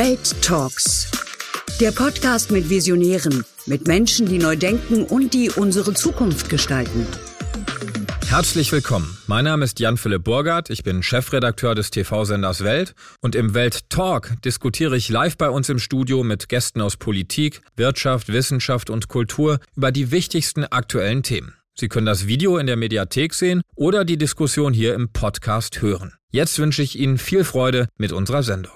Welt 0.00 0.40
Talks. 0.42 1.10
Der 1.80 1.90
Podcast 1.90 2.52
mit 2.52 2.70
Visionären, 2.70 3.44
mit 3.66 3.88
Menschen, 3.88 4.26
die 4.26 4.38
neu 4.38 4.54
denken 4.54 5.02
und 5.02 5.34
die 5.34 5.50
unsere 5.50 5.92
Zukunft 5.92 6.48
gestalten. 6.48 7.04
Herzlich 8.28 8.70
willkommen. 8.70 9.18
Mein 9.26 9.44
Name 9.44 9.64
ist 9.64 9.80
Jan-Philipp 9.80 10.22
Burgert. 10.22 10.70
Ich 10.70 10.84
bin 10.84 11.02
Chefredakteur 11.02 11.74
des 11.74 11.90
TV-Senders 11.90 12.62
Welt. 12.62 12.94
Und 13.22 13.34
im 13.34 13.54
Welt 13.54 13.90
Talk 13.90 14.40
diskutiere 14.44 14.96
ich 14.96 15.08
live 15.08 15.36
bei 15.36 15.50
uns 15.50 15.68
im 15.68 15.80
Studio 15.80 16.22
mit 16.22 16.48
Gästen 16.48 16.80
aus 16.80 16.96
Politik, 16.96 17.60
Wirtschaft, 17.74 18.28
Wissenschaft 18.28 18.90
und 18.90 19.08
Kultur 19.08 19.58
über 19.74 19.90
die 19.90 20.12
wichtigsten 20.12 20.62
aktuellen 20.64 21.24
Themen. 21.24 21.54
Sie 21.74 21.88
können 21.88 22.06
das 22.06 22.28
Video 22.28 22.56
in 22.58 22.68
der 22.68 22.76
Mediathek 22.76 23.34
sehen 23.34 23.62
oder 23.74 24.04
die 24.04 24.16
Diskussion 24.16 24.72
hier 24.72 24.94
im 24.94 25.08
Podcast 25.12 25.82
hören. 25.82 26.12
Jetzt 26.30 26.56
wünsche 26.60 26.82
ich 26.82 26.96
Ihnen 26.96 27.18
viel 27.18 27.42
Freude 27.42 27.88
mit 27.96 28.12
unserer 28.12 28.44
Sendung. 28.44 28.74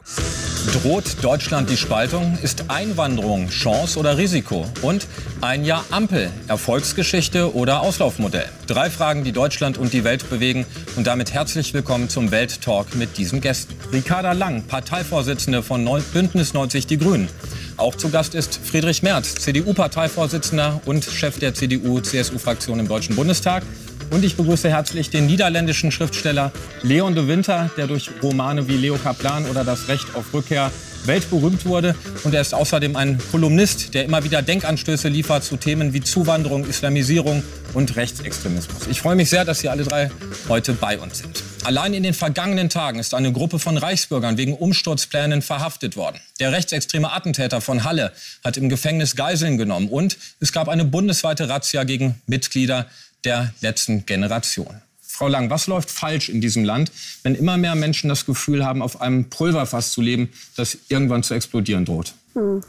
Droht 0.71 1.17
Deutschland 1.23 1.69
die 1.71 1.77
Spaltung? 1.77 2.39
Ist 2.41 2.67
Einwanderung 2.69 3.49
Chance 3.49 3.99
oder 3.99 4.17
Risiko? 4.17 4.65
Und 4.81 5.09
ein 5.41 5.65
Jahr 5.65 5.85
Ampel, 5.91 6.31
Erfolgsgeschichte 6.47 7.55
oder 7.57 7.81
Auslaufmodell? 7.81 8.49
Drei 8.69 8.89
Fragen, 8.89 9.25
die 9.25 9.33
Deutschland 9.33 9.77
und 9.77 9.93
die 9.93 10.05
Welt 10.05 10.31
bewegen. 10.31 10.65
Und 10.95 11.09
damit 11.09 11.33
herzlich 11.33 11.75
willkommen 11.75 12.09
zum 12.09 12.31
Welttalk 12.31 12.95
mit 12.95 13.19
diesen 13.19 13.41
Gästen. 13.41 13.75
Ricarda 13.93 14.33
Lang, 14.33 14.63
Parteivorsitzende 14.63 15.65
von 15.65 15.85
Bündnis 16.13 16.55
90 16.55 16.87
Die 16.87 16.99
Grünen. 16.99 17.29
Auch 17.77 17.97
zu 17.97 18.11
Gast 18.11 18.37
ist 18.37 18.61
Friedrich 18.63 19.03
Merz, 19.03 19.35
CDU-Parteivorsitzender 19.35 20.81
und 20.85 21.05
Chef 21.05 21.41
der 21.41 21.55
CDU-CSU-Fraktion 21.55 22.79
im 22.79 22.87
Deutschen 22.87 23.17
Bundestag. 23.17 23.65
Und 24.13 24.27
ich 24.27 24.37
begrüße 24.37 24.69
herzlich 24.69 25.09
den 25.09 25.25
niederländischen 25.25 25.91
Schriftsteller 25.91 26.53
Leon 26.83 27.15
de 27.15 27.29
Winter, 27.29 27.71
der 27.79 27.87
durch 27.87 28.11
Romane 28.23 28.69
wie 28.69 28.77
Leo 28.77 28.99
Kaplan 28.99 29.47
oder 29.47 29.65
Das 29.65 29.89
Recht 29.89 30.15
auf 30.15 30.35
Rückkehr 30.35 30.71
weltberühmt 31.07 31.65
wurde. 31.65 31.97
Und 32.23 32.35
er 32.35 32.43
ist 32.43 32.53
außerdem 32.53 32.95
ein 32.95 33.19
Kolumnist, 33.31 33.95
der 33.95 34.05
immer 34.05 34.23
wieder 34.23 34.43
Denkanstöße 34.43 35.09
liefert 35.09 35.45
zu 35.45 35.57
Themen 35.57 35.95
wie 35.95 36.03
Zuwanderung, 36.03 36.67
Islamisierung 36.67 37.43
und 37.73 37.97
Rechtsextremismus. 37.97 38.87
Ich 38.91 39.01
freue 39.01 39.17
mich 39.17 39.31
sehr, 39.31 39.47
dass 39.47 39.61
Sie 39.61 39.71
alle 39.71 39.85
drei 39.85 40.11
heute 40.47 40.75
bei 40.75 40.99
uns 40.99 41.21
sind. 41.21 41.43
Allein 41.65 41.95
in 41.95 42.03
den 42.03 42.13
vergangenen 42.13 42.69
Tagen 42.69 42.99
ist 42.99 43.15
eine 43.15 43.33
Gruppe 43.33 43.59
von 43.59 43.79
Reichsbürgern 43.79 44.37
wegen 44.37 44.55
Umsturzplänen 44.55 45.41
verhaftet 45.41 45.97
worden. 45.97 46.21
Der 46.39 46.53
rechtsextreme 46.53 47.13
Attentäter 47.13 47.63
von 47.63 47.85
Halle 47.85 48.13
hat 48.45 48.59
im 48.59 48.69
Gefängnis 48.69 49.17
Geiseln 49.17 49.57
genommen 49.57 49.89
und 49.89 50.19
es 50.39 50.53
gab 50.53 50.69
eine 50.69 50.85
bundesweite 50.85 51.49
Razzia 51.49 51.85
gegen 51.85 52.21
Mitglieder 52.27 52.87
der 53.25 53.53
letzten 53.61 54.07
Generation. 54.07 54.83
Frau 55.01 55.29
Lang, 55.29 55.51
was 55.51 55.67
läuft 55.67 55.91
falsch 55.91 56.29
in 56.29 56.41
diesem 56.41 56.65
Land, 56.65 56.91
wenn 57.23 57.35
immer 57.35 57.57
mehr 57.59 57.75
Menschen 57.75 58.09
das 58.09 58.27
Gefühl 58.27 58.65
haben, 58.65 58.83
auf 58.83 59.01
einem 59.01 59.29
Pulverfass 59.29 59.93
zu 59.93 60.01
leben, 60.01 60.31
das 60.57 60.79
irgendwann 60.89 61.23
zu 61.23 61.35
explodieren 61.35 61.85
droht? 61.85 62.15
Hm. 62.33 62.63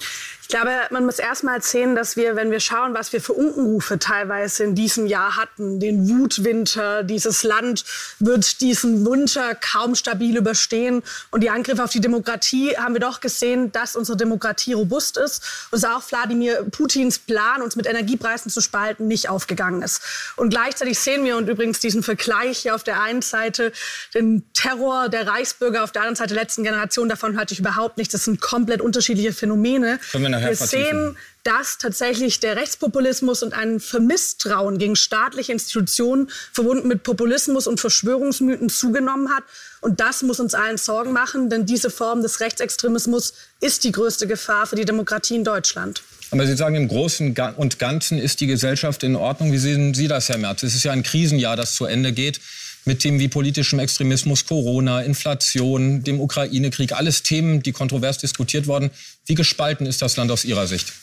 Glaube, 0.54 0.70
man 0.92 1.04
muss 1.08 1.18
erst 1.18 1.44
mal 1.44 1.64
sehen, 1.64 1.96
dass 1.96 2.16
wir, 2.16 2.36
wenn 2.36 2.52
wir 2.52 2.60
schauen, 2.60 2.94
was 2.94 3.12
wir 3.12 3.22
für 3.22 3.34
Unkenrufe 3.34 3.98
teilweise 3.98 4.64
in 4.64 4.76
diesem 4.76 5.08
Jahr 5.08 5.36
hatten, 5.36 5.80
den 5.80 6.08
Wutwinter, 6.08 7.02
dieses 7.02 7.42
Land 7.42 7.84
wird 8.20 8.62
diesen 8.62 9.04
Winter 9.04 9.56
kaum 9.56 9.96
stabil 9.96 10.38
überstehen 10.38 11.02
und 11.32 11.42
die 11.42 11.50
Angriffe 11.50 11.84
auf 11.84 11.90
die 11.90 12.02
Demokratie, 12.02 12.78
haben 12.78 12.94
wir 12.94 13.00
doch 13.00 13.20
gesehen, 13.20 13.72
dass 13.72 13.96
unsere 13.96 14.16
Demokratie 14.16 14.74
robust 14.74 15.18
ist 15.18 15.42
und 15.72 15.84
auch 15.88 16.04
Wladimir 16.12 16.68
Putins 16.70 17.18
Plan, 17.18 17.64
uns 17.64 17.76
mit 17.76 17.88
Energiepreisen 17.88 18.52
zu 18.52 18.62
spalten, 18.62 19.08
nicht 19.08 19.30
aufgegangen 19.30 19.82
ist. 19.82 20.04
Und 20.36 20.52
gleichzeitig 20.52 21.00
sehen 21.00 21.26
wir 21.26 21.36
und 21.38 21.50
übrigens 21.50 21.80
diesen 21.80 22.04
Vergleich 22.04 22.60
hier 22.60 22.76
auf 22.76 22.84
der 22.84 23.02
einen 23.02 23.24
Seite, 23.24 23.72
den 24.14 24.44
Terror 24.54 25.10
der 25.10 25.26
Reichsbürger, 25.26 25.84
auf 25.84 25.92
der 25.92 26.04
anderen 26.04 26.18
Seite 26.18 26.36
der 26.36 26.44
letzten 26.44 26.64
Generation, 26.64 27.10
davon 27.10 27.40
halte 27.40 27.56
ich 27.56 27.60
überhaupt 27.60 27.98
nichts. 27.98 28.12
Das 28.12 28.26
sind 28.26 28.40
komplett 28.40 28.82
unterschiedliche 28.82 29.34
Phänomene 29.34 30.00
nachher 30.43 30.43
wir 30.44 30.56
sehen, 30.56 31.18
dass 31.44 31.78
tatsächlich 31.78 32.40
der 32.40 32.56
Rechtspopulismus 32.56 33.44
und 33.44 33.54
ein 33.54 33.80
Vermisstrauen 33.80 34.78
gegen 34.78 34.96
staatliche 34.96 35.52
Institutionen 35.52 36.30
verbunden 36.54 36.88
mit 36.88 37.04
Populismus 37.04 37.68
und 37.68 37.80
Verschwörungsmythen 37.80 38.70
zugenommen 38.70 39.30
hat. 39.30 39.44
Und 39.82 40.00
das 40.00 40.24
muss 40.24 40.40
uns 40.40 40.54
allen 40.54 40.78
Sorgen 40.78 41.12
machen, 41.12 41.50
denn 41.50 41.66
diese 41.66 41.90
Form 41.90 42.22
des 42.22 42.40
Rechtsextremismus 42.40 43.34
ist 43.60 43.84
die 43.84 43.92
größte 43.92 44.28
Gefahr 44.28 44.66
für 44.66 44.76
die 44.76 44.86
Demokratie 44.86 45.36
in 45.36 45.44
Deutschland. 45.44 46.02
Aber 46.32 46.48
Sie 46.48 46.56
sagen, 46.56 46.76
im 46.76 46.88
Großen 46.88 47.36
und 47.58 47.78
Ganzen 47.78 48.18
ist 48.18 48.42
die 48.42 48.48
Gesellschaft 48.48 49.04
in 49.04 49.16
Ordnung. 49.16 49.52
Wie 49.52 49.60
sehen 49.60 49.94
Sie 49.94 50.08
das, 50.08 50.30
Herr 50.30 50.40
Merz? 50.40 50.64
Es 50.64 50.74
ist 50.74 50.84
ja 50.84 50.92
ein 50.92 51.04
Krisenjahr, 51.04 51.56
das 51.56 51.76
zu 51.76 51.86
Ende 51.86 52.12
geht 52.12 52.40
mit 52.86 53.00
Themen 53.00 53.20
wie 53.20 53.28
politischem 53.28 53.80
Extremismus, 53.80 54.46
Corona, 54.46 55.02
Inflation, 55.02 56.04
dem 56.04 56.20
Ukraine-Krieg, 56.20 56.94
alles 56.94 57.24
Themen, 57.24 57.64
die 57.64 57.72
kontrovers 57.72 58.18
diskutiert 58.18 58.68
wurden. 58.68 58.92
Wie 59.26 59.36
gespalten 59.36 59.86
ist 59.86 60.02
das 60.02 60.18
Land 60.18 60.32
aus 60.32 60.46
Ihrer 60.46 60.68
Sicht? 60.68 60.94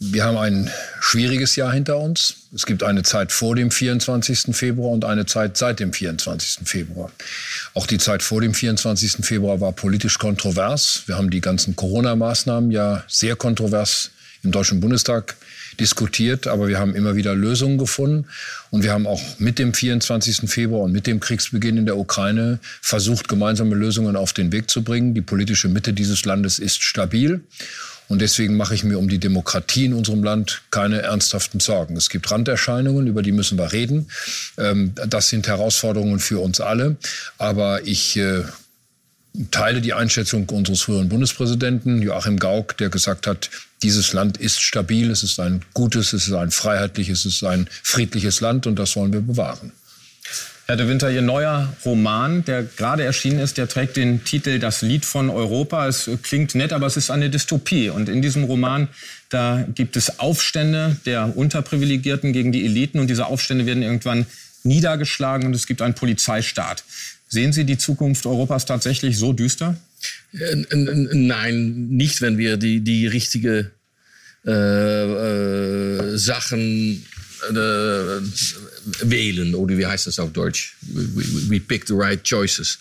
Wir 0.00 0.24
haben 0.24 0.38
ein 0.38 0.70
schwieriges 1.00 1.56
Jahr 1.56 1.72
hinter 1.72 1.98
uns. 1.98 2.48
Es 2.54 2.66
gibt 2.66 2.84
eine 2.84 3.02
Zeit 3.02 3.32
vor 3.32 3.56
dem 3.56 3.72
24. 3.72 4.54
Februar 4.54 4.92
und 4.92 5.04
eine 5.04 5.26
Zeit 5.26 5.56
seit 5.56 5.80
dem 5.80 5.92
24. 5.92 6.68
Februar. 6.68 7.10
Auch 7.74 7.86
die 7.86 7.98
Zeit 7.98 8.22
vor 8.22 8.40
dem 8.40 8.54
24. 8.54 9.26
Februar 9.26 9.60
war 9.60 9.72
politisch 9.72 10.18
kontrovers. 10.18 11.02
Wir 11.06 11.16
haben 11.16 11.30
die 11.30 11.40
ganzen 11.40 11.74
Corona-Maßnahmen 11.74 12.70
ja 12.70 13.02
sehr 13.08 13.34
kontrovers 13.34 14.10
im 14.44 14.52
Deutschen 14.52 14.78
Bundestag 14.78 15.36
diskutiert, 15.80 16.46
aber 16.46 16.68
wir 16.68 16.78
haben 16.78 16.94
immer 16.94 17.16
wieder 17.16 17.34
Lösungen 17.34 17.78
gefunden. 17.78 18.26
Und 18.70 18.82
wir 18.82 18.92
haben 18.92 19.06
auch 19.06 19.20
mit 19.38 19.58
dem 19.58 19.74
24. 19.74 20.50
Februar 20.50 20.82
und 20.82 20.92
mit 20.92 21.06
dem 21.06 21.20
Kriegsbeginn 21.20 21.78
in 21.78 21.86
der 21.86 21.96
Ukraine 21.96 22.58
versucht, 22.80 23.28
gemeinsame 23.28 23.74
Lösungen 23.74 24.16
auf 24.16 24.32
den 24.32 24.52
Weg 24.52 24.70
zu 24.70 24.82
bringen. 24.82 25.14
Die 25.14 25.22
politische 25.22 25.68
Mitte 25.68 25.92
dieses 25.92 26.24
Landes 26.24 26.58
ist 26.58 26.82
stabil. 26.82 27.40
Und 28.08 28.22
deswegen 28.22 28.56
mache 28.56 28.74
ich 28.74 28.84
mir 28.84 28.98
um 28.98 29.08
die 29.08 29.18
Demokratie 29.18 29.84
in 29.84 29.92
unserem 29.92 30.24
Land 30.24 30.62
keine 30.70 31.02
ernsthaften 31.02 31.60
Sorgen. 31.60 31.94
Es 31.96 32.08
gibt 32.08 32.30
Randerscheinungen, 32.30 33.06
über 33.06 33.22
die 33.22 33.32
müssen 33.32 33.58
wir 33.58 33.72
reden. 33.72 34.08
Ähm, 34.56 34.92
das 35.06 35.28
sind 35.28 35.46
Herausforderungen 35.46 36.18
für 36.18 36.40
uns 36.40 36.60
alle. 36.60 36.96
Aber 37.36 37.86
ich 37.86 38.16
äh, 38.16 38.44
teile 39.50 39.80
die 39.80 39.92
Einschätzung 39.92 40.48
unseres 40.48 40.82
früheren 40.82 41.08
Bundespräsidenten 41.08 42.02
Joachim 42.02 42.38
Gauck, 42.38 42.76
der 42.76 42.88
gesagt 42.88 43.26
hat, 43.26 43.50
dieses 43.82 44.12
Land 44.12 44.36
ist 44.36 44.60
stabil, 44.60 45.10
es 45.10 45.22
ist 45.22 45.38
ein 45.38 45.62
gutes, 45.74 46.12
es 46.12 46.26
ist 46.26 46.34
ein 46.34 46.50
freiheitliches, 46.50 47.24
es 47.24 47.36
ist 47.36 47.44
ein 47.44 47.68
friedliches 47.82 48.40
Land 48.40 48.66
und 48.66 48.78
das 48.78 48.96
wollen 48.96 49.12
wir 49.12 49.20
bewahren. 49.20 49.72
Herr 50.66 50.76
de 50.76 50.86
Winter, 50.86 51.10
Ihr 51.10 51.22
neuer 51.22 51.72
Roman, 51.86 52.44
der 52.44 52.62
gerade 52.62 53.02
erschienen 53.02 53.38
ist, 53.38 53.56
der 53.56 53.68
trägt 53.68 53.96
den 53.96 54.24
Titel 54.24 54.58
Das 54.58 54.82
Lied 54.82 55.06
von 55.06 55.30
Europa. 55.30 55.86
Es 55.88 56.10
klingt 56.22 56.54
nett, 56.54 56.74
aber 56.74 56.86
es 56.86 56.98
ist 56.98 57.10
eine 57.10 57.30
Dystopie. 57.30 57.88
Und 57.88 58.10
in 58.10 58.20
diesem 58.20 58.44
Roman, 58.44 58.88
da 59.30 59.64
gibt 59.74 59.96
es 59.96 60.18
Aufstände 60.18 60.98
der 61.06 61.34
Unterprivilegierten 61.38 62.34
gegen 62.34 62.52
die 62.52 62.66
Eliten. 62.66 62.98
Und 62.98 63.06
diese 63.08 63.24
Aufstände 63.24 63.64
werden 63.64 63.82
irgendwann 63.82 64.26
niedergeschlagen 64.62 65.46
und 65.46 65.54
es 65.54 65.66
gibt 65.66 65.80
einen 65.80 65.94
Polizeistaat. 65.94 66.84
Sehen 67.28 67.52
Sie 67.52 67.64
die 67.64 67.78
Zukunft 67.78 68.26
Europas 68.26 68.64
tatsächlich 68.64 69.18
so 69.18 69.32
düster? 69.32 69.76
Nein, 70.72 71.88
nicht, 71.88 72.20
wenn 72.20 72.38
wir 72.38 72.56
die, 72.56 72.80
die 72.80 73.06
richtige 73.06 73.70
äh, 74.46 74.50
äh, 74.50 76.16
Sachen 76.16 77.04
äh, 77.50 78.20
wählen, 79.02 79.54
oder 79.54 79.76
wie 79.76 79.86
heißt 79.86 80.06
das 80.06 80.18
auf 80.18 80.32
Deutsch? 80.32 80.76
We, 80.80 81.50
we 81.50 81.60
pick 81.60 81.86
the 81.86 81.94
right 81.94 82.22
choices. 82.22 82.78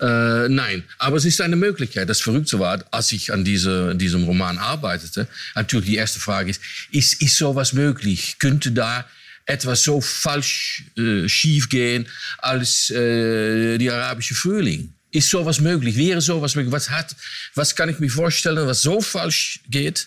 Äh, 0.00 0.48
nein, 0.48 0.84
aber 0.98 1.16
es 1.16 1.24
ist 1.24 1.40
eine 1.40 1.56
Möglichkeit. 1.56 2.08
Das 2.08 2.20
Verrückte 2.20 2.58
war, 2.58 2.84
als 2.90 3.12
ich 3.12 3.32
an 3.32 3.44
diese, 3.44 3.94
diesem 3.96 4.24
Roman 4.24 4.58
arbeitete, 4.58 5.26
natürlich 5.54 5.86
die 5.86 5.96
erste 5.96 6.20
Frage 6.20 6.50
ist, 6.50 6.60
ist, 6.92 7.20
ist 7.20 7.36
sowas 7.36 7.72
möglich? 7.72 8.36
Könnte 8.38 8.72
da 8.72 9.06
etwas 9.50 9.82
so 9.82 10.00
falsch 10.00 10.84
äh, 10.96 11.28
schief 11.28 11.68
gehen 11.68 12.06
als 12.38 12.90
äh, 12.90 13.78
die 13.78 13.90
arabische 13.90 14.34
Frühling. 14.34 14.92
Ist 15.10 15.28
sowas 15.28 15.60
möglich? 15.60 15.96
Wäre 15.96 16.20
sowas 16.20 16.54
möglich? 16.54 16.72
Was, 16.72 16.90
hat, 16.90 17.16
was 17.54 17.74
kann 17.74 17.88
ich 17.88 17.98
mir 17.98 18.10
vorstellen, 18.10 18.66
was 18.66 18.82
so 18.82 19.00
falsch 19.00 19.60
geht, 19.68 20.06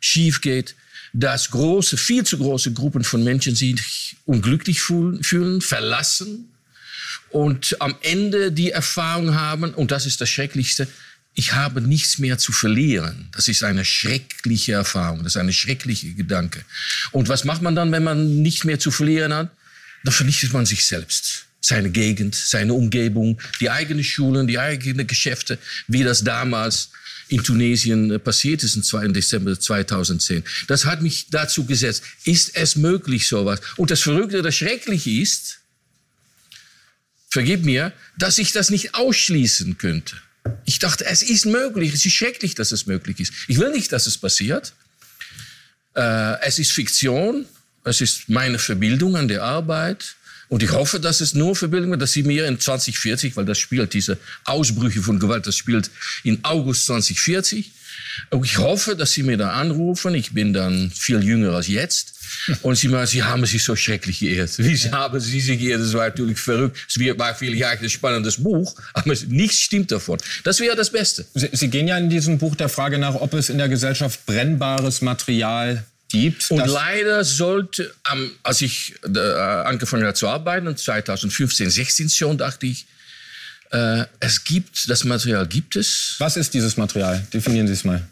schief 0.00 0.40
geht, 0.40 0.74
dass 1.12 1.50
große, 1.50 1.96
viel 1.96 2.24
zu 2.24 2.38
große 2.38 2.72
Gruppen 2.72 3.04
von 3.04 3.22
Menschen 3.22 3.54
sich 3.54 4.16
unglücklich 4.26 4.80
fühlen, 4.82 5.22
fühlen 5.22 5.60
verlassen 5.60 6.50
und 7.30 7.76
am 7.80 7.94
Ende 8.02 8.50
die 8.50 8.72
Erfahrung 8.72 9.36
haben, 9.36 9.72
und 9.74 9.92
das 9.92 10.04
ist 10.04 10.20
das 10.20 10.28
Schrecklichste, 10.28 10.88
ich 11.40 11.54
habe 11.54 11.80
nichts 11.80 12.18
mehr 12.18 12.36
zu 12.36 12.52
verlieren. 12.52 13.30
Das 13.32 13.48
ist 13.48 13.64
eine 13.64 13.86
schreckliche 13.86 14.72
Erfahrung, 14.72 15.24
das 15.24 15.32
ist 15.32 15.36
eine 15.38 15.54
schreckliche 15.54 16.12
Gedanke. 16.12 16.62
Und 17.12 17.30
was 17.30 17.44
macht 17.44 17.62
man 17.62 17.74
dann, 17.74 17.90
wenn 17.92 18.04
man 18.04 18.42
nichts 18.42 18.64
mehr 18.64 18.78
zu 18.78 18.90
verlieren 18.90 19.32
hat? 19.32 19.50
Dann 20.04 20.12
vernichtet 20.12 20.52
man 20.52 20.66
sich 20.66 20.86
selbst, 20.86 21.46
seine 21.62 21.88
Gegend, 21.90 22.34
seine 22.34 22.74
Umgebung, 22.74 23.40
die 23.58 23.70
eigenen 23.70 24.04
Schulen, 24.04 24.46
die 24.48 24.58
eigenen 24.58 25.06
Geschäfte, 25.06 25.58
wie 25.88 26.04
das 26.04 26.24
damals 26.24 26.90
in 27.28 27.42
Tunesien 27.42 28.10
äh, 28.10 28.18
passiert 28.18 28.62
ist 28.62 28.74
im 28.92 29.14
Dezember 29.14 29.58
2010. 29.58 30.44
Das 30.66 30.84
hat 30.84 31.00
mich 31.00 31.28
dazu 31.30 31.64
gesetzt. 31.64 32.02
Ist 32.24 32.54
es 32.54 32.76
möglich, 32.76 33.28
sowas? 33.28 33.60
Und 33.78 33.90
das 33.90 34.00
Verrückte, 34.00 34.42
das 34.42 34.56
Schreckliche 34.56 35.10
ist, 35.10 35.60
vergib 37.30 37.64
mir, 37.64 37.94
dass 38.18 38.36
ich 38.36 38.52
das 38.52 38.68
nicht 38.68 38.94
ausschließen 38.94 39.78
könnte. 39.78 40.16
Ich 40.64 40.78
dachte, 40.78 41.04
es 41.06 41.22
ist 41.22 41.46
möglich, 41.46 41.92
es 41.92 42.04
ist 42.04 42.12
schrecklich, 42.12 42.54
dass 42.54 42.72
es 42.72 42.86
möglich 42.86 43.20
ist. 43.20 43.32
Ich 43.48 43.58
will 43.58 43.70
nicht, 43.70 43.92
dass 43.92 44.06
es 44.06 44.16
passiert. 44.16 44.72
Äh, 45.94 46.40
es 46.42 46.58
ist 46.58 46.72
Fiktion, 46.72 47.46
es 47.84 48.00
ist 48.00 48.28
meine 48.28 48.58
Verbildung 48.58 49.16
an 49.16 49.28
der 49.28 49.42
Arbeit. 49.42 50.16
Und 50.48 50.62
ich 50.64 50.72
hoffe, 50.72 50.98
dass 50.98 51.20
es 51.20 51.34
nur 51.34 51.54
Verbildung 51.54 51.90
wird, 51.90 52.02
dass 52.02 52.12
sie 52.12 52.24
mir 52.24 52.46
in 52.46 52.58
2040, 52.58 53.36
weil 53.36 53.44
das 53.44 53.58
spielt 53.58 53.94
diese 53.94 54.18
Ausbrüche 54.44 55.00
von 55.00 55.20
Gewalt, 55.20 55.46
das 55.46 55.56
spielt 55.56 55.90
in 56.24 56.40
August 56.42 56.86
2040. 56.86 57.70
Und 58.30 58.44
ich 58.44 58.58
hoffe, 58.58 58.96
dass 58.96 59.12
sie 59.12 59.22
mir 59.22 59.36
da 59.36 59.52
anrufen. 59.52 60.14
Ich 60.14 60.32
bin 60.32 60.52
dann 60.52 60.90
viel 60.90 61.22
jünger 61.22 61.52
als 61.52 61.68
jetzt. 61.68 62.14
Und 62.62 62.76
sie 62.76 62.88
mal, 62.88 63.06
sie 63.06 63.22
haben 63.22 63.44
sich 63.44 63.64
so 63.64 63.74
schrecklich 63.76 64.20
geehrt. 64.20 64.56
Wie 64.58 64.74
ja. 64.74 64.92
haben 64.92 65.18
sie 65.20 65.40
sich 65.40 65.58
geehrt? 65.58 65.80
Das 65.80 65.92
war 65.92 66.06
natürlich 66.06 66.38
verrückt. 66.38 66.78
Es 66.88 66.98
war 67.18 67.34
vielleicht 67.34 67.82
ein 67.82 67.90
spannendes 67.90 68.36
Buch, 68.36 68.74
aber 68.92 69.14
nichts 69.28 69.58
stimmt 69.58 69.90
davon. 69.90 70.18
Das 70.44 70.60
wäre 70.60 70.76
das 70.76 70.90
Beste. 70.90 71.24
Sie, 71.34 71.48
sie 71.52 71.68
gehen 71.68 71.88
ja 71.88 71.98
in 71.98 72.08
diesem 72.08 72.38
Buch 72.38 72.54
der 72.54 72.68
Frage 72.68 72.98
nach, 72.98 73.14
ob 73.14 73.34
es 73.34 73.50
in 73.50 73.58
der 73.58 73.68
Gesellschaft 73.68 74.24
brennbares 74.26 75.02
Material 75.02 75.84
gibt. 76.10 76.50
Und 76.50 76.66
leider 76.66 77.24
sollte, 77.24 77.92
als 78.42 78.62
ich 78.62 78.94
äh, 79.04 79.18
angefangen 79.18 80.04
habe 80.04 80.14
zu 80.14 80.28
arbeiten, 80.28 80.76
2015, 80.76 81.70
16 81.70 82.10
schon, 82.10 82.38
dachte 82.38 82.66
ich, 82.66 82.86
äh, 83.70 84.04
es 84.18 84.42
gibt, 84.44 84.88
das 84.88 85.04
Material 85.04 85.46
gibt 85.46 85.76
es. 85.76 86.16
Was 86.18 86.36
ist 86.36 86.52
dieses 86.54 86.76
Material? 86.76 87.24
Definieren 87.32 87.66
Sie 87.66 87.74
es 87.74 87.84
mal. 87.84 88.02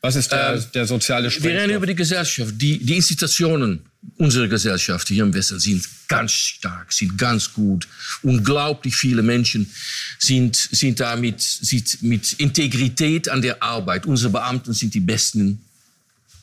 Was 0.00 0.16
ist 0.16 0.32
der, 0.32 0.54
äh, 0.54 0.60
der 0.72 0.86
soziale 0.86 1.30
Sprengstoff? 1.30 1.52
Wir 1.52 1.60
reden 1.60 1.76
über 1.76 1.86
die 1.86 1.94
Gesellschaft. 1.94 2.54
Die, 2.56 2.78
die 2.78 2.96
Institutionen 2.96 3.80
unserer 4.16 4.48
Gesellschaft 4.48 5.08
hier 5.08 5.24
im 5.24 5.34
Westen 5.34 5.58
sind 5.60 5.86
ganz 6.08 6.32
stark, 6.32 6.92
sind 6.92 7.18
ganz 7.18 7.52
gut. 7.52 7.86
Unglaublich 8.22 8.96
viele 8.96 9.22
Menschen 9.22 9.70
sind, 10.18 10.56
sind 10.56 11.00
da 11.00 11.16
mit, 11.16 11.40
sind 11.40 12.02
mit 12.02 12.32
Integrität 12.34 13.28
an 13.28 13.42
der 13.42 13.62
Arbeit. 13.62 14.06
Unsere 14.06 14.30
Beamten 14.30 14.72
sind 14.72 14.94
die 14.94 15.00
Besten 15.00 15.60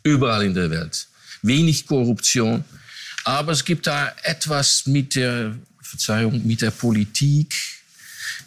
überall 0.04 0.44
in 0.44 0.54
der 0.54 0.70
Welt. 0.70 1.08
Wenig 1.42 1.86
Korruption. 1.88 2.64
Aber 3.24 3.54
es 3.54 3.66
gibt 3.66 3.88
da 3.88 4.14
etwas 4.24 4.86
mit 4.86 5.16
der, 5.16 5.56
Verzeihung, 5.82 6.46
mit 6.46 6.62
der 6.62 6.72
Politik, 6.72 7.56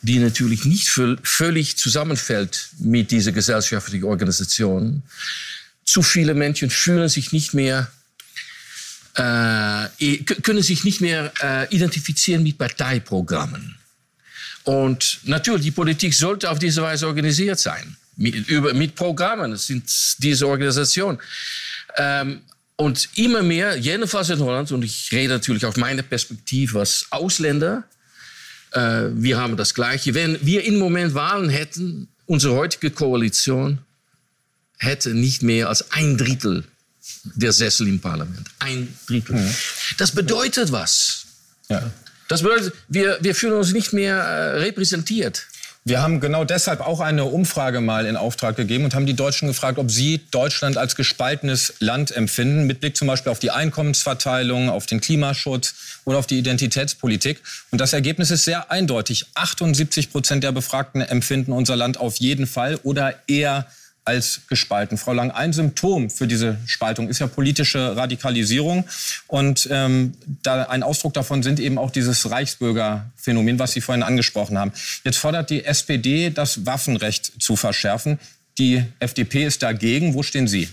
die 0.02 0.18
natürlich 0.18 0.64
nicht 0.64 0.88
völlig 1.22 1.76
zusammenfällt 1.76 2.70
mit 2.78 3.10
dieser 3.10 3.32
gesellschaftlichen 3.32 4.04
Organisation. 4.04 5.02
Zu 5.84 6.02
viele 6.02 6.34
Menschen 6.34 6.70
fühlen 6.70 7.08
sich 7.08 7.32
nicht 7.32 7.52
mehr, 7.54 7.90
äh, 9.14 10.16
können 10.42 10.62
sich 10.62 10.84
nicht 10.84 11.00
mehr 11.00 11.32
äh, 11.42 11.74
identifizieren 11.74 12.42
mit 12.42 12.56
Parteiprogrammen. 12.58 13.76
Und 14.64 15.20
natürlich, 15.24 15.62
die 15.62 15.70
Politik 15.70 16.14
sollte 16.14 16.50
auf 16.50 16.58
diese 16.58 16.82
Weise 16.82 17.06
organisiert 17.06 17.58
sein 17.58 17.96
mit, 18.16 18.48
über, 18.48 18.72
mit 18.74 18.94
Programmen. 18.94 19.50
Das 19.50 19.66
sind 19.66 19.84
diese 20.18 20.46
Organisationen. 20.46 21.18
Ähm, 21.96 22.42
und 22.76 23.10
immer 23.16 23.42
mehr, 23.42 23.76
jedenfalls 23.76 24.30
in 24.30 24.38
Holland, 24.38 24.72
und 24.72 24.82
ich 24.82 25.10
rede 25.12 25.34
natürlich 25.34 25.66
auf 25.66 25.76
meine 25.76 26.02
Perspektive 26.02 26.78
als 26.78 27.06
Ausländer, 27.10 27.84
äh, 28.72 29.08
wir 29.12 29.38
haben 29.38 29.56
das 29.56 29.74
Gleiche. 29.74 30.14
Wenn 30.14 30.38
wir 30.44 30.64
im 30.64 30.78
Moment 30.78 31.14
Wahlen 31.14 31.48
hätten, 31.48 32.08
unsere 32.26 32.54
heutige 32.54 32.90
Koalition 32.90 33.78
hätte 34.78 35.14
nicht 35.14 35.42
mehr 35.42 35.68
als 35.68 35.90
ein 35.90 36.16
Drittel 36.16 36.64
der 37.34 37.52
Sessel 37.52 37.88
im 37.88 38.00
Parlament. 38.00 38.48
Ein 38.58 38.94
Drittel. 39.06 39.36
Mhm. 39.36 39.54
Das 39.98 40.12
bedeutet 40.12 40.72
was. 40.72 41.26
Ja. 41.68 41.90
Das 42.28 42.42
bedeutet, 42.42 42.72
wir, 42.88 43.18
wir 43.20 43.34
fühlen 43.34 43.54
uns 43.54 43.72
nicht 43.72 43.92
mehr 43.92 44.16
äh, 44.16 44.58
repräsentiert. 44.60 45.46
Wir 45.82 46.02
haben 46.02 46.20
genau 46.20 46.44
deshalb 46.44 46.82
auch 46.82 47.00
eine 47.00 47.24
Umfrage 47.24 47.80
mal 47.80 48.04
in 48.04 48.16
Auftrag 48.16 48.54
gegeben 48.54 48.84
und 48.84 48.94
haben 48.94 49.06
die 49.06 49.14
Deutschen 49.14 49.48
gefragt, 49.48 49.78
ob 49.78 49.90
sie 49.90 50.20
Deutschland 50.30 50.76
als 50.76 50.94
gespaltenes 50.94 51.72
Land 51.78 52.14
empfinden, 52.14 52.66
mit 52.66 52.80
Blick 52.80 52.98
zum 52.98 53.08
Beispiel 53.08 53.32
auf 53.32 53.38
die 53.38 53.50
Einkommensverteilung, 53.50 54.68
auf 54.68 54.84
den 54.84 55.00
Klimaschutz 55.00 55.74
oder 56.04 56.18
auf 56.18 56.26
die 56.26 56.38
Identitätspolitik. 56.38 57.40
Und 57.70 57.80
das 57.80 57.94
Ergebnis 57.94 58.30
ist 58.30 58.44
sehr 58.44 58.70
eindeutig. 58.70 59.24
78 59.34 60.12
Prozent 60.12 60.44
der 60.44 60.52
Befragten 60.52 61.00
empfinden 61.00 61.52
unser 61.52 61.76
Land 61.76 61.98
auf 61.98 62.16
jeden 62.16 62.46
Fall 62.46 62.78
oder 62.82 63.14
eher 63.26 63.66
als 64.04 64.42
gespalten. 64.48 64.98
Frau 64.98 65.12
Lang, 65.12 65.30
ein 65.30 65.52
Symptom 65.52 66.10
für 66.10 66.26
diese 66.26 66.58
Spaltung 66.66 67.08
ist 67.08 67.18
ja 67.18 67.26
politische 67.26 67.96
Radikalisierung. 67.96 68.84
Und 69.26 69.68
ähm, 69.70 70.14
da 70.42 70.64
ein 70.64 70.82
Ausdruck 70.82 71.14
davon 71.14 71.42
sind 71.42 71.60
eben 71.60 71.78
auch 71.78 71.90
dieses 71.90 72.30
Reichsbürgerphänomen, 72.30 73.58
was 73.58 73.72
Sie 73.72 73.80
vorhin 73.80 74.02
angesprochen 74.02 74.58
haben. 74.58 74.72
Jetzt 75.04 75.18
fordert 75.18 75.50
die 75.50 75.64
SPD, 75.64 76.30
das 76.30 76.66
Waffenrecht 76.66 77.42
zu 77.42 77.56
verschärfen. 77.56 78.18
Die 78.58 78.84
FDP 78.98 79.46
ist 79.46 79.62
dagegen. 79.62 80.14
Wo 80.14 80.22
stehen 80.22 80.46
Sie? 80.46 80.68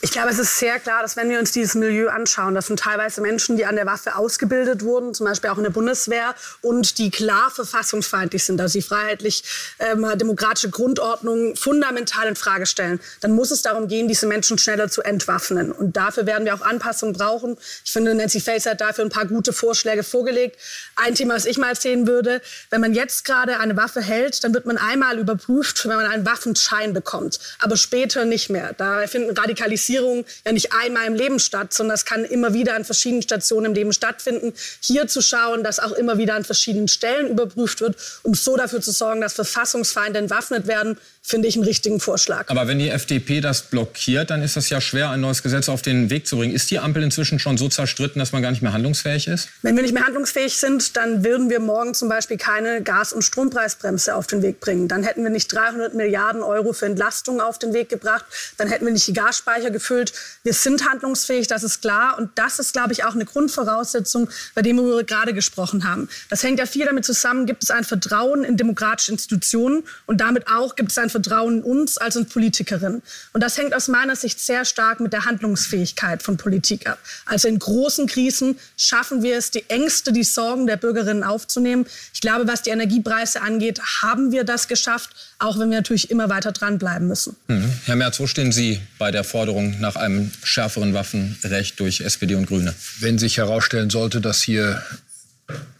Ich 0.00 0.10
glaube, 0.10 0.30
es 0.30 0.38
ist 0.38 0.58
sehr 0.58 0.78
klar, 0.78 1.02
dass 1.02 1.16
wenn 1.16 1.28
wir 1.28 1.38
uns 1.38 1.52
dieses 1.52 1.74
Milieu 1.74 2.08
anschauen, 2.08 2.54
das 2.54 2.68
sind 2.68 2.78
teilweise 2.78 3.20
Menschen, 3.20 3.56
die 3.56 3.66
an 3.66 3.76
der 3.76 3.84
Waffe 3.84 4.16
ausgebildet 4.16 4.82
wurden, 4.82 5.12
zum 5.12 5.26
Beispiel 5.26 5.50
auch 5.50 5.58
in 5.58 5.64
der 5.64 5.70
Bundeswehr, 5.70 6.34
und 6.62 6.98
die 6.98 7.10
klar 7.10 7.50
verfassungsfeindlich 7.50 8.44
sind, 8.44 8.60
also 8.60 8.78
die 8.78 8.82
freiheitlich-demokratische 8.82 10.68
ähm, 10.68 10.72
Grundordnung 10.72 11.56
fundamental 11.56 12.28
in 12.28 12.36
Frage 12.36 12.64
stellen. 12.64 13.00
Dann 13.20 13.32
muss 13.32 13.50
es 13.50 13.62
darum 13.62 13.88
gehen, 13.88 14.08
diese 14.08 14.26
Menschen 14.26 14.56
schneller 14.56 14.88
zu 14.88 15.02
entwaffnen. 15.02 15.72
Und 15.72 15.96
dafür 15.96 16.26
werden 16.26 16.44
wir 16.44 16.54
auch 16.54 16.62
Anpassungen 16.62 17.14
brauchen. 17.14 17.58
Ich 17.84 17.92
finde, 17.92 18.14
Nancy 18.14 18.40
Faeser 18.40 18.70
hat 18.70 18.80
dafür 18.80 19.04
ein 19.04 19.10
paar 19.10 19.26
gute 19.26 19.52
Vorschläge 19.52 20.04
vorgelegt. 20.04 20.56
Ein 20.94 21.14
Thema, 21.14 21.34
was 21.34 21.44
ich 21.44 21.58
mal 21.58 21.74
sehen 21.74 22.06
würde, 22.06 22.40
wenn 22.70 22.80
man 22.80 22.94
jetzt 22.94 23.24
gerade 23.24 23.58
eine 23.58 23.76
Waffe 23.76 24.00
hält, 24.00 24.42
dann 24.44 24.54
wird 24.54 24.64
man 24.64 24.78
einmal 24.78 25.18
überprüft, 25.18 25.86
wenn 25.86 25.96
man 25.96 26.06
einen 26.06 26.24
Waffenschein 26.24 26.94
bekommt 26.94 27.15
kommt, 27.16 27.40
aber 27.58 27.76
später 27.76 28.24
nicht 28.24 28.50
mehr. 28.50 28.74
Da 28.76 29.06
finden 29.06 29.36
Radikalisierungen 29.36 30.24
ja 30.44 30.52
nicht 30.52 30.72
einmal 30.72 31.06
im 31.06 31.14
Leben 31.14 31.38
statt, 31.38 31.72
sondern 31.72 31.94
es 31.94 32.04
kann 32.04 32.24
immer 32.24 32.52
wieder 32.52 32.74
an 32.74 32.84
verschiedenen 32.84 33.22
Stationen 33.22 33.66
im 33.66 33.74
Leben 33.74 33.92
stattfinden. 33.92 34.52
Hier 34.80 35.06
zu 35.06 35.22
schauen, 35.22 35.64
dass 35.64 35.78
auch 35.78 35.92
immer 35.92 36.18
wieder 36.18 36.34
an 36.34 36.44
verschiedenen 36.44 36.88
Stellen 36.88 37.28
überprüft 37.28 37.80
wird, 37.80 37.96
um 38.22 38.34
so 38.34 38.56
dafür 38.56 38.80
zu 38.80 38.92
sorgen, 38.92 39.20
dass 39.20 39.34
Verfassungsfeinde 39.34 40.18
entwaffnet 40.18 40.66
werden, 40.66 40.98
finde 41.26 41.48
ich 41.48 41.56
einen 41.56 41.64
richtigen 41.64 41.98
Vorschlag. 41.98 42.48
Aber 42.48 42.68
wenn 42.68 42.78
die 42.78 42.88
FDP 42.88 43.40
das 43.40 43.62
blockiert, 43.62 44.30
dann 44.30 44.42
ist 44.42 44.56
es 44.56 44.70
ja 44.70 44.80
schwer, 44.80 45.10
ein 45.10 45.20
neues 45.20 45.42
Gesetz 45.42 45.68
auf 45.68 45.82
den 45.82 46.08
Weg 46.08 46.28
zu 46.28 46.36
bringen. 46.36 46.54
Ist 46.54 46.70
die 46.70 46.78
Ampel 46.78 47.02
inzwischen 47.02 47.40
schon 47.40 47.58
so 47.58 47.68
zerstritten, 47.68 48.20
dass 48.20 48.30
man 48.30 48.42
gar 48.42 48.52
nicht 48.52 48.62
mehr 48.62 48.72
handlungsfähig 48.72 49.26
ist? 49.26 49.48
Wenn 49.62 49.74
wir 49.74 49.82
nicht 49.82 49.92
mehr 49.92 50.04
handlungsfähig 50.04 50.56
sind, 50.56 50.96
dann 50.96 51.24
würden 51.24 51.50
wir 51.50 51.58
morgen 51.58 51.94
zum 51.94 52.08
Beispiel 52.08 52.36
keine 52.36 52.80
Gas- 52.80 53.12
und 53.12 53.22
Strompreisbremse 53.22 54.14
auf 54.14 54.28
den 54.28 54.40
Weg 54.42 54.60
bringen. 54.60 54.86
Dann 54.86 55.02
hätten 55.02 55.24
wir 55.24 55.30
nicht 55.30 55.52
300 55.52 55.94
Milliarden 55.94 56.44
Euro 56.44 56.72
für 56.72 56.86
Entlastung 56.86 57.40
auf 57.40 57.58
den 57.58 57.74
Weg 57.74 57.88
gebracht. 57.88 58.24
Dann 58.56 58.68
hätten 58.68 58.86
wir 58.86 58.92
nicht 58.92 59.08
die 59.08 59.12
Gasspeicher 59.12 59.72
gefüllt. 59.72 60.12
Wir 60.44 60.52
sind 60.52 60.88
handlungsfähig, 60.88 61.48
das 61.48 61.64
ist 61.64 61.80
klar. 61.80 62.18
Und 62.18 62.30
das 62.36 62.60
ist, 62.60 62.72
glaube 62.72 62.92
ich, 62.92 63.02
auch 63.02 63.16
eine 63.16 63.24
Grundvoraussetzung, 63.24 64.30
bei 64.54 64.62
dem 64.62 64.76
wir 64.76 65.02
gerade 65.02 65.34
gesprochen 65.34 65.88
haben. 65.90 66.08
Das 66.30 66.44
hängt 66.44 66.60
ja 66.60 66.66
viel 66.66 66.86
damit 66.86 67.04
zusammen, 67.04 67.46
gibt 67.46 67.64
es 67.64 67.72
ein 67.72 67.82
Vertrauen 67.82 68.44
in 68.44 68.56
demokratische 68.56 69.10
Institutionen 69.10 69.82
und 70.06 70.20
damit 70.20 70.46
auch 70.46 70.76
gibt 70.76 70.92
es 70.92 70.98
ein 70.98 71.10
Vertrauen 71.16 71.58
in 71.58 71.62
uns 71.62 71.96
als 71.96 72.16
in 72.16 72.26
Politikerinnen. 72.26 73.02
Und 73.32 73.42
das 73.42 73.56
hängt 73.56 73.74
aus 73.74 73.88
meiner 73.88 74.16
Sicht 74.16 74.38
sehr 74.38 74.64
stark 74.64 75.00
mit 75.00 75.12
der 75.12 75.24
Handlungsfähigkeit 75.24 76.22
von 76.22 76.36
Politik 76.36 76.86
ab. 76.86 76.98
Also 77.24 77.48
in 77.48 77.58
großen 77.58 78.06
Krisen 78.06 78.58
schaffen 78.76 79.22
wir 79.22 79.36
es, 79.38 79.50
die 79.50 79.64
Ängste, 79.68 80.12
die 80.12 80.24
Sorgen 80.24 80.66
der 80.66 80.76
Bürgerinnen 80.76 81.24
aufzunehmen. 81.24 81.86
Ich 82.12 82.20
glaube, 82.20 82.46
was 82.46 82.62
die 82.62 82.70
Energiepreise 82.70 83.40
angeht, 83.40 83.80
haben 84.02 84.30
wir 84.30 84.44
das 84.44 84.68
geschafft, 84.68 85.10
auch 85.38 85.58
wenn 85.58 85.70
wir 85.70 85.78
natürlich 85.78 86.10
immer 86.10 86.28
weiter 86.28 86.52
dranbleiben 86.52 87.08
müssen. 87.08 87.36
Mhm. 87.48 87.72
Herr 87.86 87.96
Merz, 87.96 88.20
wo 88.20 88.26
stehen 88.26 88.52
Sie 88.52 88.80
bei 88.98 89.10
der 89.10 89.24
Forderung 89.24 89.80
nach 89.80 89.96
einem 89.96 90.30
schärferen 90.42 90.92
Waffenrecht 90.92 91.80
durch 91.80 92.00
SPD 92.02 92.34
und 92.34 92.46
Grüne? 92.46 92.74
Wenn 93.00 93.18
sich 93.18 93.38
herausstellen 93.38 93.88
sollte, 93.88 94.20
dass 94.20 94.42
hier 94.42 94.82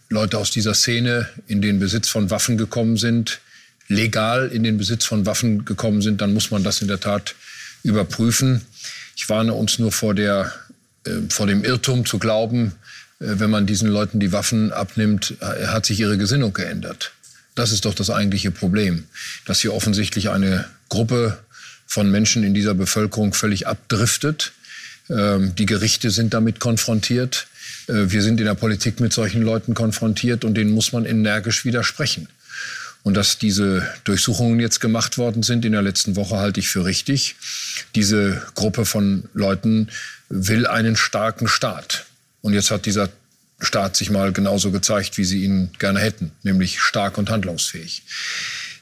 Leute 0.09 0.37
aus 0.37 0.51
dieser 0.51 0.73
Szene 0.73 1.29
in 1.47 1.61
den 1.61 1.79
Besitz 1.79 2.07
von 2.09 2.29
Waffen 2.31 2.57
gekommen 2.57 2.97
sind, 2.97 3.39
legal 3.87 4.49
in 4.49 4.63
den 4.63 4.77
Besitz 4.77 5.05
von 5.05 5.25
Waffen 5.25 5.65
gekommen 5.65 6.01
sind, 6.01 6.21
dann 6.21 6.33
muss 6.33 6.51
man 6.51 6.63
das 6.63 6.81
in 6.81 6.87
der 6.87 6.99
Tat 6.99 7.35
überprüfen. 7.83 8.61
Ich 9.15 9.29
warne 9.29 9.53
uns 9.53 9.79
nur 9.79 9.91
vor, 9.91 10.13
der, 10.13 10.51
äh, 11.05 11.11
vor 11.29 11.47
dem 11.47 11.63
Irrtum 11.63 12.05
zu 12.05 12.19
glauben, 12.19 12.73
äh, 13.19 13.39
wenn 13.39 13.49
man 13.49 13.65
diesen 13.65 13.89
Leuten 13.89 14.19
die 14.19 14.31
Waffen 14.31 14.71
abnimmt, 14.71 15.35
äh, 15.39 15.67
hat 15.67 15.85
sich 15.85 15.99
ihre 15.99 16.17
Gesinnung 16.17 16.53
geändert. 16.53 17.13
Das 17.55 17.71
ist 17.71 17.85
doch 17.85 17.95
das 17.95 18.09
eigentliche 18.09 18.51
Problem, 18.51 19.05
dass 19.45 19.61
hier 19.61 19.73
offensichtlich 19.73 20.29
eine 20.29 20.65
Gruppe 20.89 21.39
von 21.87 22.11
Menschen 22.11 22.43
in 22.43 22.53
dieser 22.53 22.75
Bevölkerung 22.75 23.33
völlig 23.33 23.65
abdriftet. 23.65 24.51
Ähm, 25.09 25.55
die 25.55 25.65
Gerichte 25.65 26.11
sind 26.11 26.33
damit 26.33 26.59
konfrontiert. 26.59 27.47
Äh, 27.87 28.11
wir 28.11 28.21
sind 28.21 28.39
in 28.39 28.45
der 28.45 28.53
Politik 28.53 28.99
mit 28.99 29.13
solchen 29.13 29.41
Leuten 29.41 29.73
konfrontiert 29.73 30.45
und 30.45 30.55
denen 30.55 30.71
muss 30.71 30.91
man 30.91 31.05
energisch 31.05 31.65
widersprechen. 31.65 32.27
Und 33.07 33.13
dass 33.13 33.37
diese 33.37 33.87
Durchsuchungen 34.03 34.59
jetzt 34.59 34.81
gemacht 34.81 35.17
worden 35.17 35.41
sind 35.41 35.63
in 35.63 35.71
der 35.71 35.81
letzten 35.81 36.17
Woche, 36.17 36.39
halte 36.39 36.59
ich 36.59 36.67
für 36.67 36.83
richtig. 36.83 37.37
Diese 37.95 38.41
Gruppe 38.53 38.83
von 38.83 39.29
Leuten 39.33 39.87
will 40.27 40.67
einen 40.67 40.97
starken 40.97 41.47
Staat. 41.47 42.05
Und 42.41 42.51
jetzt 42.51 42.69
hat 42.69 42.85
dieser 42.85 43.07
Staat 43.61 43.95
sich 43.95 44.09
mal 44.09 44.33
genauso 44.33 44.71
gezeigt, 44.71 45.17
wie 45.17 45.23
sie 45.23 45.45
ihn 45.45 45.69
gerne 45.79 46.01
hätten, 46.01 46.31
nämlich 46.43 46.81
stark 46.81 47.17
und 47.17 47.29
handlungsfähig. 47.29 48.03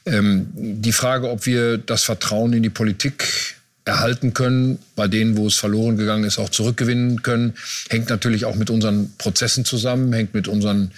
Ähm, 0.06 0.48
die 0.56 0.92
Frage, 0.92 1.30
ob 1.30 1.46
wir 1.46 1.78
das 1.78 2.02
Vertrauen 2.02 2.52
in 2.52 2.64
die 2.64 2.68
Politik 2.68 3.54
erhalten 3.84 4.34
können, 4.34 4.80
bei 4.96 5.06
denen, 5.06 5.36
wo 5.36 5.46
es 5.46 5.54
verloren 5.54 5.96
gegangen 5.96 6.24
ist, 6.24 6.40
auch 6.40 6.50
zurückgewinnen 6.50 7.22
können, 7.22 7.54
hängt 7.90 8.10
natürlich 8.10 8.44
auch 8.44 8.56
mit 8.56 8.70
unseren 8.70 9.12
Prozessen 9.18 9.64
zusammen, 9.64 10.12
hängt 10.12 10.34
mit 10.34 10.48
unseren 10.48 10.90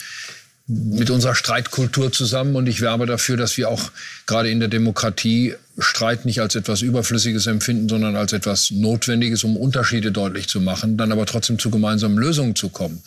mit 0.68 1.08
unserer 1.08 1.34
Streitkultur 1.34 2.12
zusammen 2.12 2.54
und 2.54 2.66
ich 2.66 2.82
werbe 2.82 3.06
dafür, 3.06 3.38
dass 3.38 3.56
wir 3.56 3.70
auch 3.70 3.90
gerade 4.26 4.50
in 4.50 4.60
der 4.60 4.68
Demokratie 4.68 5.54
Streit 5.78 6.26
nicht 6.26 6.40
als 6.40 6.56
etwas 6.56 6.82
Überflüssiges 6.82 7.46
empfinden, 7.46 7.88
sondern 7.88 8.16
als 8.16 8.32
etwas 8.34 8.70
Notwendiges, 8.70 9.44
um 9.44 9.56
Unterschiede 9.56 10.12
deutlich 10.12 10.48
zu 10.48 10.60
machen, 10.60 10.98
dann 10.98 11.10
aber 11.10 11.24
trotzdem 11.24 11.58
zu 11.58 11.70
gemeinsamen 11.70 12.18
Lösungen 12.18 12.54
zu 12.54 12.68
kommen. 12.68 13.00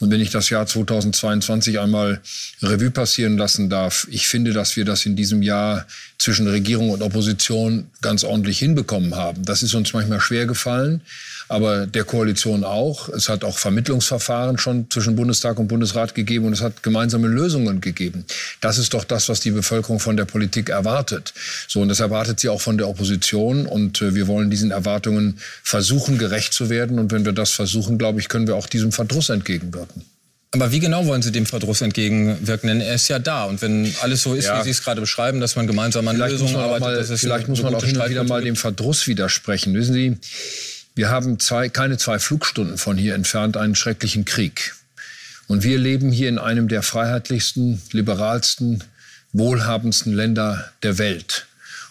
Und 0.00 0.10
wenn 0.10 0.20
ich 0.20 0.30
das 0.30 0.48
Jahr 0.48 0.66
2022 0.66 1.78
einmal 1.78 2.20
Revue 2.62 2.90
passieren 2.90 3.36
lassen 3.36 3.68
darf, 3.68 4.06
ich 4.10 4.28
finde, 4.28 4.52
dass 4.52 4.76
wir 4.76 4.84
das 4.84 5.04
in 5.04 5.16
diesem 5.16 5.42
Jahr 5.42 5.86
zwischen 6.18 6.46
Regierung 6.46 6.90
und 6.90 7.02
Opposition 7.02 7.90
ganz 8.00 8.24
ordentlich 8.24 8.58
hinbekommen 8.60 9.16
haben. 9.16 9.44
Das 9.44 9.62
ist 9.62 9.74
uns 9.74 9.92
manchmal 9.92 10.20
schwer 10.20 10.46
gefallen 10.46 11.02
aber 11.48 11.86
der 11.86 12.04
Koalition 12.04 12.64
auch. 12.64 13.08
Es 13.08 13.28
hat 13.28 13.44
auch 13.44 13.58
Vermittlungsverfahren 13.58 14.58
schon 14.58 14.90
zwischen 14.90 15.16
Bundestag 15.16 15.58
und 15.58 15.68
Bundesrat 15.68 16.14
gegeben 16.14 16.46
und 16.46 16.52
es 16.52 16.60
hat 16.60 16.82
gemeinsame 16.82 17.28
Lösungen 17.28 17.80
gegeben. 17.80 18.24
Das 18.60 18.78
ist 18.78 18.94
doch 18.94 19.04
das, 19.04 19.28
was 19.28 19.40
die 19.40 19.50
Bevölkerung 19.50 20.00
von 20.00 20.16
der 20.16 20.24
Politik 20.24 20.68
erwartet. 20.68 21.34
So 21.68 21.80
und 21.80 21.88
das 21.88 22.00
erwartet 22.00 22.40
sie 22.40 22.48
auch 22.48 22.60
von 22.60 22.78
der 22.78 22.88
Opposition 22.88 23.66
und 23.66 24.00
äh, 24.02 24.14
wir 24.14 24.26
wollen 24.26 24.50
diesen 24.50 24.70
Erwartungen 24.70 25.38
versuchen 25.62 26.18
gerecht 26.18 26.52
zu 26.52 26.70
werden 26.70 26.98
und 26.98 27.12
wenn 27.12 27.24
wir 27.24 27.32
das 27.32 27.50
versuchen, 27.50 27.98
glaube 27.98 28.20
ich, 28.20 28.28
können 28.28 28.46
wir 28.46 28.56
auch 28.56 28.66
diesem 28.66 28.92
Verdruss 28.92 29.28
entgegenwirken. 29.28 30.04
Aber 30.54 30.70
wie 30.70 30.78
genau 30.78 31.04
wollen 31.06 31.20
Sie 31.20 31.32
dem 31.32 31.46
Verdruss 31.46 31.80
entgegenwirken? 31.80 32.68
Denn 32.68 32.80
er 32.80 32.94
ist 32.94 33.08
ja 33.08 33.18
da. 33.18 33.44
Und 33.44 33.60
wenn 33.60 33.92
alles 34.02 34.22
so 34.22 34.34
ist, 34.34 34.44
ja. 34.44 34.60
wie 34.60 34.64
Sie 34.64 34.70
es 34.70 34.84
gerade 34.84 35.00
beschreiben, 35.00 35.40
dass 35.40 35.56
man 35.56 35.66
gemeinsam 35.66 36.06
an 36.06 36.16
Lösungen 36.16 36.54
arbeitet, 36.54 36.80
mal, 36.80 36.94
das 36.94 37.10
ist 37.10 37.20
vielleicht 37.20 37.48
muss 37.48 37.60
man 37.60 37.74
auch 37.74 37.84
hin 37.84 37.96
und 37.96 38.08
wieder 38.08 38.22
mal 38.22 38.40
dem 38.40 38.54
Verdruss 38.54 39.08
widersprechen. 39.08 39.74
Wissen 39.74 39.94
Sie, 39.94 40.16
wir 40.94 41.10
haben 41.10 41.40
zwei, 41.40 41.68
keine 41.68 41.98
zwei 41.98 42.18
Flugstunden 42.18 42.78
von 42.78 42.96
hier 42.96 43.14
entfernt 43.14 43.56
einen 43.56 43.74
schrecklichen 43.74 44.24
Krieg. 44.24 44.74
Und 45.46 45.62
wir 45.62 45.78
leben 45.78 46.10
hier 46.10 46.28
in 46.28 46.38
einem 46.38 46.68
der 46.68 46.82
freiheitlichsten, 46.82 47.82
liberalsten, 47.92 48.82
wohlhabendsten 49.32 50.12
Länder 50.12 50.72
der 50.82 50.98
Welt. 50.98 51.46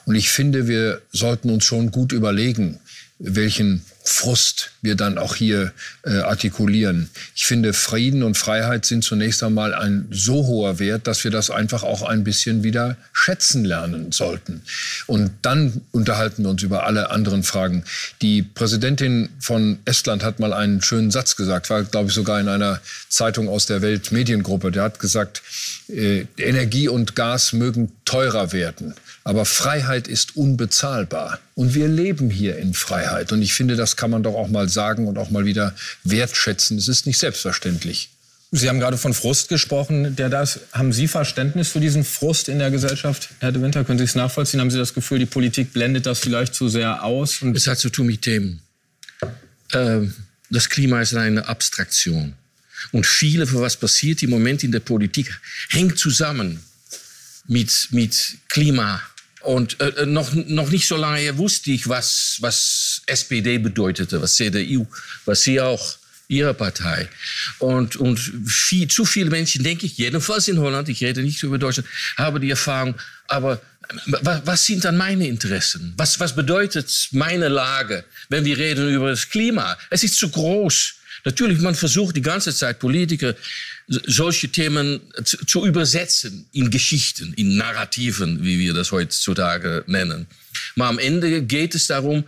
Und 0.05 0.15
ich 0.15 0.29
finde, 0.29 0.67
wir 0.67 1.01
sollten 1.11 1.49
uns 1.49 1.65
schon 1.65 1.91
gut 1.91 2.11
überlegen, 2.11 2.79
welchen 3.19 3.85
Frust 4.05 4.71
wir 4.81 4.95
dann 4.95 5.17
auch 5.17 5.35
hier 5.35 5.71
äh, 6.03 6.17
artikulieren. 6.19 7.09
Ich 7.35 7.45
finde, 7.45 7.71
Frieden 7.73 8.21
und 8.21 8.37
Freiheit 8.37 8.85
sind 8.85 9.03
zunächst 9.03 9.41
einmal 9.43 9.73
ein 9.73 10.07
so 10.11 10.45
hoher 10.45 10.77
Wert, 10.77 11.07
dass 11.07 11.23
wir 11.23 11.31
das 11.31 11.49
einfach 11.49 11.83
auch 11.83 12.01
ein 12.01 12.25
bisschen 12.25 12.63
wieder 12.63 12.97
schätzen 13.13 13.63
lernen 13.63 14.11
sollten. 14.11 14.61
Und 15.07 15.31
dann 15.41 15.81
unterhalten 15.91 16.43
wir 16.43 16.49
uns 16.49 16.63
über 16.63 16.85
alle 16.85 17.11
anderen 17.11 17.43
Fragen. 17.43 17.85
Die 18.21 18.41
Präsidentin 18.41 19.29
von 19.39 19.79
Estland 19.85 20.23
hat 20.23 20.39
mal 20.39 20.51
einen 20.51 20.81
schönen 20.81 21.09
Satz 21.09 21.37
gesagt, 21.37 21.69
war, 21.69 21.83
glaube 21.83 22.09
ich, 22.09 22.13
sogar 22.13 22.41
in 22.41 22.49
einer 22.49 22.81
Zeitung 23.07 23.47
aus 23.47 23.67
der 23.67 23.81
Weltmediengruppe. 23.81 24.71
Der 24.71 24.83
hat 24.83 24.99
gesagt, 24.99 25.41
äh, 25.87 26.25
Energie 26.37 26.89
und 26.89 27.15
Gas 27.15 27.53
mögen 27.53 27.93
teurer 28.03 28.51
werden. 28.51 28.95
Aber 29.23 29.45
Freiheit 29.45 30.07
ist 30.07 30.35
unbezahlbar. 30.35 31.39
Und 31.55 31.73
wir 31.75 31.87
leben 31.87 32.29
hier 32.29 32.57
in 32.57 32.73
Freiheit. 32.73 33.31
Und 33.31 33.41
ich 33.41 33.53
finde, 33.53 33.75
das 33.75 33.95
kann 33.95 34.11
man 34.11 34.21
doch 34.21 34.35
auch 34.35 34.49
mal 34.49 34.67
sagen 34.67 35.07
und 35.07 35.17
auch 35.17 35.29
mal 35.29 35.45
wieder 35.45 35.73
wertschätzen. 36.03 36.77
Es 36.77 36.89
ist 36.89 37.05
nicht 37.05 37.17
selbstverständlich. 37.17 38.09
Sie 38.51 38.69
haben 38.69 38.79
gerade 38.79 38.97
von 38.97 39.13
Frust 39.13 39.49
gesprochen. 39.49 40.15
Der 40.15 40.29
das, 40.29 40.59
haben 40.73 40.91
Sie 40.93 41.07
Verständnis 41.07 41.69
für 41.69 41.79
diesen 41.79 42.03
Frust 42.03 42.49
in 42.49 42.59
der 42.59 42.69
Gesellschaft, 42.69 43.29
Herr 43.39 43.51
de 43.51 43.61
Winter? 43.61 43.83
Können 43.83 43.97
Sie 43.97 44.03
es 44.03 44.15
nachvollziehen? 44.15 44.59
Haben 44.59 44.71
Sie 44.71 44.77
das 44.77 44.93
Gefühl, 44.93 45.19
die 45.19 45.25
Politik 45.25 45.73
blendet 45.73 46.05
das 46.05 46.19
vielleicht 46.19 46.53
zu 46.53 46.67
sehr 46.67 47.03
aus? 47.03 47.41
Und 47.41 47.55
es 47.55 47.65
hat 47.65 47.79
zu 47.79 47.89
tun 47.89 48.07
mit 48.07 48.21
Themen. 48.21 48.61
Ähm, 49.71 50.13
das 50.49 50.69
Klima 50.69 51.01
ist 51.01 51.15
eine 51.15 51.47
Abstraktion. 51.47 52.33
Und 52.91 53.07
viele, 53.07 53.47
für 53.47 53.61
was 53.61 53.77
passiert 53.77 54.21
im 54.21 54.29
Moment 54.29 54.63
in 54.63 54.71
der 54.71 54.81
Politik, 54.81 55.35
hängt 55.69 55.97
zusammen 55.97 56.63
mit, 57.47 57.87
mit 57.91 58.37
Klima 58.49 59.01
und 59.43 59.79
äh, 59.81 59.89
äh, 59.89 60.05
noch, 60.05 60.33
noch 60.33 60.69
nicht 60.69 60.87
so 60.87 60.95
lange 60.95 61.37
wusste 61.37 61.71
ich, 61.71 61.87
was, 61.87 62.37
was 62.39 63.01
SPD 63.05 63.57
bedeutete, 63.57 64.21
was 64.21 64.35
CDU, 64.35 64.87
was 65.25 65.41
Sie 65.41 65.59
auch, 65.59 65.97
Ihre 66.29 66.53
Partei. 66.53 67.09
Und, 67.59 67.97
und 67.97 68.17
viel, 68.47 68.87
zu 68.87 69.05
viele 69.05 69.29
Menschen, 69.29 69.63
denke 69.63 69.85
ich, 69.85 69.97
jedenfalls 69.97 70.47
in 70.47 70.57
Holland, 70.57 70.87
ich 70.89 71.03
rede 71.03 71.21
nicht 71.21 71.43
über 71.43 71.57
Deutschland, 71.57 71.87
haben 72.17 72.41
die 72.41 72.49
Erfahrung, 72.49 72.95
aber 73.27 73.61
was, 74.05 74.41
was 74.45 74.65
sind 74.65 74.85
dann 74.85 74.97
meine 74.97 75.27
Interessen? 75.27 75.93
Was, 75.97 76.19
was 76.19 76.33
bedeutet 76.33 77.09
meine 77.11 77.49
Lage, 77.49 78.05
wenn 78.29 78.45
wir 78.45 78.57
reden 78.57 78.93
über 78.93 79.09
das 79.09 79.29
Klima? 79.29 79.77
Es 79.89 80.03
ist 80.03 80.15
zu 80.15 80.29
groß. 80.29 80.95
Natürlich, 81.25 81.59
man 81.59 81.75
versucht 81.75 82.15
die 82.15 82.21
ganze 82.21 82.53
Zeit, 82.53 82.79
Politiker, 82.79 83.35
solche 83.87 84.49
Themen 84.49 85.01
zu, 85.23 85.37
zu, 85.45 85.65
übersetzen 85.65 86.47
in 86.51 86.69
Geschichten, 86.69 87.33
in 87.33 87.57
Narrativen, 87.57 88.43
wie 88.43 88.59
wir 88.59 88.73
das 88.73 88.91
heutzutage 88.91 89.83
nennen. 89.87 90.27
Aber 90.75 90.87
am 90.87 90.99
Ende 90.99 91.41
geht 91.41 91.75
es 91.75 91.87
darum, 91.87 92.23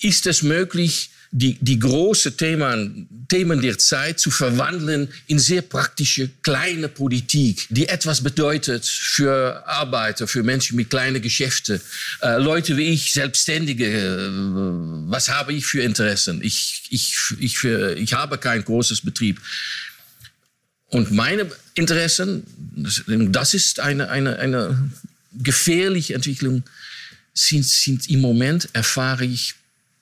ist 0.00 0.26
es 0.26 0.42
möglich, 0.42 1.10
die, 1.34 1.56
die 1.62 1.78
großen 1.78 2.36
Themen, 2.36 3.26
Themen 3.26 3.62
der 3.62 3.78
Zeit 3.78 4.20
zu 4.20 4.30
verwandeln 4.30 5.08
in 5.28 5.38
sehr 5.38 5.62
praktische 5.62 6.28
kleine 6.42 6.88
Politik, 6.88 7.66
die 7.70 7.88
etwas 7.88 8.22
bedeutet 8.22 8.84
für 8.84 9.66
Arbeiter, 9.66 10.28
für 10.28 10.42
Menschen 10.42 10.76
mit 10.76 10.90
kleinen 10.90 11.22
Geschäften, 11.22 11.80
äh, 12.20 12.36
Leute 12.36 12.76
wie 12.76 12.90
ich, 12.90 13.14
Selbstständige. 13.14 13.86
Äh, 13.86 14.28
was 15.10 15.30
habe 15.30 15.54
ich 15.54 15.64
für 15.64 15.82
Interessen? 15.82 16.42
Ich, 16.42 16.82
ich, 16.90 17.14
ich, 17.38 17.64
ich 17.64 18.12
habe 18.12 18.36
kein 18.36 18.62
großes 18.62 19.00
Betrieb. 19.00 19.40
Und 20.92 21.10
meine 21.10 21.50
Interessen, 21.74 22.44
das 22.76 23.54
ist 23.54 23.80
eine, 23.80 24.10
eine, 24.10 24.38
eine 24.38 24.90
gefährliche 25.42 26.14
Entwicklung, 26.14 26.62
sind, 27.32 27.64
sind 27.64 28.10
im 28.10 28.20
Moment, 28.20 28.68
erfahre 28.74 29.24
ich, 29.24 29.54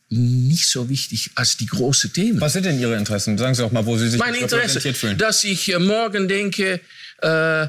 nicht 0.08 0.68
so 0.68 0.88
wichtig 0.88 1.30
als 1.36 1.56
die 1.56 1.66
großen 1.66 2.12
Themen. 2.12 2.40
Was 2.40 2.54
sind 2.54 2.66
denn 2.66 2.80
Ihre 2.80 2.96
Interessen? 2.96 3.38
Sagen 3.38 3.54
Sie 3.54 3.64
auch 3.64 3.70
mal, 3.70 3.86
wo 3.86 3.96
Sie 3.96 4.10
sich 4.10 4.18
Meine 4.18 4.38
Interesse, 4.38 4.80
fühlen. 4.92 5.16
Dass 5.16 5.44
ich 5.44 5.72
äh, 5.72 5.78
morgen 5.78 6.26
denke, 6.26 6.80
äh, 7.22 7.62
äh, 7.62 7.68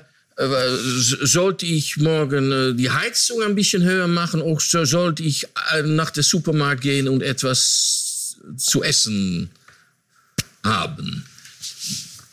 sollte 0.97 1.67
ich 1.67 1.97
morgen 1.97 2.51
äh, 2.51 2.73
die 2.73 2.89
Heizung 2.89 3.43
ein 3.43 3.53
bisschen 3.53 3.83
höher 3.83 4.07
machen 4.07 4.41
oder 4.41 4.87
sollte 4.87 5.21
ich 5.21 5.45
nach 5.83 6.09
dem 6.09 6.23
Supermarkt 6.23 6.81
gehen 6.81 7.07
und 7.07 7.21
etwas 7.21 8.37
zu 8.57 8.81
essen 8.81 9.51
haben? 10.63 11.23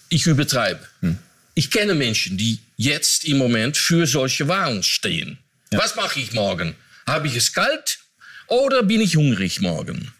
Ich 0.09 0.27
übertreibe. 0.27 0.81
Hm. 1.01 1.19
Ich 1.55 1.71
kenne 1.71 1.95
Menschen, 1.95 2.37
die 2.37 2.61
jetzt 2.77 3.25
im 3.25 3.39
Moment 3.39 3.77
für 3.77 4.07
solche 4.07 4.47
Waren 4.49 4.83
stehen. 4.83 5.39
Ja. 5.73 5.81
Was 5.81 5.97
mache 5.97 6.21
ich 6.21 6.33
morgen? 6.33 6.75
Habe 7.07 7.27
ich 7.27 7.37
es 7.37 7.53
kalt 7.53 7.99
oder 8.47 8.83
bin 8.83 9.01
ich 9.01 9.17
hungrig 9.17 9.61
morgen? 9.61 10.13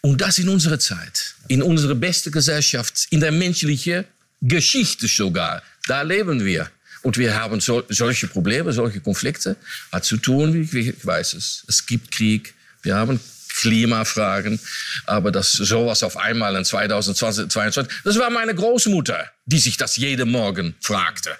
Und 0.00 0.20
das 0.20 0.38
in 0.38 0.48
unserer 0.48 0.78
Zeit, 0.78 1.34
in 1.48 1.62
unserer 1.62 1.94
besten 1.94 2.30
Gesellschaft, 2.30 3.06
in 3.10 3.20
der 3.20 3.32
menschlichen 3.32 4.04
Geschichte 4.40 5.08
sogar. 5.08 5.62
Da 5.86 6.02
leben 6.02 6.44
wir. 6.44 6.70
Und 7.02 7.18
wir 7.18 7.34
haben 7.34 7.60
so, 7.60 7.84
solche 7.88 8.26
Probleme, 8.26 8.72
solche 8.72 9.00
Konflikte. 9.00 9.56
Hat 9.92 10.04
zu 10.04 10.16
tun, 10.16 10.68
ich 10.72 11.06
weiß 11.06 11.34
es. 11.34 11.64
Es 11.68 11.86
gibt 11.86 12.10
Krieg. 12.10 12.54
Wir 12.82 12.96
haben 12.96 13.20
Klimafragen. 13.56 14.60
Aber 15.06 15.32
dass 15.32 15.52
sowas 15.52 16.02
auf 16.02 16.16
einmal 16.16 16.54
in 16.56 16.64
2022, 16.64 17.92
das 18.04 18.18
war 18.18 18.30
meine 18.30 18.54
Großmutter, 18.54 19.30
die 19.46 19.58
sich 19.58 19.76
das 19.76 19.96
jeden 19.96 20.30
Morgen 20.30 20.74
fragte. 20.80 21.36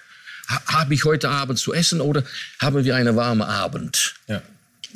Habe 0.48 0.94
ich 0.94 1.04
heute 1.04 1.28
Abend 1.28 1.58
zu 1.58 1.74
essen 1.74 2.00
oder 2.00 2.22
haben 2.60 2.84
wir 2.84 2.94
einen 2.94 3.16
warmen 3.16 3.42
Abend? 3.42 4.14
Ja. 4.28 4.42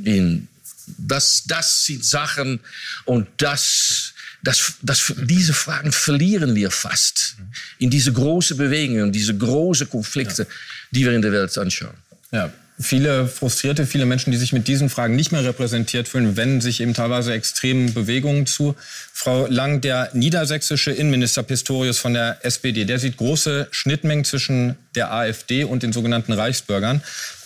In, 0.04 0.48
das, 0.96 1.44
das 1.46 1.84
sind 1.84 2.04
Sachen 2.04 2.60
und 3.04 3.26
das, 3.38 4.14
das, 4.42 4.74
das, 4.80 5.12
diese 5.16 5.52
Fragen 5.52 5.92
verlieren 5.92 6.54
wir 6.54 6.70
fast 6.70 7.36
in 7.78 7.90
diese 7.90 8.12
großen 8.12 8.56
Bewegungen, 8.56 9.12
diese 9.12 9.36
großen 9.36 9.88
Konflikte, 9.90 10.42
ja. 10.42 10.48
die 10.92 11.04
wir 11.04 11.12
in 11.12 11.22
der 11.22 11.32
Welt 11.32 11.56
anschauen. 11.58 11.96
Ja, 12.30 12.52
viele 12.80 13.28
Frustrierte, 13.28 13.86
viele 13.86 14.06
Menschen, 14.06 14.30
die 14.30 14.36
sich 14.36 14.52
mit 14.52 14.66
diesen 14.66 14.88
Fragen 14.88 15.14
nicht 15.14 15.32
mehr 15.32 15.44
repräsentiert 15.44 16.08
fühlen, 16.08 16.36
wenden 16.36 16.60
sich 16.60 16.80
eben 16.80 16.94
teilweise 16.94 17.34
extremen 17.34 17.92
Bewegungen 17.92 18.46
zu. 18.46 18.74
Frau 19.12 19.46
Lang, 19.46 19.80
der 19.80 20.10
niedersächsische 20.14 20.90
Innenminister 20.90 21.42
Pistorius 21.42 21.98
von 21.98 22.14
der 22.14 22.38
SPD, 22.42 22.84
der 22.84 22.98
sieht 22.98 23.18
große 23.18 23.68
Schnittmengen 23.70 24.24
zwischen 24.24 24.76
der 24.94 25.12
AfD 25.12 25.64
und 25.64 25.82
den 25.82 25.92
sogenannten 25.92 26.32
Reichsbürgern. 26.32 27.02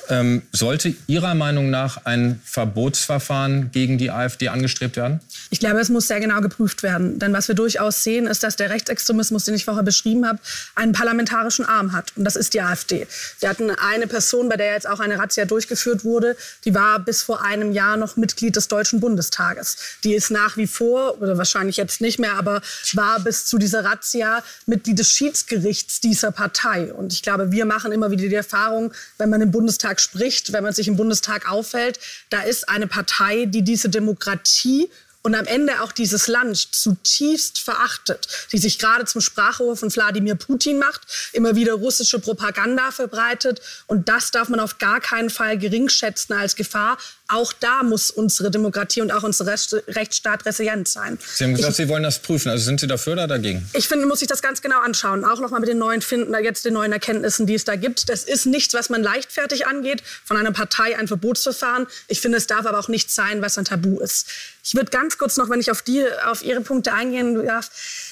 Ähm, 0.08 0.42
sollte 0.52 0.94
Ihrer 1.06 1.34
Meinung 1.34 1.70
nach 1.70 2.04
ein 2.04 2.40
Verbotsverfahren 2.44 3.70
gegen 3.73 3.96
die 3.96 4.11
AfD 4.11 4.49
angestrebt 4.49 4.96
werden? 4.96 5.20
Ich 5.50 5.61
glaube, 5.61 5.80
es 5.80 5.88
muss 5.88 6.08
sehr 6.08 6.20
genau 6.20 6.40
geprüft 6.40 6.82
werden. 6.82 7.18
Denn 7.18 7.32
was 7.32 7.49
wir 7.49 7.54
durchaus 7.54 8.02
sehen, 8.02 8.26
ist, 8.26 8.42
dass 8.42 8.56
der 8.56 8.70
Rechtsextremismus, 8.70 9.44
den 9.44 9.54
ich 9.54 9.64
vorher 9.64 9.82
beschrieben 9.82 10.26
habe, 10.26 10.38
einen 10.75 10.92
parlamentarischen 10.92 11.64
Arm 11.64 11.92
hat. 11.92 12.12
Und 12.16 12.25
das 12.25 12.37
ist 12.37 12.54
die 12.54 12.61
AfD. 12.61 13.06
Wir 13.40 13.49
hatten 13.49 13.70
eine 13.70 14.06
Person, 14.06 14.49
bei 14.49 14.56
der 14.56 14.73
jetzt 14.73 14.88
auch 14.88 15.00
eine 15.00 15.18
Razzia 15.18 15.44
durchgeführt 15.44 16.04
wurde, 16.04 16.37
die 16.64 16.75
war 16.75 16.99
bis 16.99 17.23
vor 17.23 17.42
einem 17.42 17.73
Jahr 17.73 17.96
noch 17.96 18.16
Mitglied 18.16 18.56
des 18.56 18.68
Deutschen 18.68 19.00
Bundestages. 19.00 19.76
Die 20.04 20.14
ist 20.14 20.30
nach 20.30 20.56
wie 20.56 20.66
vor, 20.66 21.20
oder 21.23 21.38
wahrscheinlich 21.38 21.76
jetzt 21.76 22.00
nicht 22.00 22.18
mehr, 22.18 22.34
aber 22.34 22.61
war 22.92 23.20
bis 23.20 23.46
zu 23.46 23.58
dieser 23.58 23.84
Razzia 23.84 24.42
Mitglied 24.66 24.99
des 24.99 25.11
Schiedsgerichts 25.11 26.00
dieser 26.00 26.30
Partei. 26.30 26.92
Und 26.92 27.12
ich 27.12 27.23
glaube, 27.23 27.50
wir 27.50 27.64
machen 27.64 27.92
immer 27.92 28.11
wieder 28.11 28.28
die 28.28 28.34
Erfahrung, 28.34 28.92
wenn 29.18 29.30
man 29.30 29.40
im 29.40 29.50
Bundestag 29.50 29.93
spricht, 30.00 30.52
wenn 30.52 30.64
man 30.64 30.72
sich 30.72 30.88
im 30.88 30.96
Bundestag 30.96 31.50
aufhält, 31.50 31.98
da 32.30 32.42
ist 32.42 32.68
eine 32.68 32.86
Partei, 32.86 33.46
die 33.46 33.62
diese 33.62 33.88
Demokratie 33.88 34.90
und 35.25 35.35
am 35.35 35.47
Ende 35.47 35.81
auch 35.81 35.90
dieses 35.90 36.28
Land 36.28 36.69
zutiefst 36.73 37.59
verachtet, 37.59 38.28
die 38.52 38.59
sich 38.59 38.78
gerade 38.78 39.07
zum 39.07 39.23
Sprachrohr 39.23 39.75
von 39.75 39.93
Wladimir 39.93 40.35
Putin 40.35 40.78
macht, 40.78 41.00
immer 41.33 41.57
wieder 41.57 41.73
russische 41.73 42.19
Propaganda 42.19 42.90
verbreitet. 42.90 43.62
Und 43.87 44.11
das 44.11 44.31
darf 44.31 44.50
man 44.50 44.61
auf 44.61 44.78
gar 44.78 45.00
keinen 45.00 45.31
Fall 45.31 45.57
geringschätzen 45.57 46.37
als 46.37 46.57
Gefahr. 46.57 46.99
Auch 47.28 47.54
da 47.54 47.83
muss 47.83 48.11
unsere 48.11 48.50
Demokratie 48.50 49.00
und 49.00 49.11
auch 49.12 49.23
unser 49.23 49.47
Rechtsstaat 49.47 50.45
resilient 50.45 50.88
sein. 50.88 51.19
Sie 51.35 51.45
haben 51.45 51.54
gesagt, 51.54 51.71
ich, 51.71 51.76
Sie 51.78 51.88
wollen 51.88 52.02
das 52.02 52.19
prüfen. 52.19 52.50
Also 52.50 52.66
sind 52.66 52.81
Sie 52.81 52.87
dafür 52.87 53.14
oder 53.14 53.26
dagegen? 53.26 53.66
Ich 53.73 53.88
finde, 53.88 54.04
muss 54.04 54.19
sich 54.19 54.28
das 54.28 54.43
ganz 54.43 54.61
genau 54.61 54.81
anschauen. 54.81 55.25
Auch 55.25 55.40
nochmal 55.40 55.61
mit 55.61 55.71
den 55.71 55.78
neuen 55.78 56.02
Finden, 56.02 56.35
jetzt 56.45 56.66
den 56.66 56.75
neuen 56.75 56.93
Erkenntnissen, 56.93 57.47
die 57.47 57.54
es 57.54 57.64
da 57.64 57.76
gibt. 57.76 58.11
Das 58.11 58.25
ist 58.25 58.45
nichts, 58.45 58.75
was 58.75 58.90
man 58.90 59.02
leichtfertig 59.02 59.66
angeht, 59.66 60.02
von 60.23 60.37
einer 60.37 60.52
Partei 60.52 60.99
ein 60.99 61.09
Verbotsverfahren. 61.09 61.87
Ich 62.09 62.21
finde, 62.21 62.37
es 62.37 62.47
darf 62.47 62.66
aber 62.66 62.78
auch 62.78 62.88
nichts 62.88 63.14
sein, 63.14 63.40
was 63.40 63.57
ein 63.57 63.64
Tabu 63.64 64.00
ist. 64.00 64.26
Ich 64.62 64.75
würde 64.75 64.90
ganz 64.90 65.13
kurz 65.18 65.37
noch, 65.37 65.49
wenn 65.49 65.61
ich 65.61 65.71
auf, 65.71 65.83
die, 65.83 66.04
auf 66.26 66.42
Ihre 66.42 66.61
Punkte 66.61 66.92
eingehen 66.92 67.44
darf, 67.47 67.71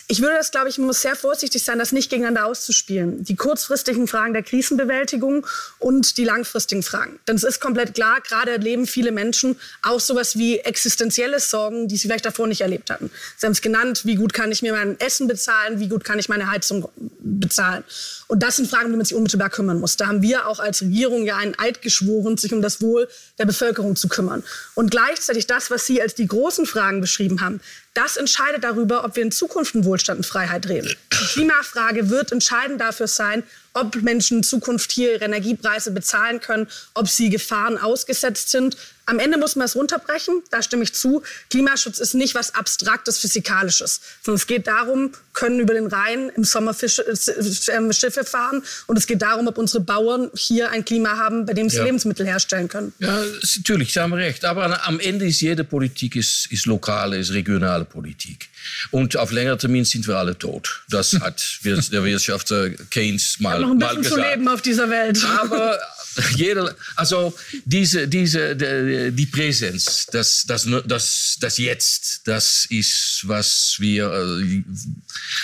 ich 0.09 0.21
würde 0.21 0.37
das, 0.37 0.51
glaube 0.51 0.69
ich, 0.69 0.79
muss 0.79 1.01
sehr 1.01 1.17
vorsichtig 1.17 1.63
sein, 1.63 1.79
das 1.79 1.93
nicht 1.93 2.11
gegeneinander 2.11 2.47
auszuspielen. 2.47 3.25
Die 3.25 3.37
kurzfristigen 3.37 4.07
Fragen 4.07 4.33
der 4.33 4.43
Krisenbewältigung 4.43 5.47
und 5.79 6.17
die 6.19 6.25
langfristigen 6.25 6.83
Fragen. 6.83 7.19
Denn 7.27 7.37
es 7.37 7.45
ist 7.45 7.61
komplett 7.61 7.95
klar, 7.95 8.21
gerade 8.21 8.51
erleben 8.51 8.87
viele 8.87 9.13
Menschen 9.13 9.57
auch 9.83 10.01
sowas 10.01 10.37
wie 10.37 10.59
existenzielle 10.59 11.41
Sorgen, 11.41 11.89
die 11.89 11.97
sie 11.97 12.09
vielleicht 12.09 12.27
davor 12.27 12.47
nicht 12.47 12.61
erlebt 12.61 12.91
hatten. 12.91 13.11
Sie 13.37 13.47
haben 13.47 13.53
es 13.53 13.63
genannt, 13.63 14.05
wie 14.05 14.17
gut 14.17 14.33
kann 14.33 14.53
ich 14.53 14.63
mir 14.63 14.73
mein 14.73 14.99
Essen 15.01 15.29
bezahlen, 15.29 15.81
wie 15.81 15.89
gut 15.89 16.05
kann 16.05 16.19
ich 16.19 16.29
meine 16.29 16.51
Heizung 16.51 16.89
bezahlen. 17.21 17.85
Und 18.27 18.43
das 18.43 18.57
sind 18.57 18.69
Fragen, 18.69 18.87
um 18.87 18.93
die 18.93 18.97
man 18.97 19.07
sich 19.07 19.17
unmittelbar 19.17 19.51
kümmern 19.51 19.79
muss. 19.79 19.97
Da 19.97 20.07
haben 20.07 20.23
wir 20.23 20.47
auch 20.47 20.59
als 20.59 20.83
Regierung 20.83 21.25
ja 21.25 21.37
einen 21.37 21.59
Eid 21.59 21.83
geschworen, 21.83 22.37
sich 22.37 22.53
um 22.53 22.63
das 22.63 22.81
Wohl 22.81 23.09
der 23.39 23.47
Bevölkerung 23.47 23.97
zu 23.97 24.09
kümmern. 24.09 24.43
Und 24.75 24.91
gleichzeitig 24.91 25.47
das, 25.47 25.71
was 25.71 25.87
Sie 25.87 26.03
als 26.03 26.15
die 26.15 26.27
großen 26.27 26.67
Fragen 26.67 27.01
beschrieben 27.01 27.41
haben, 27.41 27.61
das 27.95 28.17
entscheidet 28.17 28.65
darüber, 28.65 29.05
ob 29.05 29.17
wir 29.17 29.23
in 29.23 29.33
Zukunft 29.33 29.75
in 29.75 29.85
Wohlstand 29.85 30.19
und 30.19 30.25
Freiheit 30.25 30.69
reden. 30.69 30.95
Die 31.13 31.33
Klimafrage 31.35 32.09
wird 32.11 32.33
entscheidend 32.33 32.81
dafür 32.81 33.07
sein, 33.07 33.43
ob 33.75 33.97
Menschen 34.03 34.39
in 34.39 34.43
Zukunft 34.43 34.93
hier 34.93 35.15
ihre 35.15 35.25
Energiepreise 35.25 35.91
bezahlen 35.91 36.41
können, 36.41 36.69
ob 36.95 37.09
sie 37.09 37.31
Gefahren 37.31 37.79
ausgesetzt 37.79 38.51
sind. 38.51 38.77
Am 39.05 39.19
Ende 39.19 39.37
muss 39.37 39.57
man 39.57 39.65
es 39.65 39.75
runterbrechen, 39.75 40.43
da 40.51 40.63
stimme 40.63 40.85
ich 40.85 40.95
zu. 40.95 41.23
Klimaschutz 41.51 41.99
ist 41.99 42.15
nicht 42.15 42.35
was 42.35 42.55
Abstraktes, 42.55 43.19
Physikalisches, 43.19 44.01
sondern 44.23 44.37
es 44.37 44.47
geht 44.47 44.69
darum, 44.69 45.13
können 45.33 45.59
über 45.59 45.75
den 45.75 45.89
Rhein 45.89 46.31
im 46.37 46.45
Sommer 46.45 46.73
Fische, 46.73 47.03
äh, 47.03 47.93
Schiffe 47.93 48.25
fahren 48.25 48.63
und 48.87 48.97
es 48.97 49.07
geht 49.07 49.23
darum, 49.23 49.49
ob 49.49 49.59
unsere 49.59 49.83
Bauern 49.83 50.31
hier 50.35 50.71
ein 50.71 50.85
Klima 50.85 51.17
haben, 51.17 51.47
bei 51.47 51.53
dem 51.53 51.69
sie 51.69 51.79
ja. 51.79 51.85
Lebensmittel 51.85 52.27
herstellen 52.27 52.69
können. 52.69 52.93
Ja, 53.01 53.25
natürlich, 53.57 53.93
Sie 53.93 54.01
haben 54.01 54.13
recht. 54.13 54.45
Aber 54.45 54.87
am 54.87 55.01
Ende 55.01 55.27
ist 55.27 55.41
jede 55.41 55.65
Politik 55.65 56.15
ist, 56.15 56.47
ist 56.51 56.67
lokale, 56.67 57.19
ist 57.19 57.33
regionale 57.33 57.85
Politik. 57.85 58.49
Und 58.91 59.17
auf 59.17 59.33
länger 59.33 59.59
Termin 59.59 59.85
sind 59.85 60.07
wir 60.07 60.17
alle 60.17 60.39
tot. 60.39 60.83
Das 60.89 61.13
hat 61.21 61.59
der 61.65 62.05
Wirtschafter 62.05 62.71
Keynes 62.91 63.41
mal, 63.41 63.61
noch 63.61 63.71
ein 63.71 63.79
bisschen 63.79 64.05
zu 64.05 64.17
leben 64.17 64.49
auf 64.49 64.63
dieser 64.63 64.89
Welt. 64.91 65.23
Aber 65.25 65.79
jeder, 66.37 66.75
also 66.97 67.37
diese, 67.65 68.09
diese, 68.09 68.57
die 68.57 69.27
Präsenz, 69.27 70.07
das, 70.07 70.45
das, 70.47 70.67
das, 70.87 71.37
das 71.41 71.59
Jetzt, 71.59 72.23
das 72.25 72.67
ist, 72.69 73.21
was 73.25 73.77
wir, 73.79 74.13
äh, 74.13 74.63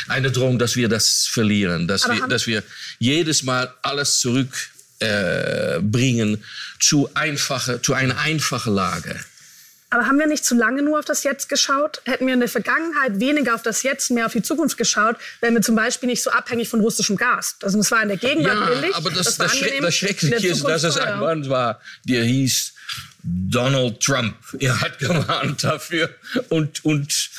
eine 0.09 0.31
Drohung, 0.31 0.59
dass 0.59 0.77
wir 0.77 0.89
das 0.89 1.27
verlieren, 1.27 1.89
dass, 1.89 2.09
wir, 2.09 2.27
dass 2.27 2.47
wir 2.47 2.63
jedes 2.99 3.43
Mal 3.43 3.73
alles 3.83 4.21
zurückbringen 4.21 6.35
äh, 6.35 6.39
zu, 6.81 7.11
einfache, 7.15 7.83
zu 7.83 7.95
einer 7.95 8.19
einfachen 8.19 8.75
Lage. 8.75 9.19
Aber 9.91 10.07
haben 10.07 10.19
wir 10.19 10.27
nicht 10.27 10.45
zu 10.45 10.55
lange 10.55 10.83
nur 10.83 10.99
auf 10.99 11.05
das 11.07 11.25
Jetzt 11.25 11.49
geschaut? 11.49 12.03
Hätten 12.05 12.27
wir 12.27 12.35
in 12.35 12.41
der 12.41 12.49
Vergangenheit 12.49 13.21
weniger 13.21 13.55
auf 13.55 13.63
das 13.63 13.83
Jetzt, 13.83 14.11
mehr 14.11 14.27
auf 14.27 14.33
die 14.33 14.43
Zukunft 14.43 14.77
geschaut, 14.77 15.17
wären 15.41 15.55
wir 15.55 15.63
zum 15.63 15.77
Beispiel 15.77 16.09
nicht 16.09 16.23
so 16.23 16.31
abhängig 16.31 16.69
von 16.69 16.81
russischem 16.81 17.17
Gas. 17.17 17.57
Also 17.63 17.79
das 17.79 17.91
war 17.91 18.03
in 18.03 18.09
der 18.09 18.19
Gegenwart 18.19 18.59
ja, 18.59 18.67
billig. 18.67 18.95
aber 18.95 19.11
das, 19.11 19.37
das, 19.37 19.59
das, 19.59 19.63
das 19.81 19.95
Schreckliche 19.95 20.49
ist, 20.49 20.63
dass 20.65 20.85
es 20.85 20.99
ein 20.99 21.21
Mann 21.21 21.49
war, 21.49 21.81
der 22.05 22.25
hieß 22.25 22.75
Donald 23.23 24.01
Trump. 24.01 24.37
Er 24.59 24.81
hat 24.81 24.99
gewarnt 24.99 25.65
dafür. 25.65 26.11
Und, 26.51 26.85
und, 26.85 27.31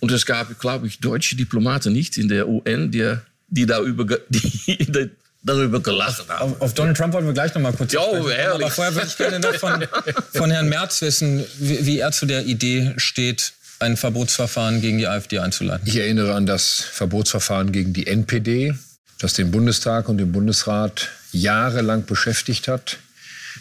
und 0.00 0.12
es 0.12 0.24
gab, 0.24 0.56
glaube 0.60 0.86
ich, 0.86 1.00
deutsche 1.00 1.36
Diplomaten 1.36 1.92
nicht 1.92 2.16
in 2.16 2.28
der 2.28 2.48
UN, 2.48 2.90
die, 2.92 3.16
die 3.48 3.66
da 3.66 3.80
über, 3.82 4.04
die, 4.28 5.10
darüber 5.48 5.80
gelacht 5.80 6.28
haben. 6.28 6.52
Auf, 6.52 6.60
auf, 6.60 6.74
Donald 6.74 6.96
Trump 6.96 7.12
wollen 7.12 7.26
wir 7.26 7.32
gleich 7.32 7.54
noch 7.54 7.62
mal 7.62 7.72
kurz 7.72 7.92
jo, 7.92 8.00
sprechen. 8.00 8.52
Aber 8.52 8.70
vorher 8.70 8.94
würde 8.94 9.08
ich 9.08 9.16
gerne 9.16 9.40
noch 9.40 9.54
von, 9.54 9.84
von 10.32 10.50
Herrn 10.50 10.68
Merz 10.68 11.02
wissen, 11.02 11.44
wie, 11.58 11.84
wie 11.84 11.98
er 11.98 12.12
zu 12.12 12.26
der 12.26 12.44
Idee 12.44 12.94
steht, 12.96 13.52
ein 13.80 13.96
Verbotsverfahren 13.96 14.80
gegen 14.80 14.98
die 14.98 15.06
AfD 15.06 15.38
einzuleiten. 15.38 15.86
Ich 15.86 15.96
erinnere 15.96 16.34
an 16.34 16.46
das 16.46 16.80
Verbotsverfahren 16.80 17.72
gegen 17.72 17.92
die 17.92 18.06
NPD, 18.06 18.74
das 19.18 19.34
den 19.34 19.50
Bundestag 19.50 20.08
und 20.08 20.18
den 20.18 20.32
Bundesrat 20.32 21.08
jahrelang 21.32 22.04
beschäftigt 22.06 22.68
hat, 22.68 22.98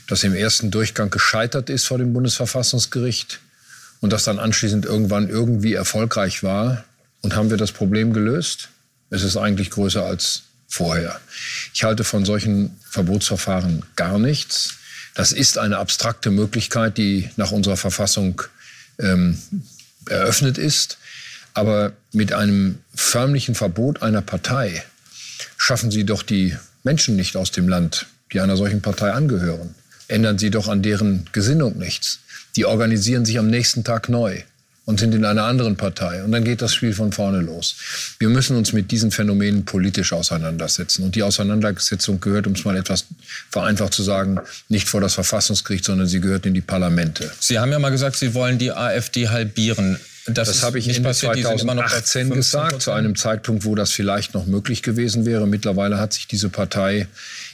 das 0.07 0.23
im 0.23 0.33
ersten 0.33 0.71
Durchgang 0.71 1.09
gescheitert 1.09 1.69
ist 1.69 1.85
vor 1.85 1.97
dem 1.97 2.13
Bundesverfassungsgericht 2.13 3.39
und 4.01 4.13
das 4.13 4.23
dann 4.23 4.39
anschließend 4.39 4.85
irgendwann 4.85 5.29
irgendwie 5.29 5.73
erfolgreich 5.73 6.43
war. 6.43 6.83
Und 7.21 7.35
haben 7.35 7.49
wir 7.49 7.57
das 7.57 7.71
Problem 7.71 8.13
gelöst? 8.13 8.69
Es 9.09 9.23
ist 9.23 9.37
eigentlich 9.37 9.69
größer 9.69 10.03
als 10.03 10.43
vorher. 10.67 11.19
Ich 11.73 11.83
halte 11.83 12.03
von 12.03 12.25
solchen 12.25 12.77
Verbotsverfahren 12.89 13.83
gar 13.95 14.19
nichts. 14.19 14.75
Das 15.15 15.31
ist 15.31 15.57
eine 15.57 15.77
abstrakte 15.77 16.29
Möglichkeit, 16.29 16.97
die 16.97 17.29
nach 17.37 17.51
unserer 17.51 17.77
Verfassung 17.77 18.41
ähm, 18.99 19.37
eröffnet 20.07 20.57
ist. 20.57 20.97
Aber 21.53 21.93
mit 22.11 22.33
einem 22.33 22.79
förmlichen 22.93 23.55
Verbot 23.55 24.03
einer 24.03 24.21
Partei 24.21 24.83
schaffen 25.57 25.89
Sie 25.89 26.03
doch 26.03 26.21
die 26.21 26.55
Menschen 26.83 27.15
nicht 27.15 27.35
aus 27.35 27.51
dem 27.51 27.67
Land, 27.67 28.05
die 28.31 28.41
einer 28.41 28.57
solchen 28.57 28.81
Partei 28.81 29.11
angehören. 29.11 29.73
Ändern 30.07 30.37
Sie 30.37 30.51
doch 30.51 30.67
an 30.67 30.83
deren 30.83 31.27
Gesinnung 31.31 31.77
nichts. 31.77 32.19
Die 32.55 32.65
organisieren 32.65 33.25
sich 33.25 33.39
am 33.39 33.47
nächsten 33.47 33.83
Tag 33.83 34.09
neu 34.09 34.43
und 34.87 35.01
sind 35.01 35.13
in 35.13 35.25
einer 35.25 35.43
anderen 35.43 35.75
Partei. 35.75 36.23
Und 36.23 36.31
dann 36.31 36.45
geht 36.45 36.61
das 36.61 36.73
Spiel 36.73 36.93
von 36.93 37.11
vorne 37.11 37.41
los. 37.41 37.75
Wir 38.19 38.29
müssen 38.29 38.55
uns 38.55 38.71
mit 38.71 38.89
diesen 38.89 39.11
Phänomenen 39.11 39.65
politisch 39.65 40.13
auseinandersetzen. 40.13 41.03
Und 41.03 41.15
die 41.15 41.23
Auseinandersetzung 41.23 42.21
gehört, 42.21 42.47
um 42.47 42.53
es 42.53 42.63
mal 42.63 42.77
etwas 42.77 43.05
vereinfacht 43.51 43.93
zu 43.93 44.01
sagen, 44.01 44.39
nicht 44.69 44.87
vor 44.87 45.01
das 45.01 45.13
Verfassungsgericht, 45.13 45.83
sondern 45.83 46.07
sie 46.07 46.21
gehört 46.21 46.45
in 46.45 46.53
die 46.53 46.61
Parlamente. 46.61 47.29
Sie 47.37 47.59
haben 47.59 47.69
ja 47.69 47.79
mal 47.79 47.89
gesagt, 47.89 48.15
Sie 48.15 48.33
wollen 48.33 48.59
die 48.59 48.71
AfD 48.71 49.27
halbieren. 49.27 49.99
Das, 50.27 50.49
das 50.49 50.63
habe 50.63 50.77
ich 50.77 50.89
Ende 50.89 51.01
passiert. 51.01 51.37
2018 51.37 52.29
gesagt, 52.29 52.81
zu 52.81 52.91
einem 52.91 53.15
Zeitpunkt, 53.15 53.63
wo 53.63 53.75
das 53.75 53.91
vielleicht 53.91 54.33
noch 54.33 54.45
möglich 54.45 54.83
gewesen 54.83 55.25
wäre. 55.25 55.47
Mittlerweile 55.47 55.99
hat 55.99 56.13
sich 56.13 56.27
diese 56.27 56.49
Partei 56.49 57.07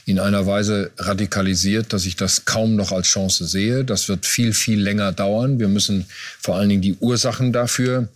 in 0.06 0.18
einer 0.18 0.46
Weise 0.46 0.90
radikalisiert, 0.98 1.92
dass 1.92 2.04
ich 2.04 2.16
das 2.16 2.44
kaum 2.44 2.74
noch 2.74 2.90
als 2.90 3.06
Chance 3.06 3.46
sehe. 3.46 3.84
Das 3.84 4.08
wird 4.08 4.26
viel, 4.26 4.52
viel 4.52 4.80
länger 4.80 5.12
dauern. 5.12 5.60
Wir 5.60 5.68
müssen 5.68 6.06
vor 6.40 6.56
allen 6.56 6.68
Dingen 6.68 6.82
die 6.82 6.96
Ursachen 6.98 7.52
dafür 7.52 8.08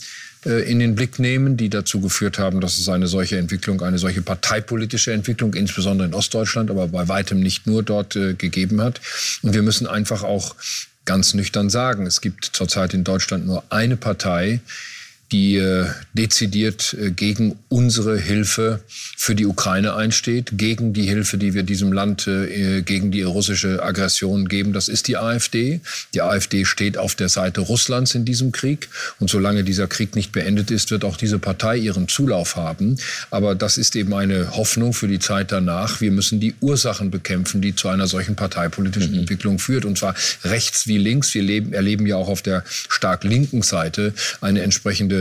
äh, 0.44 0.70
in 0.70 0.78
den 0.78 0.94
Blick 0.94 1.18
nehmen, 1.18 1.56
die 1.56 1.68
dazu 1.68 2.00
geführt 2.00 2.38
haben, 2.38 2.60
dass 2.60 2.78
es 2.78 2.88
eine 2.88 3.06
solche 3.06 3.38
Entwicklung, 3.38 3.80
eine 3.82 3.98
solche 3.98 4.22
parteipolitische 4.22 5.12
Entwicklung, 5.12 5.54
insbesondere 5.54 6.08
in 6.08 6.14
Ostdeutschland, 6.14 6.70
aber 6.70 6.88
bei 6.88 7.08
weitem 7.08 7.40
nicht 7.40 7.66
nur 7.66 7.82
dort 7.82 8.16
äh, 8.16 8.34
gegeben 8.34 8.80
hat. 8.80 9.00
Und 9.42 9.54
wir 9.54 9.62
müssen 9.62 9.86
einfach 9.86 10.24
auch 10.24 10.56
ganz 11.08 11.32
nüchtern 11.32 11.70
sagen, 11.70 12.04
es 12.04 12.20
gibt 12.20 12.44
zurzeit 12.44 12.92
in 12.92 13.02
Deutschland 13.02 13.46
nur 13.46 13.64
eine 13.70 13.96
Partei, 13.96 14.60
die 15.32 15.56
äh, 15.56 15.86
dezidiert 16.14 16.96
äh, 16.98 17.10
gegen 17.10 17.58
unsere 17.68 18.18
Hilfe 18.18 18.80
für 18.88 19.34
die 19.34 19.46
Ukraine 19.46 19.94
einsteht, 19.94 20.52
gegen 20.54 20.94
die 20.94 21.02
Hilfe, 21.02 21.36
die 21.36 21.52
wir 21.52 21.64
diesem 21.64 21.92
Land 21.92 22.26
äh, 22.26 22.82
gegen 22.82 23.10
die 23.10 23.22
russische 23.22 23.82
Aggression 23.82 24.48
geben. 24.48 24.72
Das 24.72 24.88
ist 24.88 25.06
die 25.06 25.18
AfD. 25.18 25.80
Die 26.14 26.22
AfD 26.22 26.64
steht 26.64 26.96
auf 26.96 27.14
der 27.14 27.28
Seite 27.28 27.60
Russlands 27.60 28.14
in 28.14 28.24
diesem 28.24 28.52
Krieg. 28.52 28.88
Und 29.20 29.28
solange 29.28 29.64
dieser 29.64 29.86
Krieg 29.86 30.16
nicht 30.16 30.32
beendet 30.32 30.70
ist, 30.70 30.90
wird 30.90 31.04
auch 31.04 31.16
diese 31.16 31.38
Partei 31.38 31.76
ihren 31.76 32.08
Zulauf 32.08 32.56
haben. 32.56 32.96
Aber 33.30 33.54
das 33.54 33.76
ist 33.76 33.96
eben 33.96 34.14
eine 34.14 34.56
Hoffnung 34.56 34.94
für 34.94 35.08
die 35.08 35.18
Zeit 35.18 35.52
danach. 35.52 36.00
Wir 36.00 36.10
müssen 36.10 36.40
die 36.40 36.54
Ursachen 36.60 37.10
bekämpfen, 37.10 37.60
die 37.60 37.74
zu 37.74 37.88
einer 37.88 38.06
solchen 38.06 38.34
parteipolitischen 38.34 39.12
mhm. 39.12 39.20
Entwicklung 39.20 39.58
führt. 39.58 39.84
Und 39.84 39.98
zwar 39.98 40.14
rechts 40.44 40.86
wie 40.86 40.98
links. 40.98 41.34
Wir 41.34 41.42
leben, 41.42 41.74
erleben 41.74 42.06
ja 42.06 42.16
auch 42.16 42.28
auf 42.28 42.40
der 42.40 42.64
stark 42.66 43.24
linken 43.24 43.60
Seite 43.62 44.14
eine 44.40 44.62
entsprechende 44.62 45.17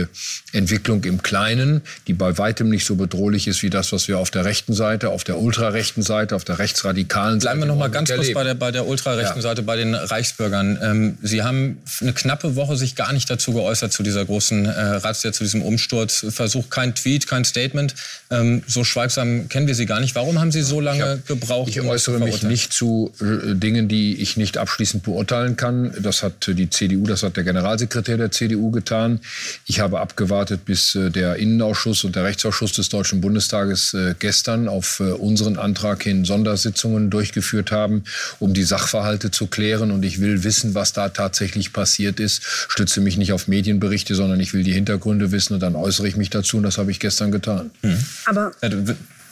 Entwicklung 0.52 1.04
im 1.04 1.22
Kleinen, 1.22 1.82
die 2.06 2.12
bei 2.12 2.38
weitem 2.38 2.68
nicht 2.68 2.84
so 2.84 2.96
bedrohlich 2.96 3.48
ist 3.48 3.62
wie 3.62 3.70
das, 3.70 3.92
was 3.92 4.08
wir 4.08 4.18
auf 4.18 4.30
der 4.30 4.44
rechten 4.44 4.74
Seite, 4.74 5.10
auf 5.10 5.24
der 5.24 5.38
ultrarechten 5.38 6.02
Seite, 6.02 6.36
auf 6.36 6.44
der 6.44 6.58
rechtsradikalen 6.58 7.40
Seite. 7.40 7.56
Bleiben 7.56 7.60
wir 7.60 7.66
noch 7.66 7.78
mal 7.78 7.90
ganz 7.90 8.10
kurz 8.10 8.32
bei 8.32 8.44
der, 8.44 8.54
bei 8.54 8.70
der 8.70 8.86
ultrarechten 8.86 9.36
ja. 9.36 9.42
Seite, 9.42 9.62
bei 9.62 9.76
den 9.76 9.94
Reichsbürgern. 9.94 10.78
Ähm, 10.82 11.18
Sie 11.22 11.42
haben 11.42 11.78
eine 12.00 12.12
knappe 12.12 12.56
Woche 12.56 12.76
sich 12.76 12.94
gar 12.94 13.12
nicht 13.12 13.28
dazu 13.30 13.52
geäußert, 13.52 13.92
zu 13.92 14.02
dieser 14.02 14.24
großen 14.24 14.66
äh, 14.66 14.70
Razzia, 14.70 15.32
zu 15.32 15.44
diesem 15.44 15.62
Umsturzversuch. 15.62 16.70
Kein 16.70 16.94
Tweet, 16.94 17.26
kein 17.26 17.44
Statement. 17.44 17.94
Ähm, 18.30 18.62
so 18.66 18.84
schweigsam 18.84 19.48
kennen 19.48 19.66
wir 19.66 19.74
Sie 19.74 19.86
gar 19.86 20.00
nicht. 20.00 20.14
Warum 20.14 20.38
haben 20.38 20.52
Sie 20.52 20.62
so 20.62 20.80
lange 20.80 21.04
hab, 21.04 21.26
gebraucht? 21.26 21.70
Ich 21.70 21.80
äußere 21.80 22.18
mich 22.18 22.42
nicht 22.42 22.72
zu 22.72 23.12
äh, 23.20 23.54
Dingen, 23.54 23.88
die 23.88 24.20
ich 24.20 24.36
nicht 24.36 24.58
abschließend 24.58 25.02
beurteilen 25.02 25.56
kann. 25.56 25.94
Das 26.00 26.22
hat 26.22 26.46
die 26.46 26.68
CDU, 26.68 27.06
das 27.06 27.22
hat 27.22 27.36
der 27.36 27.44
Generalsekretär 27.44 28.16
der 28.16 28.30
CDU 28.30 28.70
getan. 28.70 29.20
Ich 29.66 29.80
habe 29.80 29.87
abgewartet, 29.94 30.64
bis 30.64 30.94
äh, 30.94 31.10
der 31.10 31.36
Innenausschuss 31.36 32.04
und 32.04 32.16
der 32.16 32.24
Rechtsausschuss 32.24 32.72
des 32.72 32.88
Deutschen 32.88 33.20
Bundestages 33.20 33.94
äh, 33.94 34.14
gestern 34.18 34.68
auf 34.68 35.00
äh, 35.00 35.12
unseren 35.12 35.58
Antrag 35.58 36.02
hin 36.02 36.24
Sondersitzungen 36.24 37.10
durchgeführt 37.10 37.72
haben, 37.72 38.04
um 38.38 38.54
die 38.54 38.64
Sachverhalte 38.64 39.30
zu 39.30 39.46
klären. 39.46 39.90
Und 39.90 40.04
ich 40.04 40.20
will 40.20 40.44
wissen, 40.44 40.74
was 40.74 40.92
da 40.92 41.08
tatsächlich 41.08 41.72
passiert 41.72 42.20
ist. 42.20 42.42
Stütze 42.44 43.00
mich 43.00 43.16
nicht 43.16 43.32
auf 43.32 43.48
Medienberichte, 43.48 44.14
sondern 44.14 44.40
ich 44.40 44.52
will 44.54 44.62
die 44.62 44.72
Hintergründe 44.72 45.32
wissen 45.32 45.54
und 45.54 45.60
dann 45.60 45.74
äußere 45.74 46.06
ich 46.06 46.16
mich 46.16 46.30
dazu. 46.30 46.58
Und 46.58 46.64
das 46.64 46.78
habe 46.78 46.90
ich 46.90 47.00
gestern 47.00 47.32
getan. 47.32 47.70
Mhm. 47.82 48.04
Aber 48.26 48.52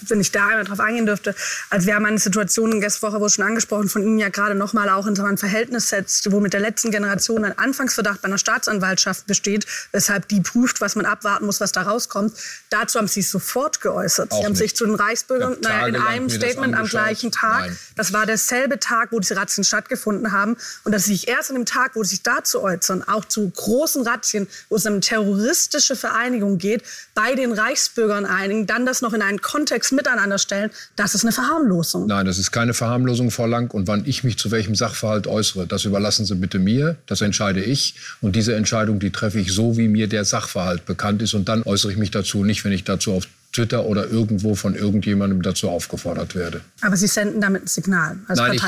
wenn 0.02 0.20
ich 0.20 0.32
da 0.32 0.48
einmal 0.48 0.64
drauf 0.64 0.80
eingehen 0.80 1.06
dürfte. 1.06 1.34
Also 1.70 1.86
wir 1.86 1.94
haben 1.94 2.06
eine 2.06 2.18
Situation, 2.18 2.80
letzte 2.80 3.02
Woche 3.02 3.20
wurde 3.20 3.32
schon 3.32 3.44
angesprochen, 3.44 3.88
von 3.88 4.02
Ihnen 4.02 4.18
ja 4.18 4.28
gerade 4.28 4.54
nochmal 4.54 4.88
auch 4.88 5.06
in 5.06 5.16
so 5.16 5.24
ein 5.24 5.38
Verhältnis 5.38 5.88
setzt, 5.88 6.30
wo 6.30 6.40
mit 6.40 6.52
der 6.52 6.60
letzten 6.60 6.90
Generation 6.90 7.44
ein 7.44 7.58
Anfangsverdacht 7.58 8.22
bei 8.22 8.26
einer 8.26 8.38
Staatsanwaltschaft 8.38 9.26
besteht, 9.26 9.66
weshalb 9.92 10.28
die 10.28 10.40
prüft, 10.40 10.80
was 10.80 10.96
man 10.96 11.06
abwarten 11.06 11.46
muss, 11.46 11.60
was 11.60 11.72
da 11.72 11.82
rauskommt. 11.82 12.36
Dazu 12.70 12.98
haben 12.98 13.08
Sie 13.08 13.22
sich 13.22 13.30
sofort 13.30 13.80
geäußert. 13.80 14.32
Auch 14.32 14.38
Sie 14.38 14.44
haben 14.44 14.52
nicht. 14.52 14.58
sich 14.58 14.76
zu 14.76 14.86
den 14.86 14.94
Reichsbürgern 14.94 15.56
naja, 15.60 15.86
in 15.86 15.96
einem 15.96 16.28
Statement 16.30 16.76
am 16.76 16.86
gleichen 16.86 17.32
Tag, 17.32 17.66
Nein. 17.66 17.78
das 17.96 18.12
war 18.12 18.26
derselbe 18.26 18.78
Tag, 18.78 19.12
wo 19.12 19.20
diese 19.20 19.36
Razzien 19.36 19.64
stattgefunden 19.64 20.32
haben, 20.32 20.56
und 20.84 20.92
dass 20.92 21.04
Sie 21.04 21.12
sich 21.12 21.28
erst 21.28 21.50
an 21.50 21.56
dem 21.56 21.66
Tag, 21.66 21.92
wo 21.94 22.02
Sie 22.02 22.10
sich 22.10 22.22
dazu 22.22 22.62
äußern, 22.62 23.02
auch 23.06 23.24
zu 23.24 23.48
großen 23.50 24.06
Razzien, 24.06 24.46
wo 24.68 24.76
es 24.76 24.86
um 24.86 25.00
terroristische 25.00 25.96
Vereinigung 25.96 26.58
geht, 26.58 26.82
bei 27.14 27.34
den 27.34 27.52
Reichsbürgern 27.52 28.26
einigen, 28.26 28.66
dann 28.66 28.86
das 28.86 29.02
noch 29.02 29.12
in 29.12 29.22
einen 29.22 29.40
Kontext 29.40 29.85
miteinander 29.92 30.38
stellen, 30.38 30.70
das 30.96 31.14
ist 31.14 31.24
eine 31.24 31.32
Verharmlosung. 31.32 32.06
Nein, 32.06 32.26
das 32.26 32.38
ist 32.38 32.50
keine 32.50 32.74
Verharmlosung, 32.74 33.30
Frau 33.30 33.46
Lang. 33.46 33.70
Und 33.72 33.88
wann 33.88 34.02
ich 34.06 34.24
mich 34.24 34.38
zu 34.38 34.50
welchem 34.50 34.74
Sachverhalt 34.74 35.26
äußere, 35.26 35.66
das 35.66 35.84
überlassen 35.84 36.26
Sie 36.26 36.34
bitte 36.34 36.58
mir. 36.58 36.96
Das 37.06 37.20
entscheide 37.20 37.62
ich. 37.62 37.94
Und 38.20 38.36
diese 38.36 38.54
Entscheidung, 38.54 38.98
die 38.98 39.10
treffe 39.10 39.40
ich 39.40 39.52
so, 39.52 39.76
wie 39.76 39.88
mir 39.88 40.08
der 40.08 40.24
Sachverhalt 40.24 40.86
bekannt 40.86 41.22
ist. 41.22 41.34
Und 41.34 41.48
dann 41.48 41.62
äußere 41.62 41.92
ich 41.92 41.98
mich 41.98 42.10
dazu 42.10 42.44
nicht, 42.44 42.64
wenn 42.64 42.72
ich 42.72 42.84
dazu 42.84 43.12
auf 43.12 43.26
Twitter 43.56 43.86
oder 43.86 44.08
irgendwo 44.08 44.54
von 44.54 44.74
irgendjemandem 44.74 45.40
dazu 45.40 45.70
aufgefordert 45.70 46.34
werde. 46.34 46.60
Aber 46.82 46.96
Sie 46.96 47.06
senden 47.06 47.40
damit 47.40 47.64
ein 47.64 47.66
Signal 47.66 48.16
als 48.28 48.38
Nein, 48.38 48.52
ich, 48.52 48.60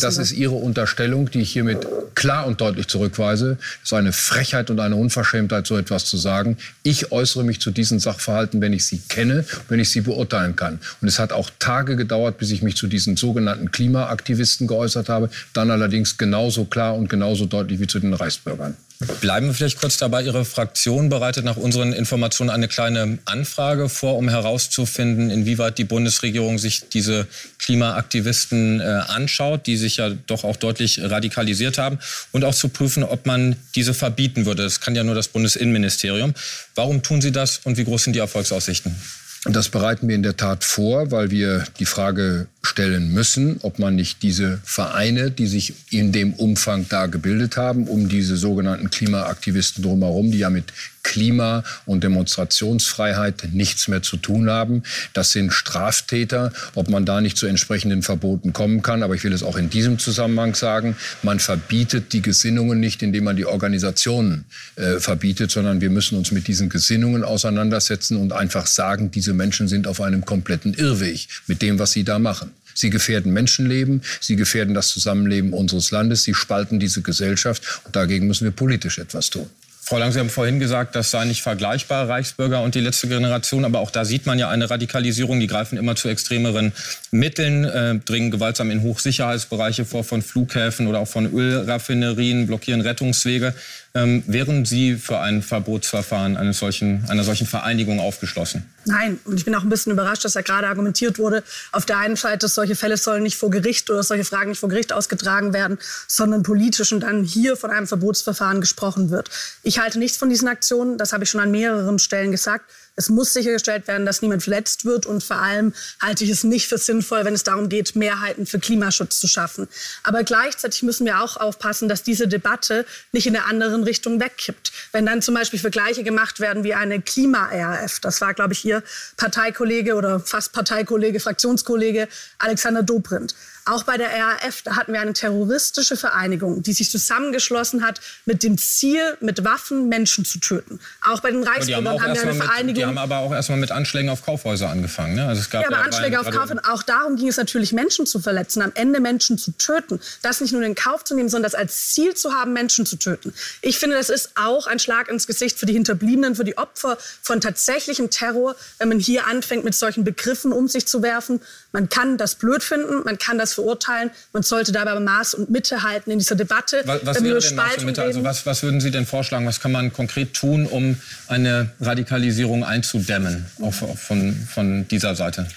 das 0.00 0.18
ist 0.18 0.32
Ihre 0.32 0.54
Unterstellung, 0.54 1.30
die 1.30 1.40
ich 1.40 1.52
hiermit 1.52 1.86
klar 2.14 2.46
und 2.46 2.60
deutlich 2.60 2.86
zurückweise. 2.86 3.58
Es 3.82 3.88
ist 3.88 3.92
eine 3.92 4.12
Frechheit 4.12 4.70
und 4.70 4.78
eine 4.78 4.94
Unverschämtheit, 4.94 5.66
so 5.66 5.76
etwas 5.76 6.04
zu 6.04 6.16
sagen. 6.16 6.56
Ich 6.84 7.10
äußere 7.10 7.42
mich 7.42 7.60
zu 7.60 7.72
diesen 7.72 7.98
Sachverhalten, 7.98 8.60
wenn 8.60 8.72
ich 8.72 8.86
sie 8.86 9.00
kenne, 9.08 9.44
wenn 9.68 9.80
ich 9.80 9.90
sie 9.90 10.02
beurteilen 10.02 10.54
kann. 10.54 10.78
Und 11.00 11.08
es 11.08 11.18
hat 11.18 11.32
auch 11.32 11.50
Tage 11.58 11.96
gedauert, 11.96 12.38
bis 12.38 12.52
ich 12.52 12.62
mich 12.62 12.76
zu 12.76 12.86
diesen 12.86 13.16
sogenannten 13.16 13.72
Klimaaktivisten 13.72 14.68
geäußert 14.68 15.08
habe. 15.08 15.28
Dann 15.54 15.70
allerdings 15.72 16.18
genauso 16.18 16.66
klar 16.66 16.94
und 16.94 17.08
genauso 17.08 17.46
deutlich 17.46 17.80
wie 17.80 17.86
zu 17.88 17.98
den 17.98 18.14
Reichsbürgern. 18.14 18.76
Bleiben 19.20 19.46
wir 19.48 19.54
vielleicht 19.54 19.78
kurz 19.78 19.98
dabei. 19.98 20.22
Ihre 20.22 20.46
Fraktion 20.46 21.10
bereitet 21.10 21.44
nach 21.44 21.58
unseren 21.58 21.92
Informationen 21.92 22.48
eine 22.48 22.66
kleine 22.66 23.18
Anfrage 23.26 23.90
vor, 23.90 24.16
um 24.16 24.28
herauszufinden, 24.28 25.28
inwieweit 25.28 25.76
die 25.76 25.84
Bundesregierung 25.84 26.58
sich 26.58 26.88
diese 26.88 27.26
Klimaaktivisten 27.58 28.80
äh, 28.80 28.84
anschaut, 28.84 29.66
die 29.66 29.76
sich 29.76 29.98
ja 29.98 30.10
doch 30.26 30.44
auch 30.44 30.56
deutlich 30.56 31.00
radikalisiert 31.02 31.76
haben, 31.76 31.98
und 32.32 32.44
auch 32.44 32.54
zu 32.54 32.70
prüfen, 32.70 33.04
ob 33.04 33.26
man 33.26 33.56
diese 33.74 33.92
verbieten 33.92 34.46
würde. 34.46 34.62
Das 34.62 34.80
kann 34.80 34.94
ja 34.94 35.04
nur 35.04 35.14
das 35.14 35.28
Bundesinnenministerium. 35.28 36.32
Warum 36.74 37.02
tun 37.02 37.20
Sie 37.20 37.32
das 37.32 37.60
und 37.64 37.76
wie 37.76 37.84
groß 37.84 38.04
sind 38.04 38.14
die 38.14 38.20
Erfolgsaussichten? 38.20 38.96
Das 39.44 39.68
bereiten 39.68 40.08
wir 40.08 40.14
in 40.16 40.22
der 40.22 40.36
Tat 40.36 40.64
vor, 40.64 41.10
weil 41.10 41.30
wir 41.30 41.64
die 41.78 41.86
Frage 41.86 42.48
stellen 42.66 43.12
müssen, 43.12 43.58
ob 43.62 43.78
man 43.78 43.94
nicht 43.94 44.22
diese 44.22 44.60
Vereine, 44.64 45.30
die 45.30 45.46
sich 45.46 45.74
in 45.90 46.12
dem 46.12 46.34
Umfang 46.34 46.86
da 46.88 47.06
gebildet 47.06 47.56
haben, 47.56 47.86
um 47.88 48.08
diese 48.08 48.36
sogenannten 48.36 48.90
Klimaaktivisten 48.90 49.82
drumherum, 49.82 50.30
die 50.30 50.38
ja 50.38 50.50
mit 50.50 50.72
Klima- 51.06 51.62
und 51.84 52.02
Demonstrationsfreiheit 52.02 53.50
nichts 53.52 53.86
mehr 53.86 54.02
zu 54.02 54.16
tun 54.16 54.50
haben. 54.50 54.82
Das 55.12 55.30
sind 55.30 55.52
Straftäter, 55.52 56.52
ob 56.74 56.90
man 56.90 57.06
da 57.06 57.20
nicht 57.20 57.36
zu 57.36 57.46
entsprechenden 57.46 58.02
Verboten 58.02 58.52
kommen 58.52 58.82
kann. 58.82 59.04
Aber 59.04 59.14
ich 59.14 59.22
will 59.22 59.32
es 59.32 59.44
auch 59.44 59.56
in 59.56 59.70
diesem 59.70 60.00
Zusammenhang 60.00 60.56
sagen, 60.56 60.96
man 61.22 61.38
verbietet 61.38 62.12
die 62.12 62.22
Gesinnungen 62.22 62.80
nicht, 62.80 63.02
indem 63.04 63.22
man 63.22 63.36
die 63.36 63.46
Organisationen 63.46 64.46
äh, 64.74 64.98
verbietet, 64.98 65.52
sondern 65.52 65.80
wir 65.80 65.90
müssen 65.90 66.18
uns 66.18 66.32
mit 66.32 66.48
diesen 66.48 66.70
Gesinnungen 66.70 67.22
auseinandersetzen 67.22 68.16
und 68.16 68.32
einfach 68.32 68.66
sagen, 68.66 69.12
diese 69.12 69.32
Menschen 69.32 69.68
sind 69.68 69.86
auf 69.86 70.00
einem 70.00 70.24
kompletten 70.24 70.74
Irrweg 70.74 71.28
mit 71.46 71.62
dem, 71.62 71.78
was 71.78 71.92
sie 71.92 72.02
da 72.02 72.18
machen. 72.18 72.50
Sie 72.76 72.90
gefährden 72.90 73.32
Menschenleben, 73.32 74.02
sie 74.20 74.36
gefährden 74.36 74.74
das 74.74 74.88
Zusammenleben 74.88 75.52
unseres 75.52 75.90
Landes, 75.90 76.22
sie 76.22 76.34
spalten 76.34 76.78
diese 76.78 77.02
Gesellschaft 77.02 77.80
und 77.84 77.96
dagegen 77.96 78.28
müssen 78.28 78.44
wir 78.44 78.52
politisch 78.52 78.98
etwas 78.98 79.30
tun. 79.30 79.50
Frau 79.88 79.98
Lang, 79.98 80.10
Sie 80.10 80.18
haben 80.18 80.30
vorhin 80.30 80.58
gesagt, 80.58 80.96
das 80.96 81.12
sei 81.12 81.26
nicht 81.26 81.42
vergleichbar, 81.42 82.08
Reichsbürger 82.08 82.60
und 82.60 82.74
die 82.74 82.80
letzte 82.80 83.06
Generation. 83.06 83.64
Aber 83.64 83.78
auch 83.78 83.92
da 83.92 84.04
sieht 84.04 84.26
man 84.26 84.36
ja 84.36 84.50
eine 84.50 84.68
Radikalisierung. 84.68 85.38
Die 85.38 85.46
greifen 85.46 85.78
immer 85.78 85.94
zu 85.94 86.08
extremeren 86.08 86.72
Mitteln, 87.12 87.64
äh, 87.64 87.94
dringen 88.00 88.32
gewaltsam 88.32 88.72
in 88.72 88.82
Hochsicherheitsbereiche 88.82 89.84
vor, 89.84 90.02
von 90.02 90.22
Flughäfen 90.22 90.88
oder 90.88 90.98
auch 90.98 91.06
von 91.06 91.32
Ölraffinerien, 91.32 92.48
blockieren 92.48 92.80
Rettungswege. 92.80 93.54
Ähm, 93.96 94.22
wären 94.26 94.66
Sie 94.66 94.96
für 94.96 95.20
ein 95.20 95.40
Verbotsverfahren 95.40 96.36
einer 96.36 96.52
solchen, 96.52 97.06
einer 97.08 97.24
solchen 97.24 97.46
Vereinigung 97.46 97.98
aufgeschlossen? 97.98 98.66
Nein, 98.84 99.18
und 99.24 99.38
ich 99.38 99.46
bin 99.46 99.54
auch 99.54 99.62
ein 99.62 99.70
bisschen 99.70 99.90
überrascht, 99.90 100.22
dass 100.22 100.34
ja 100.34 100.42
gerade 100.42 100.68
argumentiert 100.68 101.18
wurde, 101.18 101.42
auf 101.72 101.86
der 101.86 101.96
einen 101.96 102.16
Seite, 102.16 102.46
solche 102.48 102.76
Fälle 102.76 102.98
sollen 102.98 103.22
nicht 103.22 103.36
vor 103.36 103.50
Gericht 103.50 103.88
oder 103.88 104.02
solche 104.02 104.24
Fragen 104.24 104.50
nicht 104.50 104.58
vor 104.58 104.68
Gericht 104.68 104.92
ausgetragen 104.92 105.54
werden, 105.54 105.78
sondern 106.08 106.42
politisch 106.42 106.92
und 106.92 107.00
dann 107.00 107.24
hier 107.24 107.56
von 107.56 107.70
einem 107.70 107.86
Verbotsverfahren 107.86 108.60
gesprochen 108.60 109.08
wird. 109.08 109.30
Ich 109.62 109.78
halte 109.78 109.98
nichts 109.98 110.18
von 110.18 110.28
diesen 110.28 110.48
Aktionen, 110.48 110.98
das 110.98 111.14
habe 111.14 111.24
ich 111.24 111.30
schon 111.30 111.40
an 111.40 111.50
mehreren 111.50 111.98
Stellen 111.98 112.32
gesagt. 112.32 112.70
Es 112.96 113.10
muss 113.10 113.34
sichergestellt 113.34 113.86
werden, 113.88 114.06
dass 114.06 114.22
niemand 114.22 114.42
verletzt 114.42 114.86
wird. 114.86 115.04
Und 115.04 115.22
vor 115.22 115.36
allem 115.36 115.74
halte 116.00 116.24
ich 116.24 116.30
es 116.30 116.44
nicht 116.44 116.66
für 116.66 116.78
sinnvoll, 116.78 117.24
wenn 117.24 117.34
es 117.34 117.44
darum 117.44 117.68
geht, 117.68 117.94
Mehrheiten 117.94 118.46
für 118.46 118.58
Klimaschutz 118.58 119.20
zu 119.20 119.28
schaffen. 119.28 119.68
Aber 120.02 120.24
gleichzeitig 120.24 120.82
müssen 120.82 121.04
wir 121.04 121.20
auch 121.20 121.36
aufpassen, 121.36 121.88
dass 121.88 122.02
diese 122.02 122.26
Debatte 122.26 122.86
nicht 123.12 123.26
in 123.26 123.36
eine 123.36 123.44
andere 123.44 123.84
Richtung 123.84 124.18
wegkippt. 124.18 124.72
Wenn 124.92 125.04
dann 125.04 125.20
zum 125.20 125.34
Beispiel 125.34 125.58
Vergleiche 125.58 126.02
gemacht 126.04 126.40
werden 126.40 126.64
wie 126.64 126.74
eine 126.74 127.00
Klima-RAF, 127.02 128.00
das 128.00 128.20
war, 128.22 128.32
glaube 128.32 128.54
ich, 128.54 128.60
hier 128.60 128.82
Parteikollege 129.18 129.94
oder 129.94 130.18
fast 130.20 130.52
Parteikollege, 130.52 131.20
Fraktionskollege 131.20 132.08
Alexander 132.38 132.82
Dobrindt. 132.82 133.34
Auch 133.68 133.82
bei 133.82 133.96
der 133.96 134.08
RAF, 134.08 134.62
hatten 134.76 134.92
wir 134.92 135.00
eine 135.00 135.12
terroristische 135.12 135.96
Vereinigung, 135.96 136.62
die 136.62 136.72
sich 136.72 136.88
zusammengeschlossen 136.88 137.84
hat 137.84 138.00
mit 138.24 138.44
dem 138.44 138.58
Ziel, 138.58 139.16
mit 139.20 139.42
Waffen 139.44 139.88
Menschen 139.88 140.24
zu 140.24 140.38
töten. 140.38 140.78
Auch 141.02 141.18
bei 141.18 141.32
den 141.32 141.42
Reichsbürgern 141.42 141.88
haben, 141.88 142.00
haben 142.00 142.14
wir 142.14 142.22
eine 142.22 142.34
Vereinigung. 142.34 142.66
Mit, 142.66 142.76
die 142.76 142.84
haben 142.86 142.98
aber 142.98 143.18
auch 143.18 143.32
erstmal 143.32 143.58
mit 143.58 143.72
Anschlägen 143.72 144.08
auf 144.08 144.24
Kaufhäuser 144.24 144.68
angefangen. 144.68 145.16
Ne? 145.16 145.26
Also 145.26 145.40
es 145.40 145.50
gab 145.50 145.62
ja, 145.62 145.68
aber 145.68 145.78
ja 145.78 145.82
Anschläge 145.82 146.20
auf 146.20 146.30
Kaufhäuser, 146.30 146.62
auch 146.70 146.84
darum 146.84 147.16
ging 147.16 147.26
es 147.26 147.38
natürlich, 147.38 147.72
Menschen 147.72 148.06
zu 148.06 148.20
verletzen, 148.20 148.62
am 148.62 148.70
Ende 148.74 149.00
Menschen 149.00 149.36
zu 149.36 149.50
töten. 149.50 149.98
Das 150.22 150.40
nicht 150.40 150.52
nur 150.52 150.62
in 150.62 150.76
Kauf 150.76 151.02
zu 151.02 151.16
nehmen, 151.16 151.28
sondern 151.28 151.50
das 151.50 151.58
als 151.58 151.88
Ziel 151.88 152.14
zu 152.14 152.34
haben, 152.34 152.52
Menschen 152.52 152.86
zu 152.86 152.94
töten. 152.96 153.34
Ich 153.62 153.80
finde, 153.80 153.96
das 153.96 154.10
ist 154.10 154.30
auch 154.36 154.68
ein 154.68 154.78
Schlag 154.78 155.08
ins 155.08 155.26
Gesicht 155.26 155.58
für 155.58 155.66
die 155.66 155.72
Hinterbliebenen, 155.72 156.36
für 156.36 156.44
die 156.44 156.56
Opfer 156.56 156.98
von 157.20 157.40
tatsächlichem 157.40 158.10
Terror, 158.10 158.54
wenn 158.78 158.88
man 158.88 159.00
hier 159.00 159.26
anfängt, 159.26 159.64
mit 159.64 159.74
solchen 159.74 160.04
Begriffen 160.04 160.52
um 160.52 160.68
sich 160.68 160.86
zu 160.86 161.02
werfen. 161.02 161.40
Man 161.72 161.88
kann 161.88 162.16
das 162.16 162.36
blöd 162.36 162.62
finden, 162.62 163.02
man 163.04 163.18
kann 163.18 163.38
das 163.38 163.55
verurteilen. 163.56 164.10
Man 164.32 164.42
sollte 164.42 164.72
dabei 164.72 164.98
Maß 164.98 165.34
und 165.34 165.50
Mitte 165.50 165.82
halten 165.82 166.10
in 166.10 166.18
dieser 166.18 166.36
Debatte. 166.36 166.82
Was, 166.84 167.04
was 167.04 167.22
wäre 167.22 167.40
denn 167.40 167.54
Maß 167.56 167.78
und 167.78 167.86
Mitte? 167.86 168.02
Also 168.02 168.24
was, 168.24 168.46
was 168.46 168.62
würden 168.62 168.80
Sie 168.80 168.90
denn 168.90 169.04
vorschlagen? 169.04 169.46
Was 169.46 169.60
kann 169.60 169.72
man 169.72 169.92
konkret 169.92 170.34
tun, 170.34 170.66
um 170.66 170.96
eine 171.26 171.70
Radikalisierung 171.80 172.64
einzudämmen, 172.64 173.46
auch 173.60 173.74
von, 173.74 174.36
von 174.48 174.88
dieser 174.88 175.14
Seite? 175.14 175.48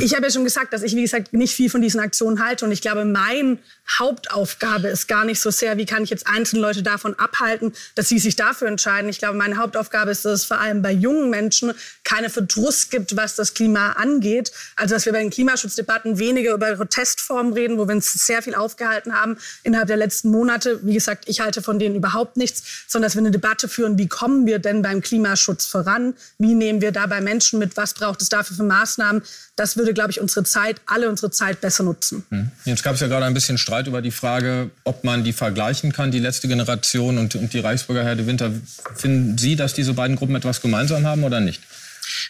Ich 0.00 0.14
habe 0.14 0.26
ja 0.26 0.32
schon 0.32 0.44
gesagt, 0.44 0.72
dass 0.72 0.82
ich, 0.82 0.96
wie 0.96 1.02
gesagt, 1.02 1.32
nicht 1.32 1.54
viel 1.54 1.70
von 1.70 1.82
diesen 1.82 2.00
Aktionen 2.00 2.42
halte. 2.44 2.64
Und 2.64 2.72
ich 2.72 2.80
glaube, 2.80 3.04
meine 3.04 3.58
Hauptaufgabe 3.98 4.88
ist 4.88 5.08
gar 5.08 5.24
nicht 5.24 5.40
so 5.40 5.50
sehr, 5.50 5.76
wie 5.76 5.86
kann 5.86 6.02
ich 6.02 6.10
jetzt 6.10 6.26
einzelne 6.26 6.62
Leute 6.62 6.82
davon 6.82 7.14
abhalten, 7.18 7.72
dass 7.94 8.08
sie 8.08 8.18
sich 8.18 8.36
dafür 8.36 8.68
entscheiden. 8.68 9.08
Ich 9.08 9.18
glaube, 9.18 9.36
meine 9.36 9.56
Hauptaufgabe 9.56 10.10
ist, 10.10 10.24
dass 10.24 10.40
es 10.40 10.44
vor 10.44 10.60
allem 10.60 10.82
bei 10.82 10.92
jungen 10.92 11.30
Menschen 11.30 11.72
keine 12.04 12.30
Verdruss 12.30 12.90
gibt, 12.90 13.16
was 13.16 13.36
das 13.36 13.54
Klima 13.54 13.92
angeht. 13.92 14.52
Also, 14.76 14.94
dass 14.94 15.06
wir 15.06 15.12
bei 15.12 15.20
den 15.20 15.30
Klimaschutzdebatten 15.30 16.18
weniger 16.18 16.52
über 16.52 16.74
Protestformen 16.76 17.47
reden, 17.52 17.78
wo 17.78 17.86
wir 17.88 17.94
uns 17.94 18.12
sehr 18.12 18.42
viel 18.42 18.54
aufgehalten 18.54 19.14
haben 19.14 19.36
innerhalb 19.62 19.88
der 19.88 19.96
letzten 19.96 20.30
Monate. 20.30 20.80
Wie 20.82 20.94
gesagt, 20.94 21.28
ich 21.28 21.40
halte 21.40 21.62
von 21.62 21.78
denen 21.78 21.94
überhaupt 21.94 22.36
nichts, 22.36 22.62
sondern 22.86 23.08
dass 23.08 23.14
wir 23.14 23.20
eine 23.20 23.30
Debatte 23.30 23.68
führen, 23.68 23.98
wie 23.98 24.08
kommen 24.08 24.46
wir 24.46 24.58
denn 24.58 24.82
beim 24.82 25.00
Klimaschutz 25.00 25.66
voran? 25.66 26.14
Wie 26.38 26.54
nehmen 26.54 26.80
wir 26.80 26.92
dabei 26.92 27.20
Menschen 27.20 27.58
mit? 27.58 27.76
Was 27.76 27.94
braucht 27.94 28.22
es 28.22 28.28
dafür 28.28 28.56
für 28.56 28.62
Maßnahmen? 28.62 29.22
Das 29.56 29.76
würde, 29.76 29.92
glaube 29.92 30.10
ich, 30.10 30.20
unsere 30.20 30.44
Zeit, 30.44 30.80
alle 30.86 31.08
unsere 31.08 31.30
Zeit 31.30 31.60
besser 31.60 31.82
nutzen. 31.84 32.24
Hm. 32.30 32.50
Jetzt 32.64 32.82
gab 32.82 32.94
es 32.94 33.00
ja 33.00 33.08
gerade 33.08 33.26
ein 33.26 33.34
bisschen 33.34 33.58
Streit 33.58 33.86
über 33.86 34.02
die 34.02 34.10
Frage, 34.10 34.70
ob 34.84 35.04
man 35.04 35.24
die 35.24 35.32
vergleichen 35.32 35.92
kann, 35.92 36.10
die 36.10 36.20
letzte 36.20 36.48
Generation 36.48 37.18
und, 37.18 37.34
und 37.34 37.52
die 37.52 37.58
Reichsbürger 37.58 38.04
Herr 38.04 38.16
de 38.16 38.26
Winter. 38.26 38.52
Finden 38.94 39.38
Sie, 39.38 39.56
dass 39.56 39.74
diese 39.74 39.94
beiden 39.94 40.16
Gruppen 40.16 40.36
etwas 40.36 40.60
gemeinsam 40.60 41.06
haben 41.06 41.24
oder 41.24 41.40
nicht? 41.40 41.62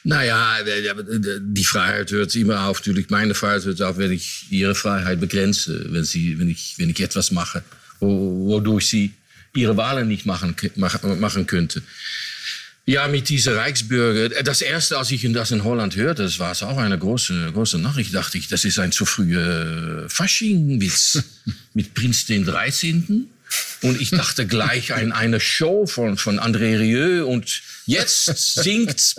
Naja, 0.04 0.58
die 1.40 1.64
Freiheit 1.64 2.10
hört 2.10 2.34
immer 2.34 2.64
auf. 2.64 2.78
Natürlich, 2.78 3.10
meine 3.10 3.34
Freiheit 3.34 3.64
hört 3.64 3.82
auf, 3.82 3.98
wenn 3.98 4.12
ich 4.12 4.46
ihre 4.50 4.74
Freiheit 4.74 5.20
begrenze, 5.20 5.86
wenn, 5.92 6.04
sie, 6.04 6.38
wenn, 6.38 6.48
ich, 6.48 6.74
wenn 6.78 6.90
ich 6.90 7.00
etwas 7.00 7.30
mache, 7.30 7.62
wodurch 8.00 8.88
sie 8.88 9.12
ihre 9.54 9.76
Wahlen 9.76 10.08
nicht 10.08 10.26
machen, 10.26 10.54
machen 10.76 11.46
könnte. 11.46 11.82
Ja, 12.88 13.06
mit 13.06 13.28
dieser 13.28 13.54
Reichsbürger. 13.56 14.42
Das 14.42 14.62
erste, 14.62 14.96
als 14.96 15.10
ich 15.10 15.30
das 15.32 15.50
in 15.50 15.62
Holland 15.62 15.94
hörte, 15.94 16.22
das 16.22 16.38
war 16.38 16.52
es 16.52 16.62
auch 16.62 16.78
eine 16.78 16.98
große, 16.98 17.50
große 17.52 17.78
Nachricht. 17.78 18.14
Dachte 18.14 18.38
ich, 18.38 18.48
das 18.48 18.64
ist 18.64 18.78
ein 18.78 18.92
zu 18.92 19.04
früher 19.04 20.06
Faschingwitz 20.08 21.22
mit 21.74 21.92
Prinz 21.92 22.24
den 22.24 22.46
13. 22.46 23.28
Und 23.82 24.00
ich 24.00 24.10
dachte 24.10 24.46
gleich 24.46 24.92
an 24.92 25.12
eine 25.12 25.40
Show 25.40 25.86
von, 25.86 26.18
von 26.18 26.40
André 26.40 26.78
Rieu 26.78 27.24
und 27.24 27.62
jetzt 27.86 28.24
singt 28.54 29.14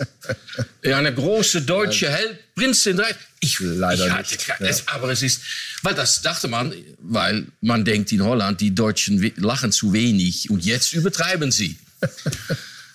eine 0.82 1.14
große 1.14 1.62
deutsche 1.62 2.10
Held, 2.10 2.38
Prinz 2.54 2.82
den 2.84 2.98
13. 2.98 3.16
Ich, 3.42 3.58
Leider 3.60 4.06
ich 4.06 4.12
hatte, 4.12 4.34
nicht. 4.34 4.70
Es, 4.70 4.88
aber 4.88 5.10
es 5.10 5.22
ist, 5.22 5.40
weil 5.82 5.94
das 5.94 6.20
dachte 6.20 6.46
man, 6.46 6.74
weil 6.98 7.46
man 7.62 7.86
denkt 7.86 8.12
in 8.12 8.22
Holland, 8.22 8.60
die 8.60 8.74
Deutschen 8.74 9.32
lachen 9.36 9.72
zu 9.72 9.94
wenig 9.94 10.50
und 10.50 10.64
jetzt 10.64 10.92
übertreiben 10.92 11.50
sie. 11.50 11.78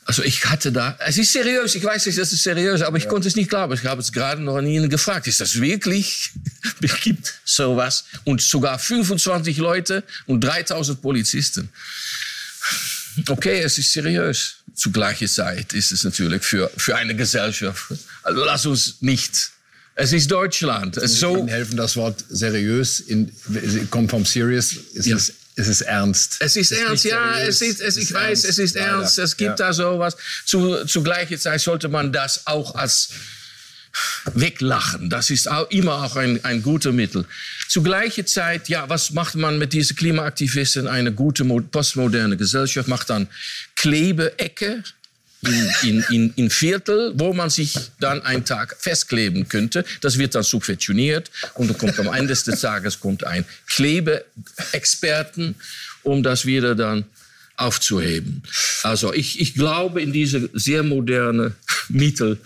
Also 0.07 0.21
ich 0.21 0.45
hatte 0.45 0.71
da, 0.71 0.97
es 0.99 1.17
ist 1.17 1.33
seriös, 1.33 1.73
ich 1.73 1.83
weiß 1.83 2.05
nicht, 2.05 2.17
das 2.19 2.31
ist 2.31 2.43
seriös, 2.43 2.83
aber 2.83 2.97
ich 2.97 3.05
ja. 3.05 3.09
konnte 3.09 3.27
es 3.27 3.35
nicht 3.35 3.49
glauben. 3.49 3.73
Ich 3.73 3.83
habe 3.85 4.01
es 4.01 4.11
gerade 4.11 4.41
noch 4.41 4.55
an 4.55 4.67
Ihnen 4.67 4.87
gefragt, 4.87 5.25
ist 5.25 5.41
das 5.41 5.59
wirklich, 5.59 6.31
gibt 7.01 7.33
sowas? 7.43 8.05
Und 8.23 8.39
sogar 8.39 8.77
25 8.77 9.57
Leute 9.57 10.03
und 10.27 10.41
3000 10.41 11.01
Polizisten. 11.01 11.69
Okay, 13.27 13.61
es 13.61 13.79
ist 13.79 13.91
seriös. 13.93 14.57
Zu 14.75 14.91
gleicher 14.91 15.27
Zeit 15.27 15.73
ist 15.73 15.91
es 15.91 16.03
natürlich 16.03 16.43
für, 16.43 16.69
für 16.77 16.95
eine 16.95 17.15
Gesellschaft. 17.15 17.85
Also 18.23 18.43
lass 18.45 18.65
uns 18.65 18.97
nicht 19.01 19.55
es 19.95 20.11
ist 20.11 20.29
Deutschland. 20.29 20.97
Es 20.97 21.19
so 21.19 21.37
Ihnen 21.37 21.47
helfen, 21.47 21.77
das 21.77 21.95
Wort 21.95 22.23
seriös 22.29 22.99
in, 22.99 23.31
kommt 23.89 24.11
vom 24.11 24.25
serious. 24.25 24.73
Ist 24.93 25.05
ja. 25.05 25.15
es 25.15 25.33
es 25.55 25.67
ist 25.67 25.81
ernst. 25.81 26.37
Es 26.39 26.55
ist, 26.55 26.71
es 26.71 26.79
ist 26.79 26.83
ernst, 26.83 27.05
ja, 27.05 27.39
es 27.39 27.61
ist, 27.61 27.81
es, 27.81 27.97
ich 27.97 28.13
weiß, 28.13 28.43
ernst. 28.43 28.45
es 28.45 28.57
ist 28.57 28.75
ernst, 28.75 29.19
es 29.19 29.37
gibt 29.37 29.59
ja. 29.59 29.67
da 29.67 29.73
sowas. 29.73 30.17
Zu, 30.45 30.85
zu 30.85 31.01
gleicher 31.01 31.37
Zeit 31.37 31.61
sollte 31.61 31.87
man 31.87 32.11
das 32.11 32.45
auch 32.45 32.75
als 32.75 33.09
weglachen. 34.33 35.09
Das 35.09 35.29
ist 35.29 35.49
auch 35.49 35.69
immer 35.69 36.03
auch 36.03 36.17
ein, 36.17 36.43
ein 36.43 36.61
guter 36.61 36.91
Mittel. 36.91 37.25
Zu 37.69 37.81
gleicher 37.81 38.25
Zeit, 38.25 38.67
ja, 38.67 38.89
was 38.89 39.11
macht 39.11 39.35
man 39.35 39.57
mit 39.57 39.71
diesen 39.71 39.95
Klimaaktivisten? 39.95 40.87
Eine 40.87 41.13
gute 41.13 41.45
postmoderne 41.45 42.35
Gesellschaft 42.35 42.89
macht 42.89 43.09
dann 43.09 43.27
Klebeecke 43.75 44.83
in, 45.45 45.73
in, 45.83 46.05
in, 46.09 46.33
in 46.35 46.49
Viertel, 46.49 47.13
wo 47.15 47.33
man 47.33 47.49
sich 47.49 47.75
dann 47.99 48.21
einen 48.21 48.45
Tag 48.45 48.75
festkleben 48.79 49.47
könnte. 49.47 49.85
Das 50.01 50.17
wird 50.17 50.35
dann 50.35 50.43
subventioniert 50.43 51.31
und 51.55 51.69
dann 51.69 51.77
kommt 51.77 51.99
am 51.99 52.13
Ende 52.13 52.33
des 52.33 52.61
Tages 52.61 52.99
kommt 52.99 53.23
ein 53.23 53.45
Klebeexperten, 53.67 55.55
um 56.03 56.23
das 56.23 56.45
wieder 56.45 56.75
dann 56.75 57.05
aufzuheben. 57.57 58.43
Also 58.83 59.13
ich, 59.13 59.39
ich 59.39 59.53
glaube 59.53 60.01
in 60.01 60.11
diese 60.11 60.49
sehr 60.53 60.83
moderne 60.83 61.55
Mittel, 61.89 62.39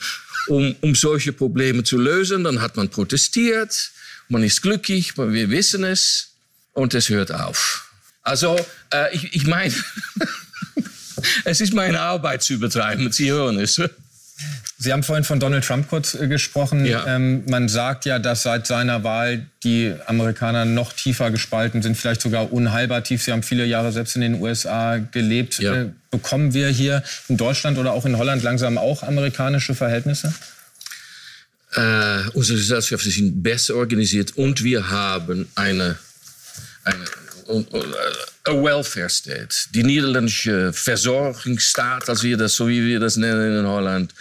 um, 0.47 0.75
um 0.81 0.95
solche 0.95 1.33
Probleme 1.33 1.83
zu 1.83 1.97
lösen. 1.97 2.43
Dann 2.43 2.61
hat 2.61 2.75
man 2.75 2.89
protestiert, 2.89 3.91
man 4.27 4.43
ist 4.43 4.61
glücklich, 4.61 5.17
wir 5.17 5.49
wissen 5.49 5.83
es 5.83 6.29
und 6.73 6.93
es 6.93 7.09
hört 7.09 7.31
auf. 7.31 7.89
Also 8.21 8.57
äh, 8.91 9.15
ich, 9.15 9.33
ich 9.35 9.47
meine, 9.47 9.73
es 11.45 11.61
ist 11.61 11.73
meine 11.73 11.99
Arbeit 11.99 12.43
zu 12.43 12.53
übertreiben, 12.53 13.11
Sie 13.11 13.31
hören 13.31 13.59
es. 13.59 13.79
Sie 14.81 14.93
haben 14.93 15.03
vorhin 15.03 15.25
von 15.25 15.41
Donald 15.41 15.65
Trump 15.65 15.89
kurz 15.89 16.13
äh, 16.13 16.27
gesprochen. 16.27 16.85
Ja. 16.85 17.05
Ähm, 17.05 17.43
man 17.49 17.67
sagt 17.67 18.05
ja, 18.05 18.17
dass 18.17 18.43
seit 18.43 18.65
seiner 18.65 19.03
Wahl 19.03 19.45
die 19.65 19.93
Amerikaner 20.05 20.63
noch 20.63 20.93
tiefer 20.93 21.31
gespalten 21.31 21.81
sind, 21.81 21.97
vielleicht 21.97 22.21
sogar 22.21 22.53
unheilbar 22.53 23.03
tief. 23.03 23.21
Sie 23.21 23.33
haben 23.33 23.43
viele 23.43 23.65
Jahre 23.65 23.91
selbst 23.91 24.15
in 24.15 24.21
den 24.21 24.41
USA 24.41 24.97
gelebt. 24.97 25.59
Ja. 25.59 25.75
Äh, 25.75 25.89
bekommen 26.11 26.53
wir 26.53 26.69
hier 26.69 27.03
in 27.27 27.35
Deutschland 27.35 27.77
oder 27.77 27.91
auch 27.91 28.05
in 28.05 28.17
Holland 28.17 28.41
langsam 28.41 28.77
auch 28.77 29.03
amerikanische 29.03 29.75
Verhältnisse? 29.75 30.33
Äh, 31.75 32.29
unsere 32.33 32.57
Gesellschaft 32.57 33.05
ist 33.05 33.19
besser 33.43 33.75
organisiert 33.75 34.37
und 34.37 34.63
wir 34.63 34.89
haben 34.89 35.49
eine, 35.55 35.97
eine 36.85 37.05
a 37.49 38.53
welfare 38.53 39.09
state. 39.09 39.55
Die 39.73 39.83
niederländische 39.83 40.71
Versorgungsstaat, 40.73 42.09
als 42.09 42.23
wir 42.23 42.37
das, 42.37 42.55
so 42.55 42.67
wie 42.67 42.85
wir 42.85 42.99
das 42.99 43.17
nennen 43.17 43.59
in 43.59 43.65
Holland, 43.65 44.13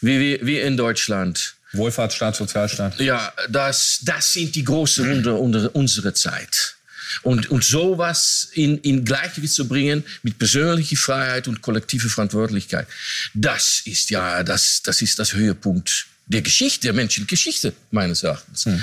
wie, 0.00 0.18
wie, 0.18 0.46
wie 0.46 0.58
in 0.60 0.76
Deutschland. 0.76 1.54
Wohlfahrtsstaat, 1.72 2.36
Sozialstaat. 2.36 2.98
Ja, 3.00 3.32
das, 3.48 4.00
das 4.02 4.32
sind 4.32 4.54
die 4.54 4.64
großen 4.64 5.08
Wunder 5.08 5.38
unter 5.38 5.74
unserer 5.74 6.14
Zeit. 6.14 6.76
Und, 7.22 7.50
und 7.50 7.62
sowas 7.62 8.48
in, 8.52 8.78
in 8.78 9.04
Gleichgewicht 9.04 9.54
zu 9.54 9.68
bringen 9.68 10.04
mit 10.22 10.38
persönlicher 10.38 10.96
Freiheit 10.96 11.46
und 11.46 11.60
kollektiver 11.60 12.08
Verantwortlichkeit, 12.08 12.86
das 13.34 13.82
ist 13.84 14.10
ja, 14.10 14.42
das, 14.42 14.82
das 14.82 15.02
ist 15.02 15.18
das 15.18 15.34
Höhepunkt 15.34 16.06
der 16.26 16.42
Geschichte, 16.42 16.86
der 16.86 16.92
menschlichen 16.94 17.26
Geschichte, 17.26 17.74
meines 17.90 18.22
Erachtens. 18.22 18.64
Hm. 18.64 18.80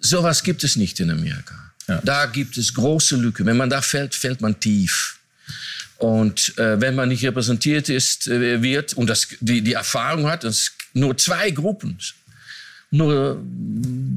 Sowas 0.00 0.42
gibt 0.42 0.64
es 0.64 0.76
nicht 0.76 0.98
in 1.00 1.10
Amerika. 1.10 1.72
Ja. 1.88 2.00
Da 2.02 2.26
gibt 2.26 2.56
es 2.56 2.72
große 2.72 3.16
Lücken. 3.16 3.46
Wenn 3.46 3.56
man 3.56 3.70
da 3.70 3.82
fällt, 3.82 4.14
fällt 4.14 4.40
man 4.40 4.58
tief. 4.58 5.18
Und 5.98 6.56
äh, 6.58 6.80
wenn 6.80 6.94
man 6.94 7.08
nicht 7.08 7.24
repräsentiert 7.24 7.88
ist, 7.88 8.26
äh, 8.26 8.62
wird 8.62 8.94
und 8.94 9.08
das, 9.08 9.28
die, 9.40 9.62
die 9.62 9.74
Erfahrung 9.74 10.26
hat, 10.26 10.44
dass 10.44 10.72
nur 10.92 11.16
zwei 11.16 11.50
Gruppen, 11.50 11.98
nur 12.90 13.40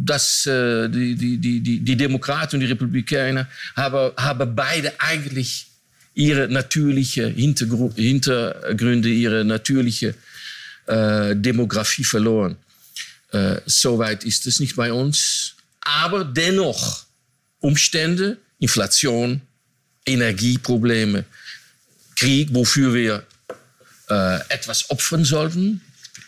dass 0.05 0.45
äh, 0.45 0.89
die, 0.89 1.15
die, 1.15 1.37
die, 1.37 1.79
die 1.79 1.95
Demokraten 1.95 2.55
und 2.55 2.59
die 2.61 2.67
Republikaner 2.67 3.47
haben, 3.75 4.11
haben 4.17 4.55
beide 4.55 4.99
eigentlich 4.99 5.67
ihre 6.13 6.47
natürliche 6.47 7.27
Hintergr 7.27 7.93
Hintergründe, 7.95 9.09
ihre 9.09 9.45
natürliche 9.45 10.15
äh, 10.87 11.35
Demografie 11.35 12.03
verloren. 12.03 12.57
Äh, 13.31 13.61
Soweit 13.65 14.23
ist 14.23 14.47
es 14.47 14.59
nicht 14.59 14.75
bei 14.75 14.91
uns. 14.91 15.53
Aber 15.81 16.25
dennoch 16.25 17.06
Umstände, 17.67 18.37
Inflation, 18.59 19.41
Energieprobleme, 20.05 21.25
Krieg, 22.15 22.47
wofür 22.53 22.93
wir 22.93 23.23
äh, 24.09 24.39
etwas 24.47 24.89
opfern 24.89 25.25
sollten, 25.25 25.81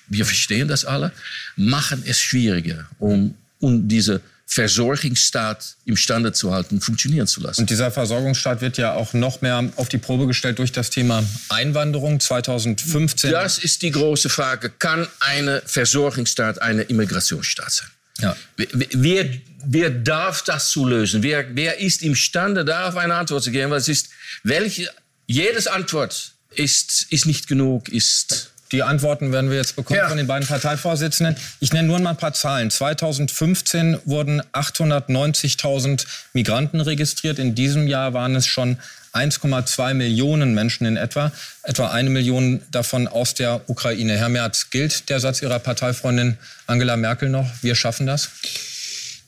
wir 0.09 0.25
verstehen 0.25 0.67
das 0.67 0.83
alle, 0.83 1.13
machen 1.55 2.03
es 2.05 2.19
schwieriger, 2.19 2.89
um, 2.99 3.35
um 3.59 3.87
diese 3.87 4.19
Versorgungsstaat 4.47 5.77
imstande 5.85 6.33
zu 6.33 6.51
halten, 6.51 6.81
funktionieren 6.81 7.27
zu 7.27 7.39
lassen. 7.39 7.61
Und 7.61 7.69
dieser 7.69 7.89
Versorgungsstaat 7.89 8.59
wird 8.59 8.77
ja 8.77 8.95
auch 8.95 9.13
noch 9.13 9.39
mehr 9.41 9.71
auf 9.77 9.87
die 9.87 9.97
Probe 9.97 10.27
gestellt 10.27 10.59
durch 10.59 10.73
das 10.73 10.89
Thema 10.89 11.23
Einwanderung 11.47 12.19
2015. 12.19 13.31
Das 13.31 13.59
ist 13.59 13.81
die 13.81 13.91
große 13.91 14.27
Frage. 14.27 14.71
Kann 14.71 15.07
eine 15.21 15.61
Versorgungsstaat 15.65 16.61
eine 16.61 16.81
Immigrationsstaat 16.81 17.71
sein? 17.71 17.87
Ja. 18.21 18.35
Wer, 18.57 19.29
wer 19.65 19.89
darf 19.89 20.43
das 20.43 20.69
zu 20.69 20.85
lösen? 20.85 21.23
Wer, 21.23 21.55
wer 21.55 21.79
ist 21.79 22.01
imstande, 22.01 22.65
darauf 22.65 22.95
eine 22.95 23.15
Antwort 23.15 23.43
zu 23.43 23.51
geben? 23.51 23.71
Weil 23.71 23.79
es 23.79 23.87
ist, 23.87 24.09
welche, 24.43 24.89
jedes 25.27 25.67
Antwort 25.67 26.33
ist, 26.55 27.07
ist 27.09 27.25
nicht 27.25 27.47
genug, 27.47 27.89
ist 27.89 28.51
Die 28.71 28.83
Antworten 28.83 29.31
werden 29.31 29.49
wir 29.49 29.57
jetzt 29.57 29.75
bekommen 29.75 29.99
ja. 29.99 30.07
von 30.07 30.17
den 30.17 30.27
beiden 30.27 30.47
Parteivorsitzenden. 30.47 31.35
Ich 31.59 31.73
nenne 31.73 31.87
nur 31.87 31.99
mal 31.99 32.11
ein 32.11 32.17
paar 32.17 32.33
Zahlen. 32.33 32.69
2015 32.69 33.99
wurden 34.05 34.41
890.000 34.53 36.05
Migranten 36.33 36.79
registriert. 36.81 37.39
In 37.39 37.55
diesem 37.55 37.87
Jahr 37.87 38.13
waren 38.13 38.35
es 38.35 38.45
schon 38.45 38.77
1,2 39.13 39.95
Millionen 39.95 40.53
Menschen 40.53 40.85
in 40.85 40.97
etwa, 40.97 41.31
etwa 41.63 41.89
eine 41.89 42.11
Million 42.11 42.61
davon 42.71 43.07
aus 43.07 43.33
der 43.33 43.61
Ukraine. 43.67 44.17
Herr 44.17 44.29
Merz, 44.29 44.69
gilt 44.69 45.09
der 45.09 45.19
Satz 45.19 45.41
Ihrer 45.41 45.59
Parteifreundin 45.59 46.37
Angela 46.67 46.95
Merkel 46.95 47.29
noch? 47.29 47.49
Wir 47.61 47.73
schaffen 47.73 48.05
das? 48.05 48.29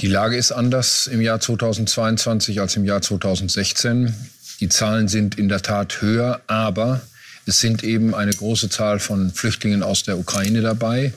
Die 0.02 0.08
Lage 0.08 0.36
ist 0.36 0.52
anders 0.52 1.06
im 1.06 1.22
Jahr 1.22 1.40
2022 1.40 2.60
als 2.60 2.76
im 2.76 2.86
Jahr 2.86 3.04
2016. 3.04 4.12
Die 4.60 4.68
Zahlen 4.68 5.08
sind 5.08 5.38
in 5.38 5.48
der 5.48 5.62
Tat 5.62 6.02
höher, 6.02 6.42
aber 6.48 7.02
es 7.46 7.60
sind 7.60 7.84
eben 7.84 8.16
eine 8.16 8.32
große 8.32 8.70
Zahl 8.70 8.98
von 9.00 9.32
Flüchtlingen 9.32 9.84
aus 9.84 10.02
der 10.02 10.18
Ukraine 10.18 10.62
dabei, 10.62 11.14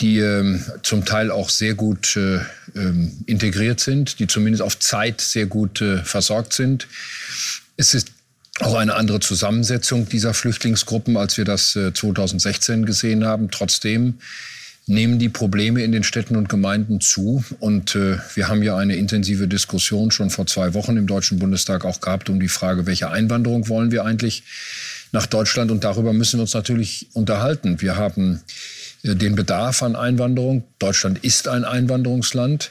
die 0.00 0.20
ähm, 0.20 0.64
zum 0.82 1.04
Teil 1.04 1.30
auch 1.30 1.50
sehr 1.50 1.74
gut 1.74 2.16
äh, 2.16 2.40
ähm, 2.74 3.24
integriert 3.26 3.78
sind, 3.78 4.18
die 4.20 4.26
zumindest 4.26 4.62
auf 4.62 4.78
Zeit 4.78 5.20
sehr 5.20 5.44
gut 5.44 5.82
äh, 5.82 5.98
versorgt 6.02 6.54
sind. 6.54 6.88
Es 7.76 7.92
ist 7.92 8.08
auch 8.60 8.76
eine 8.76 8.94
andere 8.94 9.20
Zusammensetzung 9.20 10.08
dieser 10.08 10.32
Flüchtlingsgruppen, 10.32 11.18
als 11.18 11.36
wir 11.36 11.44
das 11.44 11.76
äh, 11.76 11.92
2016 11.92 12.86
gesehen 12.86 13.26
haben. 13.26 13.50
Trotzdem 13.50 14.14
nehmen 14.88 15.18
die 15.18 15.28
Probleme 15.28 15.82
in 15.84 15.92
den 15.92 16.02
Städten 16.02 16.34
und 16.34 16.48
Gemeinden 16.48 17.00
zu. 17.00 17.44
Und 17.60 17.94
äh, 17.94 18.18
wir 18.34 18.48
haben 18.48 18.62
ja 18.62 18.76
eine 18.76 18.96
intensive 18.96 19.46
Diskussion 19.46 20.10
schon 20.10 20.30
vor 20.30 20.46
zwei 20.46 20.72
Wochen 20.74 20.96
im 20.96 21.06
Deutschen 21.06 21.38
Bundestag 21.38 21.84
auch 21.84 22.00
gehabt 22.00 22.30
um 22.30 22.40
die 22.40 22.48
Frage, 22.48 22.86
welche 22.86 23.10
Einwanderung 23.10 23.68
wollen 23.68 23.92
wir 23.92 24.04
eigentlich 24.04 24.44
nach 25.12 25.26
Deutschland. 25.26 25.70
Und 25.70 25.84
darüber 25.84 26.14
müssen 26.14 26.38
wir 26.38 26.42
uns 26.42 26.54
natürlich 26.54 27.06
unterhalten. 27.12 27.82
Wir 27.82 27.96
haben 27.96 28.40
äh, 29.02 29.14
den 29.14 29.34
Bedarf 29.34 29.82
an 29.82 29.94
Einwanderung. 29.94 30.64
Deutschland 30.78 31.22
ist 31.22 31.48
ein 31.48 31.64
Einwanderungsland. 31.64 32.70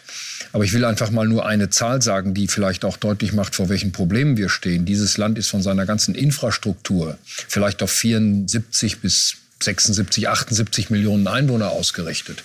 Aber 0.53 0.63
ich 0.63 0.73
will 0.73 0.85
einfach 0.85 1.11
mal 1.11 1.27
nur 1.27 1.45
eine 1.45 1.69
Zahl 1.69 2.01
sagen, 2.01 2.33
die 2.33 2.47
vielleicht 2.47 2.83
auch 2.83 2.97
deutlich 2.97 3.31
macht, 3.31 3.53
vor 3.53 3.69
welchen 3.69 3.91
Problemen 3.91 4.37
wir 4.37 4.49
stehen. 4.49 4.85
Dieses 4.85 5.17
Land 5.17 5.37
ist 5.37 5.49
von 5.49 5.61
seiner 5.61 5.85
ganzen 5.85 6.15
Infrastruktur 6.15 7.19
vielleicht 7.47 7.83
auf 7.83 7.91
74 7.91 9.01
bis 9.01 9.37
76, 9.61 10.27
78 10.29 10.89
Millionen 10.89 11.27
Einwohner 11.27 11.71
ausgerichtet. 11.71 12.43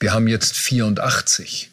Wir 0.00 0.12
haben 0.12 0.28
jetzt 0.28 0.56
84 0.56 1.71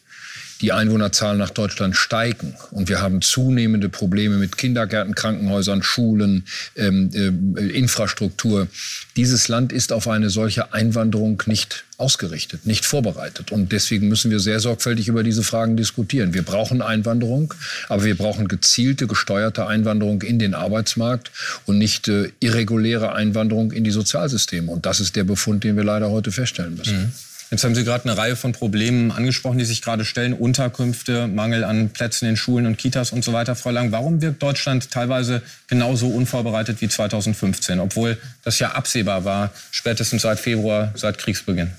die 0.60 0.72
Einwohnerzahlen 0.72 1.38
nach 1.38 1.50
Deutschland 1.50 1.96
steigen 1.96 2.54
und 2.70 2.88
wir 2.88 3.00
haben 3.00 3.22
zunehmende 3.22 3.88
Probleme 3.88 4.36
mit 4.36 4.56
Kindergärten, 4.56 5.14
Krankenhäusern, 5.14 5.82
Schulen, 5.82 6.44
ähm, 6.76 7.10
äh, 7.14 7.62
Infrastruktur. 7.68 8.68
Dieses 9.16 9.48
Land 9.48 9.72
ist 9.72 9.92
auf 9.92 10.08
eine 10.08 10.30
solche 10.30 10.72
Einwanderung 10.74 11.42
nicht 11.46 11.84
ausgerichtet, 11.96 12.66
nicht 12.66 12.86
vorbereitet. 12.86 13.52
Und 13.52 13.72
deswegen 13.72 14.08
müssen 14.08 14.30
wir 14.30 14.40
sehr 14.40 14.58
sorgfältig 14.58 15.08
über 15.08 15.22
diese 15.22 15.42
Fragen 15.42 15.76
diskutieren. 15.76 16.34
Wir 16.34 16.42
brauchen 16.42 16.82
Einwanderung, 16.82 17.54
aber 17.88 18.04
wir 18.04 18.16
brauchen 18.16 18.48
gezielte, 18.48 19.06
gesteuerte 19.06 19.66
Einwanderung 19.66 20.22
in 20.22 20.38
den 20.38 20.54
Arbeitsmarkt 20.54 21.30
und 21.66 21.78
nicht 21.78 22.08
äh, 22.08 22.32
irreguläre 22.40 23.12
Einwanderung 23.12 23.72
in 23.72 23.84
die 23.84 23.90
Sozialsysteme. 23.90 24.70
Und 24.72 24.86
das 24.86 25.00
ist 25.00 25.16
der 25.16 25.24
Befund, 25.24 25.64
den 25.64 25.76
wir 25.76 25.84
leider 25.84 26.10
heute 26.10 26.32
feststellen 26.32 26.76
müssen. 26.76 26.98
Mhm. 26.98 27.12
Jetzt 27.50 27.64
haben 27.64 27.74
Sie 27.74 27.82
gerade 27.82 28.04
eine 28.04 28.16
Reihe 28.16 28.36
von 28.36 28.52
Problemen 28.52 29.10
angesprochen, 29.10 29.58
die 29.58 29.64
sich 29.64 29.82
gerade 29.82 30.04
stellen. 30.04 30.34
Unterkünfte, 30.34 31.26
Mangel 31.26 31.64
an 31.64 31.90
Plätzen 31.90 32.28
in 32.28 32.36
Schulen 32.36 32.64
und 32.64 32.78
Kitas 32.78 33.10
und 33.10 33.24
so 33.24 33.32
weiter. 33.32 33.56
Frau 33.56 33.70
Lang, 33.70 33.90
warum 33.90 34.22
wirkt 34.22 34.40
Deutschland 34.40 34.92
teilweise 34.92 35.42
genauso 35.66 36.06
unvorbereitet 36.08 36.80
wie 36.80 36.88
2015, 36.88 37.80
obwohl 37.80 38.18
das 38.44 38.60
ja 38.60 38.72
absehbar 38.72 39.24
war, 39.24 39.50
spätestens 39.72 40.22
seit 40.22 40.38
Februar, 40.38 40.92
seit 40.94 41.18
Kriegsbeginn? 41.18 41.72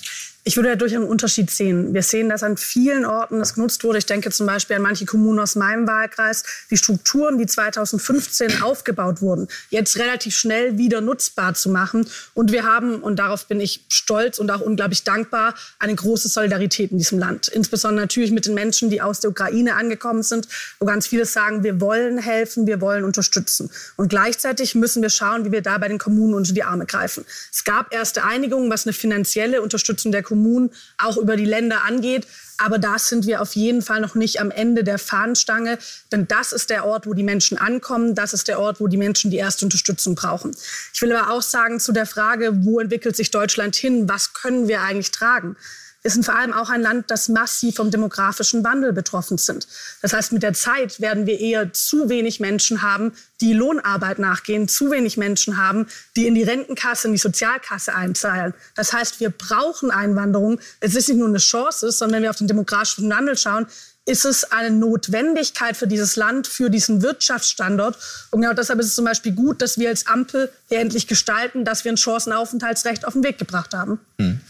Ich 0.43 0.56
würde 0.56 0.69
dadurch 0.69 0.95
einen 0.95 1.04
Unterschied 1.04 1.51
sehen. 1.51 1.93
Wir 1.93 2.01
sehen, 2.01 2.27
dass 2.27 2.41
an 2.41 2.58
vielen 2.58 3.06
Orten 3.06 3.38
das 3.38 3.54
genutzt 3.54 3.84
wurde. 3.84 3.99
Ich 3.99 4.08
denke 4.08 4.32
zum 4.32 4.47
Beispiel 4.47 4.75
an 4.75 4.82
manche 4.82 5.06
Kommunen 5.06 5.38
aus 5.38 5.56
meinem 5.56 5.88
Wahlkreis, 5.88 6.43
die 6.71 6.77
Strukturen, 6.77 7.38
die 7.38 7.45
2015 7.45 8.63
aufgebaut 8.63 9.21
wurden, 9.21 9.47
jetzt 9.69 9.99
relativ 9.99 10.36
schnell 10.36 10.80
wieder 10.80 10.99
nutzbar 10.99 11.54
zu 11.54 11.69
machen. 11.69 12.08
Und 12.34 12.51
wir 12.51 12.63
haben, 12.63 13.04
und 13.04 13.17
darauf 13.17 13.45
bin 13.45 13.62
ich 13.62 13.86
stolz 13.89 14.39
und 14.39 14.49
auch 14.49 14.62
unglaublich 14.62 15.04
dankbar, 15.04 15.54
eine 15.77 15.93
große 15.93 16.27
Solidarität 16.27 16.91
in 16.91 16.97
diesem 16.97 17.19
Land. 17.19 17.47
Insbesondere 17.47 18.01
natürlich 18.01 18.32
mit 18.32 18.47
den 18.47 18.56
Menschen, 18.56 18.89
die 18.89 18.99
aus 18.99 19.19
der 19.19 19.30
Ukraine 19.30 19.75
angekommen 19.75 20.23
sind, 20.23 20.47
wo 20.80 20.88
ganz 20.88 21.06
viele 21.06 21.25
sagen, 21.25 21.63
wir 21.63 21.80
wollen 21.80 22.17
helfen, 22.17 22.65
wir 22.65 22.82
wollen 22.82 23.04
unterstützen. 23.04 23.69
Und 23.95 24.10
gleichzeitig 24.10 24.73
müssen 24.73 25.04
wir 25.04 25.12
schauen, 25.12 25.45
wie 25.45 25.51
wir 25.51 25.62
da 25.62 25.77
bei 25.77 25.88
den 25.88 25.99
Kommunen 25.99 26.34
unter 26.34 26.54
die 26.54 26.63
Arme 26.63 26.88
greifen. 26.88 27.25
Es 27.51 27.63
gab 27.63 27.93
erste 27.93 28.23
Einigungen, 28.23 28.71
was 28.71 28.88
eine 28.88 28.93
finanzielle 28.93 29.62
Unterstützung 29.62 30.12
der 30.12 30.23
Kommunen 30.31 30.71
auch 30.97 31.17
über 31.17 31.35
die 31.35 31.45
Länder 31.45 31.83
angeht. 31.83 32.25
Aber 32.57 32.77
da 32.77 32.97
sind 32.97 33.25
wir 33.25 33.41
auf 33.41 33.55
jeden 33.55 33.81
Fall 33.81 33.99
noch 33.99 34.15
nicht 34.15 34.39
am 34.39 34.49
Ende 34.49 34.85
der 34.85 34.97
Fahnenstange. 34.97 35.77
Denn 36.11 36.27
das 36.27 36.53
ist 36.53 36.69
der 36.69 36.85
Ort, 36.85 37.05
wo 37.05 37.13
die 37.13 37.23
Menschen 37.23 37.57
ankommen. 37.57 38.15
Das 38.15 38.33
ist 38.33 38.47
der 38.47 38.59
Ort, 38.59 38.79
wo 38.79 38.87
die 38.87 38.97
Menschen 38.97 39.31
die 39.31 39.37
erste 39.37 39.65
Unterstützung 39.65 40.15
brauchen. 40.15 40.55
Ich 40.93 41.01
will 41.01 41.11
aber 41.13 41.33
auch 41.33 41.41
sagen 41.41 41.79
zu 41.79 41.91
der 41.91 42.05
Frage, 42.05 42.63
wo 42.63 42.79
entwickelt 42.79 43.15
sich 43.15 43.31
Deutschland 43.31 43.75
hin? 43.75 44.07
Was 44.07 44.33
können 44.33 44.67
wir 44.67 44.81
eigentlich 44.81 45.11
tragen? 45.11 45.57
Sind 46.03 46.25
vor 46.25 46.35
allem 46.35 46.53
auch 46.53 46.69
ein 46.69 46.81
Land, 46.81 47.11
das 47.11 47.29
massiv 47.29 47.75
vom 47.75 47.91
demografischen 47.91 48.63
Wandel 48.63 48.91
betroffen 48.91 49.37
sind. 49.37 49.67
Das 50.01 50.13
heißt, 50.13 50.31
mit 50.31 50.43
der 50.43 50.53
Zeit 50.53 50.99
werden 50.99 51.27
wir 51.27 51.39
eher 51.39 51.73
zu 51.73 52.09
wenig 52.09 52.39
Menschen 52.39 52.81
haben, 52.81 53.13
die 53.39 53.53
Lohnarbeit 53.53 54.19
nachgehen, 54.19 54.67
zu 54.67 54.91
wenig 54.91 55.17
Menschen 55.17 55.57
haben, 55.57 55.87
die 56.15 56.27
in 56.27 56.35
die 56.35 56.43
Rentenkasse, 56.43 57.07
in 57.07 57.13
die 57.13 57.19
Sozialkasse 57.19 57.93
einzahlen. 57.93 58.53
Das 58.75 58.93
heißt, 58.93 59.19
wir 59.19 59.29
brauchen 59.29 59.91
Einwanderung. 59.91 60.59
Es 60.79 60.95
ist 60.95 61.07
nicht 61.07 61.17
nur 61.17 61.27
eine 61.27 61.37
Chance, 61.37 61.91
sondern 61.91 62.17
wenn 62.17 62.23
wir 62.23 62.29
auf 62.31 62.37
den 62.37 62.47
demografischen 62.47 63.09
Wandel 63.09 63.37
schauen, 63.37 63.67
ist 64.05 64.25
es 64.25 64.51
eine 64.51 64.71
Notwendigkeit 64.71 65.77
für 65.77 65.87
dieses 65.87 66.15
Land, 66.15 66.47
für 66.47 66.69
diesen 66.69 67.01
Wirtschaftsstandort. 67.01 67.97
Und 68.31 68.41
genau 68.41 68.53
deshalb 68.53 68.79
ist 68.79 68.87
es 68.87 68.95
zum 68.95 69.05
Beispiel 69.05 69.33
gut, 69.33 69.61
dass 69.61 69.77
wir 69.77 69.89
als 69.89 70.07
Ampel 70.07 70.51
hier 70.69 70.79
endlich 70.79 71.07
gestalten, 71.07 71.65
dass 71.65 71.85
wir 71.85 71.91
ein 71.91 71.97
Chancenaufenthaltsrecht 71.97 73.05
auf 73.05 73.13
den 73.13 73.23
Weg 73.23 73.37
gebracht 73.37 73.73
haben. 73.73 73.99
Hm. 74.19 74.41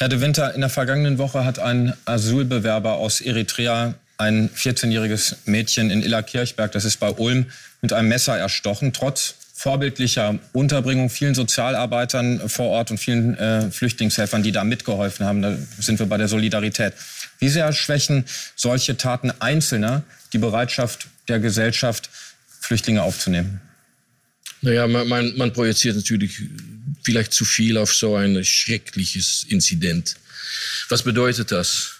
Herr 0.00 0.08
de 0.08 0.20
Winter, 0.20 0.54
in 0.54 0.60
der 0.60 0.70
vergangenen 0.70 1.18
Woche 1.18 1.44
hat 1.44 1.58
ein 1.58 1.92
Asylbewerber 2.04 2.92
aus 2.92 3.20
Eritrea 3.20 3.94
ein 4.16 4.48
14-jähriges 4.48 5.38
Mädchen 5.46 5.90
in 5.90 6.04
Illerkirchberg, 6.04 6.70
das 6.70 6.84
ist 6.84 6.98
bei 6.98 7.10
Ulm, 7.10 7.46
mit 7.82 7.92
einem 7.92 8.06
Messer 8.06 8.38
erstochen, 8.38 8.92
trotz 8.92 9.34
vorbildlicher 9.54 10.38
Unterbringung, 10.52 11.10
vielen 11.10 11.34
Sozialarbeitern 11.34 12.48
vor 12.48 12.68
Ort 12.68 12.92
und 12.92 12.98
vielen 12.98 13.36
äh, 13.38 13.72
Flüchtlingshelfern, 13.72 14.44
die 14.44 14.52
da 14.52 14.62
mitgeholfen 14.62 15.26
haben. 15.26 15.42
Da 15.42 15.56
sind 15.80 15.98
wir 15.98 16.06
bei 16.06 16.16
der 16.16 16.28
Solidarität. 16.28 16.94
Wie 17.40 17.48
sehr 17.48 17.72
schwächen 17.72 18.24
solche 18.54 18.96
Taten 18.96 19.32
Einzelner 19.40 20.04
die 20.32 20.38
Bereitschaft 20.38 21.08
der 21.26 21.40
Gesellschaft, 21.40 22.08
Flüchtlinge 22.60 23.02
aufzunehmen? 23.02 23.60
Naja, 24.62 24.86
man, 24.86 25.08
man, 25.08 25.36
man 25.36 25.52
projiziert 25.52 25.96
natürlich 25.96 26.40
vielleicht 27.08 27.32
zu 27.32 27.46
viel 27.46 27.78
auf 27.78 27.94
so 27.94 28.16
ein 28.16 28.44
schreckliches 28.44 29.46
Inzident. 29.48 30.16
Was 30.90 31.02
bedeutet 31.02 31.50
das? 31.50 31.94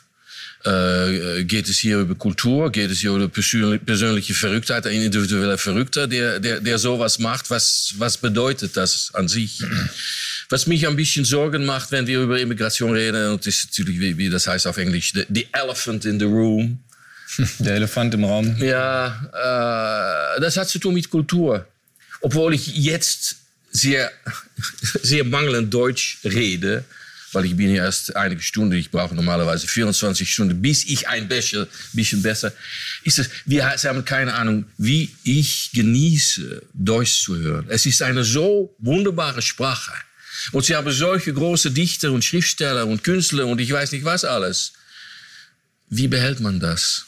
Äh, 0.66 1.44
geht 1.44 1.66
es 1.66 1.78
hier 1.78 2.00
über 2.00 2.14
Kultur? 2.14 2.70
Geht 2.70 2.90
es 2.90 2.98
hier 2.98 3.12
über 3.12 3.28
persönliche 3.30 4.34
Verrücktheit, 4.34 4.86
ein 4.86 5.00
individueller 5.00 5.56
Verrückter, 5.56 6.06
der, 6.06 6.40
der, 6.40 6.60
der 6.60 6.78
sowas 6.78 7.18
macht? 7.20 7.48
Was, 7.48 7.94
was 7.96 8.18
bedeutet 8.18 8.76
das 8.76 9.14
an 9.14 9.28
sich? 9.28 9.62
Was 10.50 10.66
mich 10.66 10.86
ein 10.86 10.96
bisschen 10.96 11.24
Sorgen 11.24 11.64
macht, 11.64 11.90
wenn 11.90 12.06
wir 12.06 12.20
über 12.20 12.38
Immigration 12.38 12.92
reden, 12.92 13.32
und 13.32 13.46
das 13.46 13.54
ist 13.54 13.70
natürlich, 13.70 13.98
wie, 13.98 14.18
wie 14.18 14.28
das 14.28 14.46
heißt 14.46 14.66
auf 14.66 14.76
Englisch, 14.76 15.12
the, 15.14 15.24
the 15.30 15.46
elephant 15.52 16.04
in 16.04 16.18
the 16.18 16.26
room. 16.26 16.80
Der 17.60 17.76
Elefant 17.76 18.12
im 18.12 18.24
Raum. 18.24 18.56
Ja, 18.60 20.36
äh, 20.36 20.40
das 20.40 20.58
hat 20.58 20.68
zu 20.68 20.78
tun 20.78 20.92
mit 20.92 21.08
Kultur. 21.08 21.66
Obwohl 22.20 22.52
ich 22.52 22.66
jetzt 22.76 23.36
sehr, 23.70 24.10
sehr 25.02 25.24
mangelnd 25.24 25.72
Deutsch 25.72 26.18
rede, 26.24 26.84
weil 27.32 27.44
ich 27.44 27.56
bin 27.56 27.68
hier 27.68 27.82
erst 27.82 28.16
einige 28.16 28.40
Stunden, 28.40 28.72
ich 28.72 28.90
brauche 28.90 29.14
normalerweise 29.14 29.66
24 29.66 30.32
Stunden, 30.32 30.62
bis 30.62 30.84
ich 30.84 31.08
ein 31.08 31.28
bisschen, 31.28 31.66
bisschen 31.92 32.22
besser, 32.22 32.52
ist 33.04 33.18
es, 33.18 33.28
wir 33.44 33.68
haben 33.68 34.04
keine 34.04 34.34
Ahnung, 34.34 34.64
wie 34.78 35.14
ich 35.24 35.70
genieße, 35.74 36.62
Deutsch 36.72 37.22
zu 37.22 37.36
hören. 37.36 37.66
Es 37.68 37.84
ist 37.86 38.02
eine 38.02 38.24
so 38.24 38.74
wunderbare 38.78 39.42
Sprache. 39.42 39.92
Und 40.52 40.64
sie 40.64 40.76
haben 40.76 40.90
solche 40.90 41.32
große 41.32 41.70
Dichter 41.70 42.12
und 42.12 42.24
Schriftsteller 42.24 42.86
und 42.86 43.04
Künstler 43.04 43.46
und 43.46 43.60
ich 43.60 43.70
weiß 43.70 43.92
nicht 43.92 44.04
was 44.04 44.24
alles. 44.24 44.72
Wie 45.90 46.08
behält 46.08 46.40
man 46.40 46.60
das? 46.60 47.06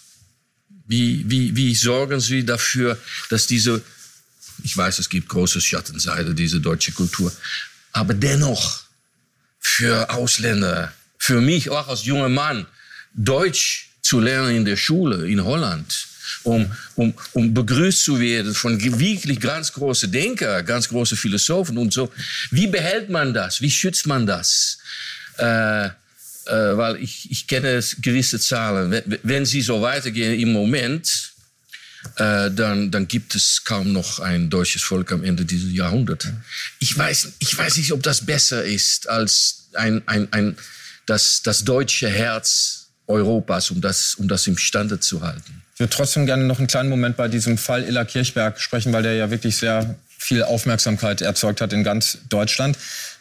Wie, 0.87 1.25
wie, 1.29 1.55
wie 1.55 1.75
sorgen 1.75 2.19
Sie 2.19 2.45
dafür, 2.45 2.99
dass 3.29 3.47
diese 3.47 3.81
ich 4.65 4.77
weiß, 4.77 4.99
es 4.99 5.09
gibt 5.09 5.29
große 5.29 5.61
Schattenseite 5.61 6.35
dieser 6.35 6.59
deutsche 6.59 6.93
Kultur. 6.93 7.33
Aber 7.93 8.15
dennoch, 8.15 8.83
für 9.59 10.11
Ausländer, 10.11 10.93
für 11.19 11.41
mich 11.41 11.69
auch 11.71 11.89
als 11.89 12.05
junger 12.05 12.29
Mann, 12.29 12.67
Deutsch 13.15 13.91
zu 14.03 14.21
lernen 14.21 14.57
in 14.57 14.65
der 14.65 14.77
Schule 14.77 15.29
in 15.29 15.45
Holland 15.45 16.07
um, 16.43 16.71
um, 16.95 17.15
um 17.33 17.55
begrüßt 17.55 18.05
zu 18.05 18.21
werden 18.21 18.55
von 18.55 18.81
wirklich 18.81 19.41
ganz 19.41 19.73
großen 19.73 20.11
Denker, 20.11 20.63
ganz 20.63 20.89
großen 20.89 21.17
Philosophen 21.17 21.79
und 21.79 21.93
so. 21.93 22.11
Wie 22.51 22.67
behält 22.67 23.11
man 23.11 23.35
das? 23.35 23.61
Wie 23.61 23.71
schützt 23.71 24.07
man 24.07 24.27
das? 24.27 24.79
Äh, 25.39 25.87
äh, 25.87 25.91
weil 26.47 26.97
ich, 26.97 27.31
ich 27.31 27.47
kenne 27.47 27.83
gewisse 28.01 28.39
Zahlen. 28.39 28.91
Wenn, 28.91 29.19
wenn 29.23 29.47
sie 29.47 29.61
so 29.61 29.83
weitergehen 29.83 30.39
im 30.39 30.53
Moment, 30.53 31.33
äh, 32.17 32.51
dann, 32.51 32.91
dann 32.91 33.09
gibt 33.09 33.35
es 33.35 33.65
kaum 33.65 33.93
noch 33.93 34.21
ein 34.21 34.51
deutsches 34.51 34.83
Volk 34.83 35.13
am 35.13 35.25
Ende 35.25 35.45
dieses 35.45 35.73
Jahrhunderts. 35.73 36.29
Ich 36.79 36.97
weiß, 36.97 37.33
ich 37.39 37.57
weiß 37.57 37.77
nicht, 37.77 37.93
ob 37.93 38.03
das 38.03 38.25
besser 38.25 38.65
ist 38.65 39.09
als 39.09 39.69
ein, 39.75 40.03
ein, 40.07 40.33
ein, 40.33 40.57
das, 41.07 41.43
das 41.43 41.65
deutsche 41.65 42.09
Herz 42.09 42.89
Europas, 43.07 43.71
um 43.71 43.81
das, 43.81 44.15
um 44.15 44.29
das 44.29 44.47
imstande 44.47 45.01
zu 45.01 45.23
halten. 45.23 45.63
Ich 45.75 45.81
würde 45.81 45.95
trotzdem 45.95 46.27
gerne 46.27 46.45
noch 46.45 46.59
einen 46.59 46.69
kleinen 46.69 46.89
Moment 46.89 47.17
bei 47.17 47.29
diesem 47.29 47.59
Fall 47.59 47.85
Illa 47.85 48.05
Kirchberg 48.05 48.61
sprechen, 48.61 48.93
weil 48.93 49.03
der 49.03 49.15
ja 49.15 49.31
wirklich 49.31 49.57
sehr 49.57 49.97
viel 50.19 50.43
Aufmerksamkeit 50.43 51.23
erzeugt 51.23 51.61
hat 51.61 51.73
in 51.73 51.83
ganz 51.83 52.19
Deutschland. 52.29 52.77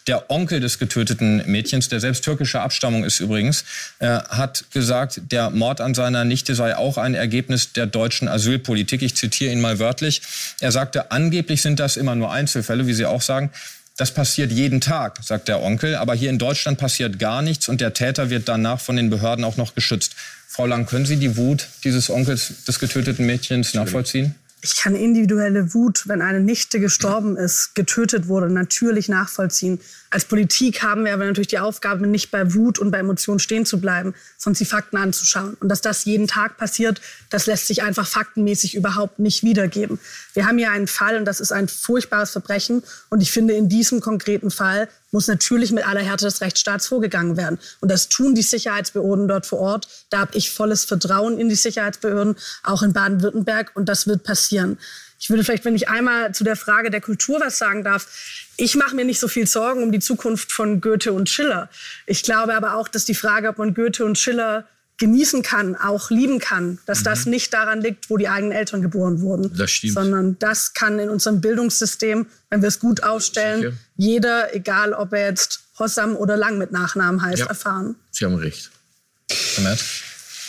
Der 0.08 0.32
Onkel 0.32 0.60
des 0.60 0.80
getöteten 0.80 1.44
Mädchens, 1.46 1.90
der 1.90 2.00
selbst 2.00 2.24
türkischer 2.24 2.62
Abstammung 2.62 3.04
ist 3.04 3.20
übrigens, 3.20 3.64
äh, 4.00 4.08
hat 4.08 4.66
gesagt, 4.72 5.22
der 5.32 5.50
Mord 5.50 5.82
an 5.82 5.94
seiner 5.94 6.26
Nichte 6.26 6.56
sei 6.56 6.76
auch 6.76 6.98
ein 6.98 7.14
Ergebnis 7.14 7.74
der 7.74 7.86
deutschen 7.86 8.28
Asylpolitik. 8.28 9.02
Ich 9.02 9.16
zitiere 9.16 9.52
ihn 9.52 9.62
mal 9.62 9.80
wörtlich. 9.80 10.22
Er 10.60 10.72
sagte, 10.72 11.12
angeblich 11.12 11.62
sind 11.62 11.80
das 11.80 11.98
immer 11.98 12.16
nur 12.16 12.32
Einzelfälle, 12.32 12.88
wie 12.88 12.94
Sie 12.94 13.06
auch 13.06 13.22
sagen. 13.22 13.52
Das 13.98 14.14
passiert 14.14 14.52
jeden 14.52 14.80
Tag, 14.80 15.20
sagt 15.22 15.50
der 15.50 15.62
Onkel. 15.62 15.96
Aber 15.96 16.16
hier 16.16 16.30
in 16.30 16.40
Deutschland 16.40 16.78
passiert 16.78 17.20
gar 17.20 17.42
nichts 17.42 17.68
und 17.68 17.82
der 17.82 17.94
Täter 17.94 18.30
wird 18.30 18.48
danach 18.48 18.80
von 18.80 18.96
den 18.96 19.10
Behörden 19.10 19.44
auch 19.44 19.58
noch 19.58 19.76
geschützt. 19.76 20.16
Frau 20.48 20.66
Lang, 20.66 20.86
können 20.86 21.06
Sie 21.06 21.18
die 21.18 21.36
Wut 21.36 21.68
dieses 21.84 22.10
Onkels 22.10 22.64
des 22.66 22.80
getöteten 22.80 23.26
Mädchens 23.26 23.74
nachvollziehen? 23.74 24.36
Ich 24.62 24.76
kann 24.76 24.94
individuelle 24.94 25.74
Wut, 25.74 26.08
wenn 26.08 26.22
eine 26.22 26.42
Nichte 26.42 26.82
gestorben 26.82 27.38
ist, 27.38 27.76
getötet 27.76 28.28
wurde, 28.28 28.50
natürlich 28.50 29.08
nachvollziehen. 29.08 29.80
Als 30.10 30.26
Politik 30.26 30.84
haben 30.84 31.06
wir 31.06 31.14
aber 31.14 31.26
natürlich 31.26 31.48
die 31.48 31.60
Aufgabe, 31.60 32.06
nicht 32.08 32.30
bei 32.30 32.54
Wut 32.54 32.78
und 32.78 32.92
bei 32.92 32.98
Emotionen 32.98 33.40
stehen 33.40 33.66
zu 33.66 33.80
bleiben, 33.80 34.14
sondern 34.38 34.58
die 34.58 34.66
Fakten 34.66 34.98
anzuschauen. 34.98 35.56
Und 35.62 35.70
dass 35.70 35.80
das 35.80 36.04
jeden 36.04 36.28
Tag 36.28 36.58
passiert, 36.58 37.00
das 37.30 37.46
lässt 37.46 37.68
sich 37.68 37.84
einfach 37.84 38.06
faktenmäßig 38.06 38.76
überhaupt 38.76 39.20
nicht 39.20 39.44
wiedergeben. 39.44 39.98
Wir 40.34 40.46
haben 40.46 40.58
hier 40.58 40.72
einen 40.72 40.88
Fall 40.88 41.18
und 41.18 41.26
das 41.26 41.40
ist 41.40 41.54
ein 41.54 41.70
furchtbares 41.70 42.32
Verbrechen. 42.32 42.84
Und 43.10 43.22
ich 43.22 43.32
finde, 43.32 43.54
in 43.54 43.70
diesem 43.70 44.02
konkreten 44.02 44.52
Fall 44.52 44.90
muss 45.12 45.28
natürlich 45.28 45.72
mit 45.72 45.88
aller 45.88 46.02
Härte 46.02 46.26
des 46.26 46.42
Rechtsstaats 46.42 46.88
vorgegangen 46.88 47.38
werden. 47.38 47.60
Und 47.82 47.90
das 47.90 48.10
tun 48.10 48.36
die 48.36 48.42
Sicherheitsbehörden 48.42 49.28
dort 49.28 49.46
vor 49.46 49.60
Ort. 49.60 49.88
Da 50.10 50.20
habe 50.20 50.38
ich 50.38 50.52
volles 50.52 50.86
Vertrauen 50.86 51.38
in 51.40 51.50
die 51.50 51.56
Sicherheitsbehörden, 51.56 52.36
auch 52.64 52.84
in 52.84 52.94
Baden-Württemberg. 52.94 53.72
Und 53.76 53.90
das 53.90 54.08
wird 54.08 54.24
passieren. 54.24 54.78
Ich 55.20 55.30
würde 55.30 55.44
vielleicht, 55.44 55.66
wenn 55.66 55.76
ich 55.76 55.90
einmal 55.90 56.34
zu 56.34 56.44
der 56.44 56.56
Frage 56.56 56.90
der 56.90 57.02
Kultur 57.02 57.40
was 57.42 57.58
sagen 57.58 57.84
darf, 57.84 58.08
ich 58.56 58.76
mache 58.76 58.96
mir 58.96 59.04
nicht 59.04 59.20
so 59.20 59.28
viel 59.28 59.48
Sorgen 59.48 59.84
um 59.84 59.92
die 59.92 60.00
Zukunft 60.00 60.52
von 60.52 60.80
Goethe 60.80 61.12
und 61.12 61.30
Schiller. 61.30 61.70
Ich 62.06 62.24
glaube 62.24 62.56
aber 62.56 62.76
auch, 62.76 62.88
dass 62.88 63.04
die 63.04 63.16
Frage, 63.16 63.50
ob 63.50 63.58
man 63.58 63.74
Goethe 63.74 64.06
und 64.06 64.18
Schiller 64.18 64.66
genießen 65.00 65.42
kann, 65.42 65.76
auch 65.76 66.12
lieben 66.12 66.40
kann, 66.40 66.78
dass 66.86 67.00
mhm. 67.00 67.04
das 67.06 67.26
nicht 67.26 67.54
daran 67.54 67.82
liegt, 67.82 68.10
wo 68.10 68.18
die 68.18 68.28
eigenen 68.28 68.52
Eltern 68.52 68.82
geboren 68.82 69.22
wurden, 69.22 69.52
das 69.58 69.72
stimmt. 69.72 69.94
sondern 69.94 70.38
das 70.40 70.74
kann 70.74 71.00
in 71.00 71.10
unserem 71.10 71.42
Bildungssystem, 71.42 72.28
wenn 72.50 72.62
wir 72.62 72.68
es 72.68 72.80
gut 72.80 73.02
aufstellen, 73.04 73.62
Sicher. 73.62 73.74
jeder, 73.98 74.56
egal 74.56 74.94
ob 74.94 75.14
er 75.14 75.30
jetzt 75.30 75.62
Hossam 75.80 76.16
oder 76.16 76.38
Lang 76.38 76.58
mit 76.58 76.72
Nachnamen 76.72 77.22
heißt, 77.22 77.40
ja. 77.40 77.46
erfahren. 77.48 77.96
Sie 78.12 78.26
haben 78.26 78.36
recht. 78.36 78.70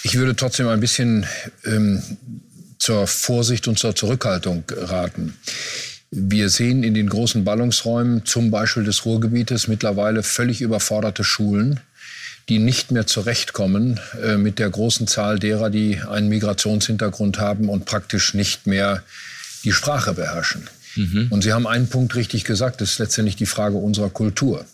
Ich 0.02 0.16
würde 0.16 0.34
trotzdem 0.34 0.66
ein 0.68 0.80
bisschen 0.80 1.26
ähm, 1.64 2.02
zur 2.78 3.06
Vorsicht 3.06 3.68
und 3.68 3.78
zur 3.78 3.94
Zurückhaltung 3.94 4.64
raten. 4.70 5.36
Wir 6.10 6.48
sehen 6.48 6.82
in 6.82 6.94
den 6.94 7.08
großen 7.08 7.44
Ballungsräumen, 7.44 8.24
zum 8.24 8.50
Beispiel 8.50 8.82
des 8.82 9.04
Ruhrgebietes, 9.04 9.68
mittlerweile 9.68 10.24
völlig 10.24 10.60
überforderte 10.60 11.22
Schulen, 11.22 11.78
die 12.48 12.58
nicht 12.58 12.90
mehr 12.90 13.06
zurechtkommen 13.06 14.00
äh, 14.22 14.36
mit 14.36 14.58
der 14.58 14.70
großen 14.70 15.06
Zahl 15.06 15.38
derer, 15.38 15.70
die 15.70 16.00
einen 16.00 16.28
Migrationshintergrund 16.28 17.38
haben 17.38 17.68
und 17.68 17.84
praktisch 17.84 18.34
nicht 18.34 18.66
mehr 18.66 19.02
die 19.64 19.72
Sprache 19.72 20.14
beherrschen. 20.14 20.68
Mhm. 20.96 21.28
Und 21.30 21.42
Sie 21.42 21.52
haben 21.52 21.66
einen 21.66 21.88
Punkt 21.88 22.14
richtig 22.16 22.44
gesagt, 22.44 22.80
das 22.80 22.92
ist 22.92 22.98
letztendlich 22.98 23.36
die 23.36 23.46
Frage 23.46 23.76
unserer 23.76 24.10
Kultur. 24.10 24.64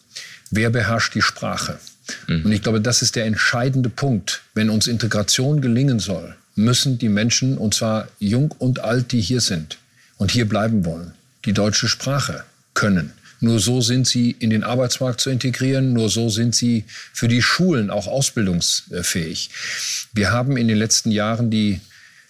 Wer 0.50 0.70
beherrscht 0.70 1.14
die 1.14 1.22
Sprache? 1.22 1.78
Mhm. 2.26 2.46
Und 2.46 2.52
ich 2.52 2.62
glaube, 2.62 2.80
das 2.80 3.02
ist 3.02 3.16
der 3.16 3.26
entscheidende 3.26 3.88
Punkt. 3.88 4.42
Wenn 4.54 4.70
uns 4.70 4.86
Integration 4.86 5.60
gelingen 5.60 5.98
soll, 5.98 6.34
müssen 6.54 6.98
die 6.98 7.08
Menschen, 7.08 7.58
und 7.58 7.74
zwar 7.74 8.08
jung 8.18 8.54
und 8.58 8.80
alt, 8.80 9.12
die 9.12 9.20
hier 9.20 9.40
sind 9.40 9.78
und 10.16 10.30
hier 10.30 10.48
bleiben 10.48 10.84
wollen, 10.84 11.12
die 11.44 11.52
deutsche 11.52 11.88
Sprache 11.88 12.44
können. 12.74 13.12
Nur 13.40 13.58
so 13.58 13.80
sind 13.80 14.06
sie 14.06 14.30
in 14.30 14.50
den 14.50 14.64
Arbeitsmarkt 14.64 15.20
zu 15.20 15.30
integrieren. 15.30 15.92
Nur 15.92 16.08
so 16.08 16.28
sind 16.28 16.54
sie 16.54 16.84
für 17.12 17.28
die 17.28 17.42
Schulen 17.42 17.90
auch 17.90 18.06
ausbildungsfähig. 18.06 19.50
Wir 20.12 20.32
haben 20.32 20.56
in 20.56 20.68
den 20.68 20.78
letzten 20.78 21.10
Jahren 21.10 21.50
die 21.50 21.80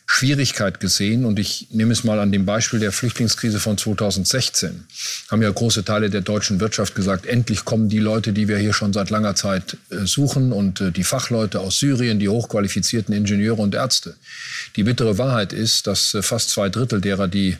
Schwierigkeit 0.09 0.79
gesehen, 0.79 1.25
und 1.25 1.39
ich 1.39 1.67
nehme 1.71 1.93
es 1.93 2.05
mal 2.05 2.21
an 2.21 2.31
dem 2.31 2.47
Beispiel 2.47 2.79
der 2.79 2.93
Flüchtlingskrise 2.93 3.59
von 3.59 3.77
2016, 3.77 4.85
haben 5.31 5.43
ja 5.43 5.51
große 5.51 5.85
Teile 5.85 6.11
der 6.11 6.21
deutschen 6.21 6.61
Wirtschaft 6.61 6.95
gesagt, 6.95 7.27
endlich 7.27 7.65
kommen 7.65 7.89
die 7.89 7.99
Leute, 7.99 8.33
die 8.33 8.47
wir 8.47 8.57
hier 8.57 8.73
schon 8.73 8.93
seit 8.93 9.11
langer 9.11 9.35
Zeit 9.35 9.77
äh, 9.91 10.07
suchen 10.07 10.53
und 10.53 10.81
äh, 10.81 10.93
die 10.93 11.03
Fachleute 11.03 11.59
aus 11.59 11.81
Syrien, 11.81 12.21
die 12.21 12.29
hochqualifizierten 12.29 13.13
Ingenieure 13.15 13.61
und 13.61 13.75
Ärzte. 13.75 14.15
Die 14.77 14.85
bittere 14.85 15.19
Wahrheit 15.19 15.53
ist, 15.53 15.89
dass 15.89 16.15
äh, 16.15 16.23
fast 16.23 16.51
zwei 16.51 16.69
Drittel 16.69 17.01
derer, 17.01 17.27
die 17.27 17.57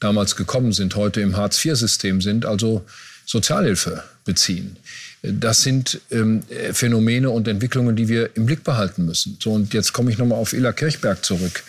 damals 0.00 0.36
gekommen 0.36 0.72
sind, 0.72 0.96
heute 0.96 1.20
im 1.20 1.36
Hartz-IV-System 1.36 2.20
sind, 2.20 2.46
also 2.46 2.84
Sozialhilfe 3.26 4.04
beziehen. 4.24 4.76
Das 5.22 5.62
sind 5.62 6.00
ähm, 6.10 6.42
Phänomene 6.72 7.28
und 7.30 7.48
Entwicklungen, 7.48 7.96
die 7.96 8.08
wir 8.08 8.36
im 8.36 8.46
Blick 8.46 8.62
behalten 8.62 9.04
müssen. 9.04 9.36
So, 9.42 9.52
und 9.52 9.74
jetzt 9.74 9.92
komme 9.92 10.10
ich 10.10 10.18
nochmal 10.18 10.38
auf 10.38 10.52
Illa 10.52 10.72
Kirchberg 10.72 11.24
zurück. 11.24 11.64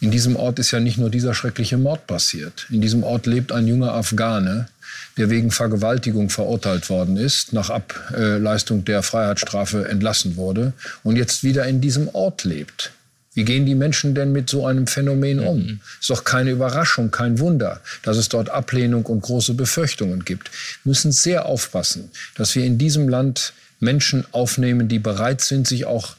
In 0.00 0.10
diesem 0.10 0.36
Ort 0.36 0.58
ist 0.58 0.70
ja 0.70 0.78
nicht 0.78 0.98
nur 0.98 1.10
dieser 1.10 1.34
schreckliche 1.34 1.78
Mord 1.78 2.06
passiert. 2.06 2.66
In 2.70 2.80
diesem 2.80 3.02
Ort 3.02 3.26
lebt 3.26 3.50
ein 3.50 3.66
junger 3.66 3.92
Afghane, 3.92 4.68
der 5.16 5.30
wegen 5.30 5.50
Vergewaltigung 5.50 6.30
verurteilt 6.30 6.88
worden 6.88 7.16
ist, 7.16 7.52
nach 7.52 7.70
Ableistung 7.70 8.84
der 8.84 9.02
Freiheitsstrafe 9.02 9.88
entlassen 9.88 10.36
wurde 10.36 10.72
und 11.02 11.16
jetzt 11.16 11.42
wieder 11.42 11.66
in 11.66 11.80
diesem 11.80 12.08
Ort 12.14 12.44
lebt. 12.44 12.92
Wie 13.34 13.44
gehen 13.44 13.64
die 13.64 13.74
Menschen 13.74 14.14
denn 14.14 14.32
mit 14.32 14.50
so 14.50 14.66
einem 14.66 14.86
Phänomen 14.86 15.40
um? 15.40 15.58
Mhm. 15.58 15.80
Ist 16.00 16.10
doch 16.10 16.24
keine 16.24 16.50
Überraschung, 16.50 17.10
kein 17.10 17.38
Wunder, 17.38 17.80
dass 18.02 18.16
es 18.16 18.28
dort 18.28 18.50
Ablehnung 18.50 19.06
und 19.06 19.22
große 19.22 19.54
Befürchtungen 19.54 20.24
gibt. 20.24 20.50
Wir 20.84 20.90
müssen 20.90 21.12
sehr 21.12 21.46
aufpassen, 21.46 22.10
dass 22.34 22.54
wir 22.54 22.64
in 22.64 22.76
diesem 22.76 23.08
Land 23.08 23.54
Menschen 23.80 24.24
aufnehmen, 24.32 24.88
die 24.88 24.98
bereit 24.98 25.40
sind, 25.40 25.66
sich 25.66 25.86
auch 25.86 26.16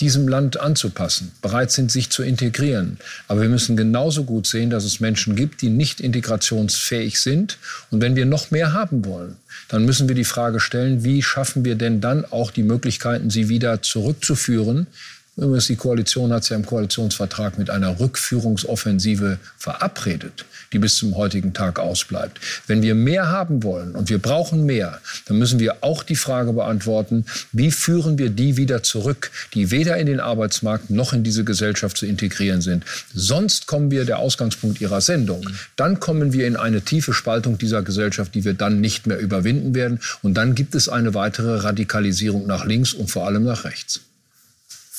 diesem 0.00 0.26
Land 0.26 0.58
anzupassen, 0.58 1.32
bereit 1.42 1.70
sind, 1.70 1.92
sich 1.92 2.10
zu 2.10 2.22
integrieren. 2.22 2.98
Aber 3.28 3.42
wir 3.42 3.48
müssen 3.48 3.76
genauso 3.76 4.24
gut 4.24 4.46
sehen, 4.46 4.70
dass 4.70 4.84
es 4.84 5.00
Menschen 5.00 5.36
gibt, 5.36 5.62
die 5.62 5.68
nicht 5.68 6.00
integrationsfähig 6.00 7.20
sind. 7.20 7.58
Und 7.90 8.00
wenn 8.00 8.16
wir 8.16 8.26
noch 8.26 8.50
mehr 8.50 8.72
haben 8.72 9.04
wollen, 9.04 9.36
dann 9.68 9.84
müssen 9.84 10.08
wir 10.08 10.14
die 10.14 10.24
Frage 10.24 10.60
stellen, 10.60 11.04
wie 11.04 11.22
schaffen 11.22 11.64
wir 11.64 11.74
denn 11.74 12.00
dann 12.00 12.24
auch 12.24 12.50
die 12.50 12.62
Möglichkeiten, 12.62 13.30
sie 13.30 13.48
wieder 13.48 13.82
zurückzuführen 13.82 14.86
Übrigens, 15.34 15.66
die 15.66 15.76
Koalition 15.76 16.30
hat 16.30 16.42
es 16.42 16.50
ja 16.50 16.56
im 16.56 16.66
Koalitionsvertrag 16.66 17.56
mit 17.56 17.70
einer 17.70 17.98
Rückführungsoffensive 17.98 19.38
verabredet, 19.56 20.44
die 20.74 20.78
bis 20.78 20.96
zum 20.96 21.16
heutigen 21.16 21.54
Tag 21.54 21.78
ausbleibt. 21.78 22.38
Wenn 22.66 22.82
wir 22.82 22.94
mehr 22.94 23.30
haben 23.30 23.62
wollen 23.62 23.92
und 23.92 24.10
wir 24.10 24.18
brauchen 24.18 24.66
mehr, 24.66 25.00
dann 25.24 25.38
müssen 25.38 25.58
wir 25.58 25.76
auch 25.80 26.02
die 26.02 26.16
Frage 26.16 26.52
beantworten, 26.52 27.24
wie 27.50 27.70
führen 27.70 28.18
wir 28.18 28.28
die 28.28 28.58
wieder 28.58 28.82
zurück, 28.82 29.30
die 29.54 29.70
weder 29.70 29.96
in 29.96 30.06
den 30.06 30.20
Arbeitsmarkt 30.20 30.90
noch 30.90 31.14
in 31.14 31.24
diese 31.24 31.44
Gesellschaft 31.44 31.96
zu 31.96 32.04
integrieren 32.04 32.60
sind. 32.60 32.84
Sonst 33.14 33.66
kommen 33.66 33.90
wir, 33.90 34.04
der 34.04 34.18
Ausgangspunkt 34.18 34.82
Ihrer 34.82 35.00
Sendung, 35.00 35.48
dann 35.76 35.98
kommen 35.98 36.34
wir 36.34 36.46
in 36.46 36.56
eine 36.56 36.82
tiefe 36.82 37.14
Spaltung 37.14 37.56
dieser 37.56 37.82
Gesellschaft, 37.82 38.34
die 38.34 38.44
wir 38.44 38.52
dann 38.52 38.82
nicht 38.82 39.06
mehr 39.06 39.18
überwinden 39.18 39.74
werden. 39.74 39.98
Und 40.20 40.34
dann 40.34 40.54
gibt 40.54 40.74
es 40.74 40.90
eine 40.90 41.14
weitere 41.14 41.60
Radikalisierung 41.60 42.46
nach 42.46 42.66
links 42.66 42.92
und 42.92 43.10
vor 43.10 43.26
allem 43.26 43.44
nach 43.44 43.64
rechts. 43.64 44.02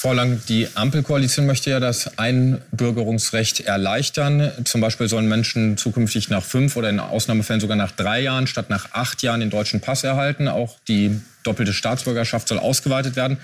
Frau 0.04 0.14
die 0.50 0.68
Ampelkoalition 0.74 1.46
möchte 1.46 1.70
ja 1.70 1.80
das 1.80 2.18
Einbürgerungsrecht 2.18 3.62
erleichtern. 3.62 4.52
Zum 4.66 4.82
Beispiel 4.82 5.08
sollen 5.08 5.30
Menschen 5.30 5.78
zukünftig 5.78 6.28
nach 6.28 6.44
fünf 6.44 6.76
oder 6.76 6.90
in 6.90 7.00
Ausnahmefällen 7.00 7.62
sogar 7.62 7.78
nach 7.78 7.92
drei 7.92 8.20
Jahren 8.20 8.46
statt 8.46 8.70
nach 8.70 8.92
acht 8.92 9.24
Jahren 9.24 9.40
den 9.40 9.50
deutschen 9.50 9.80
Pass 9.80 10.04
erhalten. 10.04 10.50
Auch 10.50 10.76
die 10.90 11.22
doppelte 11.44 11.72
Staatsbürgerschaft 11.72 12.50
soll 12.50 12.60
ausgeweitet 12.60 13.16
werden. 13.16 13.38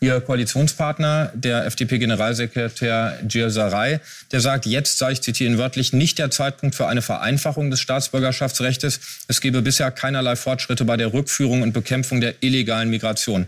Ihr 0.00 0.20
Koalitionspartner, 0.20 1.32
der 1.32 1.64
FDP-Generalsekretär 1.64 3.20
Gir 3.26 3.48
der 3.50 4.40
sagt, 4.40 4.66
jetzt 4.66 4.98
sei 4.98 5.12
ich 5.12 5.22
zitiere 5.22 5.52
ihn 5.52 5.56
wörtlich, 5.56 5.94
nicht 5.94 6.18
der 6.18 6.30
Zeitpunkt 6.30 6.74
für 6.74 6.86
eine 6.86 7.00
Vereinfachung 7.00 7.70
des 7.70 7.80
Staatsbürgerschaftsrechts. 7.80 9.00
Es 9.28 9.40
gebe 9.40 9.62
bisher 9.62 9.90
keinerlei 9.90 10.36
Fortschritte 10.36 10.84
bei 10.84 10.98
der 10.98 11.14
Rückführung 11.14 11.62
und 11.62 11.72
Bekämpfung 11.72 12.20
der 12.20 12.34
illegalen 12.42 12.90
Migration. 12.90 13.46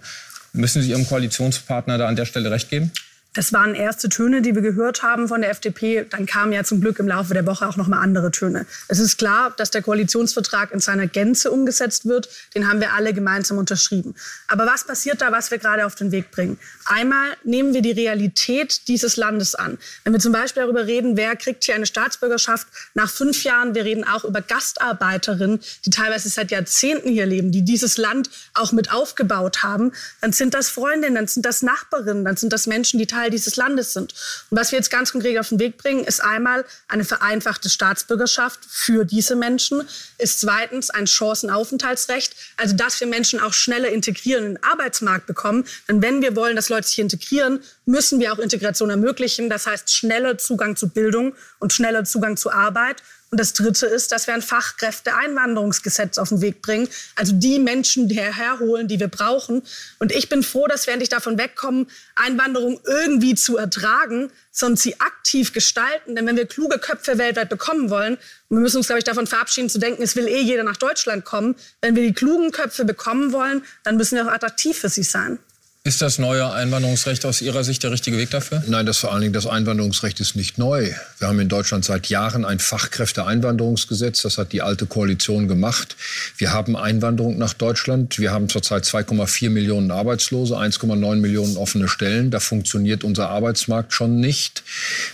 Müssen 0.57 0.82
Sie 0.82 0.90
Ihrem 0.90 1.07
Koalitionspartner 1.07 1.98
da 1.98 2.09
an 2.09 2.16
der 2.16 2.24
Stelle 2.24 2.50
recht 2.50 2.70
geben? 2.70 2.90
Das 3.37 3.53
waren 3.53 3.74
erste 3.74 4.09
Töne, 4.09 4.41
die 4.41 4.55
wir 4.55 4.62
gehört 4.62 5.03
haben 5.03 5.28
von 5.28 5.43
der 5.43 5.51
FDP. 5.51 6.07
Dann 6.09 6.24
kamen 6.24 6.53
ja 6.53 6.64
zum 6.64 6.80
Glück 6.80 6.99
im 6.99 7.07
Laufe 7.07 7.34
der 7.34 7.45
Woche 7.45 7.68
auch 7.68 7.76
noch 7.76 7.87
mal 7.87 8.01
andere 8.01 8.30
Töne. 8.30 8.64
Es 8.89 8.99
ist 8.99 9.18
klar, 9.18 9.53
dass 9.59 9.70
der 9.70 9.82
Koalitionsvertrag 9.82 10.72
in 10.72 10.80
seiner 10.80 11.07
Gänze 11.07 11.51
umgesetzt 11.51 12.07
wird. 12.07 12.30
Den 12.55 12.66
haben 12.66 12.80
wir 12.80 12.95
alle 12.95 13.12
gemeinsam 13.12 13.59
unterschrieben. 13.59 14.14
Aber 14.49 14.64
was 14.64 14.84
passiert 14.84 15.20
da, 15.20 15.32
was 15.32 15.51
wir 15.51 15.59
gerade 15.59 15.84
auf 15.84 15.95
den 15.95 16.12
Weg 16.12 16.30
bringen? 16.30 16.59
Einmal 16.87 17.37
nehmen 17.45 17.74
wir 17.74 17.82
die 17.82 17.91
Realität 17.91 18.89
dieses 18.89 19.18
Landes 19.18 19.55
an. 19.55 19.76
Wenn 20.05 20.14
wir 20.14 20.20
zum 20.20 20.32
Beispiel 20.32 20.62
darüber 20.62 20.87
reden, 20.87 21.18
wer 21.18 21.37
kriegt 21.37 21.64
hier 21.64 21.74
eine 21.74 21.84
Staatsbürgerschaft 21.84 22.66
nach 22.95 23.11
fünf 23.11 23.45
Jahren, 23.45 23.74
wir 23.74 23.84
reden 23.84 24.05
auch 24.05 24.24
über 24.24 24.41
Gastarbeiterinnen, 24.41 25.61
die 25.84 25.91
teilweise 25.91 26.30
seit 26.30 26.51
Jahrzehnten 26.51 27.11
hier 27.11 27.26
leben, 27.26 27.53
die 27.53 27.62
dieses 27.62 27.99
Land 27.99 28.30
auch 28.55 28.72
mit 28.72 28.95
aufgebaut 28.95 29.62
haben, 29.62 29.93
dann 30.22 30.32
sind 30.32 30.55
das 30.55 30.70
Freundinnen, 30.70 31.16
dann 31.16 31.26
sind 31.26 31.45
das 31.45 31.61
Nachbarinnen, 31.61 32.24
dann 32.24 32.39
sind 32.39 32.55
das 32.55 32.66
Menschen, 32.66 32.99
die 32.99 33.07
teilweise 33.07 33.26
Teil 33.27 33.31
dieses 33.31 33.57
Landes 33.57 33.93
sind. 33.93 34.14
Und 34.51 34.59
was 34.59 34.72
wir 34.72 34.79
jetzt 34.79 34.91
ganz 34.91 35.12
konkret 35.12 35.39
auf 35.39 35.49
den 35.49 35.59
Weg 35.59 35.79
bringen, 35.79 36.05
ist 36.05 36.20
einmal 36.22 36.64
eine 36.89 37.05
vereinfachte 37.05 37.68
Staatsbürgerschaft 37.68 38.61
für 38.68 39.05
diese 39.05 39.37
Menschen, 39.37 39.83
ist 40.18 40.41
zweitens 40.41 40.91
ein 40.91 41.07
Chancenaufenthaltsrecht, 41.07 42.35
also 42.57 42.77
dass 42.77 43.01
wir 43.01 43.07
Menschen 43.07 43.41
auch 43.41 43.53
schneller 43.53 43.89
integrieren 43.89 44.45
in 44.45 44.55
den 44.55 44.62
Arbeitsmarkt 44.62 45.27
bekommen. 45.27 45.64
Denn 45.89 46.03
wenn 46.03 46.22
wir 46.22 46.37
wollen, 46.37 46.57
dass 46.57 46.68
Leute 46.68 46.87
sich 46.87 46.99
integrieren, 46.99 47.61
müssen 47.85 48.20
wir 48.20 48.33
auch 48.33 48.39
Integration 48.39 48.91
ermöglichen. 48.91 49.51
Das 49.51 49.66
heißt 49.66 49.93
schneller 49.93 50.39
Zugang 50.39 50.77
zu 50.77 50.89
Bildung 50.89 51.35
und 51.59 51.72
schneller 51.72 52.05
Zugang 52.05 52.37
zu 52.37 52.51
Arbeit. 52.51 53.03
Und 53.37 53.41
das 53.41 53.53
Dritte 53.53 53.84
ist, 53.84 54.12
dass 54.12 54.26
wir 54.26 54.32
ein 54.32 54.41
Fachkräfteeinwanderungsgesetz 54.41 56.16
auf 56.16 56.30
den 56.30 56.41
Weg 56.41 56.62
bringen, 56.62 56.89
also 57.16 57.34
die 57.34 57.59
Menschen 57.59 58.09
herholen, 58.09 58.89
die 58.89 58.99
wir 58.99 59.09
brauchen. 59.09 59.61
Und 59.99 60.11
ich 60.11 60.30
bin 60.30 60.43
froh, 60.43 60.66
dass 60.66 60.87
wir 60.87 60.95
endlich 60.95 61.11
davon 61.11 61.37
wegkommen, 61.37 61.87
Einwanderung 62.14 62.80
irgendwie 62.87 63.34
zu 63.34 63.59
ertragen, 63.59 64.30
sondern 64.51 64.78
sie 64.78 64.99
aktiv 65.01 65.53
gestalten. 65.53 66.16
Denn 66.16 66.26
wenn 66.26 66.39
wir 66.39 66.47
kluge 66.47 66.78
Köpfe 66.78 67.18
weltweit 67.18 67.51
bekommen 67.51 67.91
wollen, 67.91 68.14
und 68.14 68.57
wir 68.57 68.61
müssen 68.62 68.78
uns, 68.78 68.87
glaube 68.87 69.01
ich, 69.01 69.05
davon 69.05 69.26
verabschieden 69.26 69.68
zu 69.68 69.78
denken, 69.78 70.03
es 70.03 70.16
will 70.16 70.28
eh 70.28 70.41
jeder 70.41 70.62
nach 70.62 70.78
Deutschland 70.78 71.26
kommen, 71.26 71.57
wenn 71.82 71.95
wir 71.95 72.05
die 72.05 72.14
klugen 72.14 72.53
Köpfe 72.53 72.87
bekommen 72.87 73.32
wollen, 73.32 73.62
dann 73.84 73.99
müssen 73.99 74.16
wir 74.16 74.26
auch 74.26 74.32
attraktiv 74.32 74.78
für 74.78 74.89
sie 74.89 75.03
sein. 75.03 75.39
Ist 75.87 76.03
das 76.03 76.18
neue 76.18 76.51
Einwanderungsrecht 76.51 77.24
aus 77.26 77.41
Ihrer 77.41 77.62
Sicht 77.62 77.84
der 77.84 77.93
richtige 77.93 78.18
Weg 78.18 78.30
dafür? 78.30 78.61
Nein, 78.66 78.87
das 78.87 78.99
vor 78.99 79.12
allen 79.12 79.20
Dingen 79.20 79.32
das 79.32 79.47
Einwanderungsrecht 79.47 80.18
ist 80.18 80.34
nicht 80.34 80.59
neu. 80.59 80.91
Wir 81.20 81.28
haben 81.28 81.39
in 81.39 81.49
Deutschland 81.49 81.84
seit 81.84 82.09
Jahren 82.09 82.45
ein 82.45 82.59
Fachkräfteeinwanderungsgesetz. 82.59 84.22
Das 84.22 84.37
hat 84.37 84.51
die 84.51 84.62
alte 84.62 84.87
Koalition 84.87 85.47
gemacht. 85.47 85.95
Wir 86.39 86.53
haben 86.53 86.74
Einwanderung 86.74 87.39
nach 87.39 87.53
Deutschland. 87.53 88.18
Wir 88.18 88.32
haben 88.32 88.49
zurzeit 88.49 88.82
2,4 88.82 89.49
Millionen 89.49 89.93
Arbeitslose, 89.93 90.57
1,9 90.57 91.20
Millionen 91.20 91.57
offene 91.57 91.87
Stellen. 91.87 92.32
Da 92.32 92.41
funktioniert 92.41 93.05
unser 93.05 93.28
Arbeitsmarkt 93.28 93.93
schon 93.93 94.18
nicht. 94.18 94.64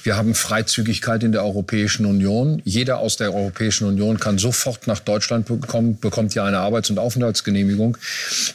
Wir 0.04 0.16
haben 0.16 0.34
Freizügigkeit 0.34 1.22
in 1.22 1.32
der 1.32 1.44
Europäischen 1.44 2.06
Union. 2.06 2.62
Jeder 2.64 2.96
aus 2.96 3.18
der 3.18 3.34
Europäischen 3.34 3.86
Union 3.86 4.18
kann 4.18 4.38
sofort 4.38 4.86
nach 4.86 5.00
Deutschland 5.00 5.44
bekommen, 5.48 5.98
bekommt 6.00 6.34
ja 6.34 6.46
eine 6.46 6.60
Arbeits- 6.60 6.88
und 6.88 6.98
Aufenthaltsgenehmigung. 6.98 7.98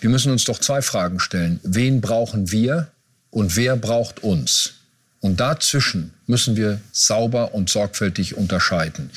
Wir 0.01 0.09
müssen 0.09 0.31
uns 0.31 0.45
doch 0.45 0.57
zwei 0.57 0.81
Fragen 0.81 1.19
stellen. 1.19 1.59
Wen 1.61 2.01
brauchen 2.07 2.51
wir 2.51 2.87
und 3.31 3.57
wer 3.57 3.75
braucht 3.75 4.23
uns? 4.23 4.73
Und 5.19 5.39
dazwischen 5.39 6.13
müssen 6.25 6.55
wir 6.55 6.79
sauber 6.91 7.53
und 7.53 7.69
sorgfältig 7.69 8.37
unterscheiden. 8.37 9.09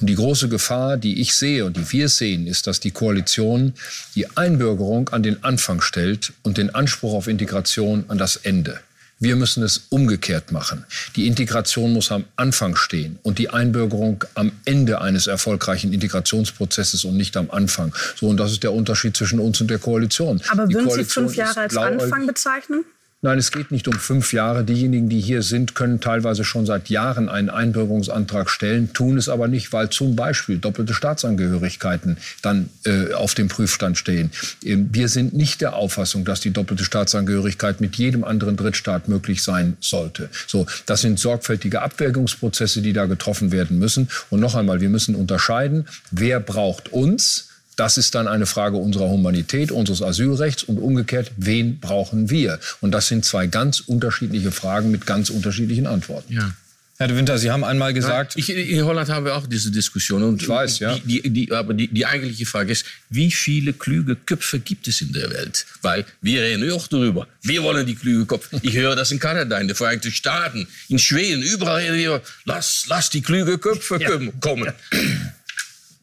Und 0.00 0.08
die 0.08 0.14
große 0.14 0.48
Gefahr, 0.48 0.98
die 0.98 1.20
ich 1.20 1.34
sehe 1.34 1.64
und 1.64 1.76
die 1.76 1.90
wir 1.90 2.08
sehen, 2.08 2.46
ist, 2.46 2.66
dass 2.66 2.80
die 2.80 2.90
Koalition 2.90 3.72
die 4.14 4.36
Einbürgerung 4.36 5.08
an 5.10 5.22
den 5.22 5.42
Anfang 5.42 5.80
stellt 5.80 6.32
und 6.42 6.58
den 6.58 6.74
Anspruch 6.74 7.14
auf 7.14 7.28
Integration 7.28 8.04
an 8.08 8.18
das 8.18 8.36
Ende. 8.36 8.80
Wir 9.18 9.36
müssen 9.36 9.62
es 9.62 9.86
umgekehrt 9.90 10.52
machen. 10.52 10.84
Die 11.16 11.26
Integration 11.26 11.92
muss 11.92 12.10
am 12.10 12.24
Anfang 12.36 12.76
stehen 12.76 13.18
und 13.22 13.38
die 13.38 13.48
Einbürgerung 13.50 14.24
am 14.34 14.52
Ende 14.64 15.00
eines 15.00 15.26
erfolgreichen 15.26 15.92
Integrationsprozesses 15.92 17.04
und 17.04 17.16
nicht 17.16 17.36
am 17.36 17.50
Anfang. 17.50 17.94
So, 18.16 18.28
und 18.28 18.36
das 18.38 18.52
ist 18.52 18.62
der 18.62 18.72
Unterschied 18.72 19.16
zwischen 19.16 19.38
uns 19.38 19.60
und 19.60 19.70
der 19.70 19.78
Koalition. 19.78 20.42
Aber 20.48 20.68
würden 20.68 20.90
Sie 20.90 21.04
fünf 21.04 21.36
Jahre 21.36 21.60
als 21.60 21.76
Anfang 21.76 22.26
bezeichnen? 22.26 22.84
Nein, 23.24 23.38
es 23.38 23.52
geht 23.52 23.70
nicht 23.70 23.88
um 23.88 23.94
fünf 23.94 24.34
Jahre. 24.34 24.64
Diejenigen, 24.64 25.08
die 25.08 25.18
hier 25.18 25.40
sind, 25.40 25.74
können 25.74 25.98
teilweise 25.98 26.44
schon 26.44 26.66
seit 26.66 26.90
Jahren 26.90 27.30
einen 27.30 27.48
Einbürgerungsantrag 27.48 28.50
stellen, 28.50 28.92
tun 28.92 29.16
es 29.16 29.30
aber 29.30 29.48
nicht, 29.48 29.72
weil 29.72 29.88
zum 29.88 30.14
Beispiel 30.14 30.58
doppelte 30.58 30.92
Staatsangehörigkeiten 30.92 32.18
dann 32.42 32.68
äh, 32.84 33.14
auf 33.14 33.32
dem 33.32 33.48
Prüfstand 33.48 33.96
stehen. 33.96 34.30
Ähm, 34.62 34.90
wir 34.92 35.08
sind 35.08 35.32
nicht 35.32 35.62
der 35.62 35.74
Auffassung, 35.74 36.26
dass 36.26 36.40
die 36.40 36.50
doppelte 36.50 36.84
Staatsangehörigkeit 36.84 37.80
mit 37.80 37.96
jedem 37.96 38.24
anderen 38.24 38.58
Drittstaat 38.58 39.08
möglich 39.08 39.42
sein 39.42 39.78
sollte. 39.80 40.28
So, 40.46 40.66
das 40.84 41.00
sind 41.00 41.18
sorgfältige 41.18 41.80
Abwägungsprozesse, 41.80 42.82
die 42.82 42.92
da 42.92 43.06
getroffen 43.06 43.52
werden 43.52 43.78
müssen. 43.78 44.10
Und 44.28 44.40
noch 44.40 44.54
einmal, 44.54 44.82
wir 44.82 44.90
müssen 44.90 45.14
unterscheiden, 45.14 45.86
wer 46.10 46.40
braucht 46.40 46.92
uns 46.92 47.48
das 47.76 47.98
ist 47.98 48.14
dann 48.14 48.28
eine 48.28 48.46
Frage 48.46 48.76
unserer 48.76 49.08
Humanität, 49.08 49.72
unseres 49.72 50.02
Asylrechts 50.02 50.62
und 50.62 50.78
umgekehrt, 50.78 51.32
wen 51.36 51.78
brauchen 51.78 52.30
wir? 52.30 52.60
Und 52.80 52.92
das 52.92 53.08
sind 53.08 53.24
zwei 53.24 53.46
ganz 53.46 53.80
unterschiedliche 53.80 54.52
Fragen 54.52 54.90
mit 54.90 55.06
ganz 55.06 55.30
unterschiedlichen 55.30 55.86
Antworten. 55.86 56.32
Ja. 56.32 56.54
Herr 56.96 57.08
de 57.08 57.16
Winter, 57.16 57.38
Sie 57.38 57.50
haben 57.50 57.64
einmal 57.64 57.92
gesagt. 57.92 58.34
Ich, 58.36 58.48
in 58.48 58.84
Holland 58.84 59.08
haben 59.08 59.24
wir 59.24 59.34
auch 59.34 59.48
diese 59.48 59.72
Diskussion. 59.72 60.22
Und 60.22 60.40
ich 60.40 60.48
weiß, 60.48 60.78
ja. 60.78 60.96
Die, 60.96 61.22
die, 61.22 61.30
die, 61.30 61.52
aber 61.52 61.74
die, 61.74 61.88
die 61.88 62.06
eigentliche 62.06 62.46
Frage 62.46 62.70
ist, 62.70 62.86
wie 63.10 63.32
viele 63.32 63.72
kluge 63.72 64.14
Köpfe 64.14 64.60
gibt 64.60 64.86
es 64.86 65.00
in 65.00 65.12
der 65.12 65.28
Welt? 65.30 65.66
Weil 65.82 66.04
wir 66.20 66.42
reden 66.42 66.70
auch 66.70 66.86
darüber. 66.86 67.26
Wir 67.42 67.64
wollen 67.64 67.84
die 67.84 67.96
kluge 67.96 68.26
Köpfe. 68.26 68.60
Ich 68.62 68.76
höre 68.76 68.94
das 68.94 69.10
in 69.10 69.18
Kanada, 69.18 69.58
in 69.58 69.66
den 69.66 69.76
Vereinigten 69.76 70.12
Staaten, 70.12 70.68
in 70.88 71.00
Schweden, 71.00 71.42
überall 71.42 71.80
reden 71.80 71.96
wir, 71.96 72.22
lass, 72.44 72.84
lass 72.86 73.10
die 73.10 73.22
kluge 73.22 73.58
Köpfe 73.58 73.98
ja. 74.00 74.10
kommen. 74.40 74.72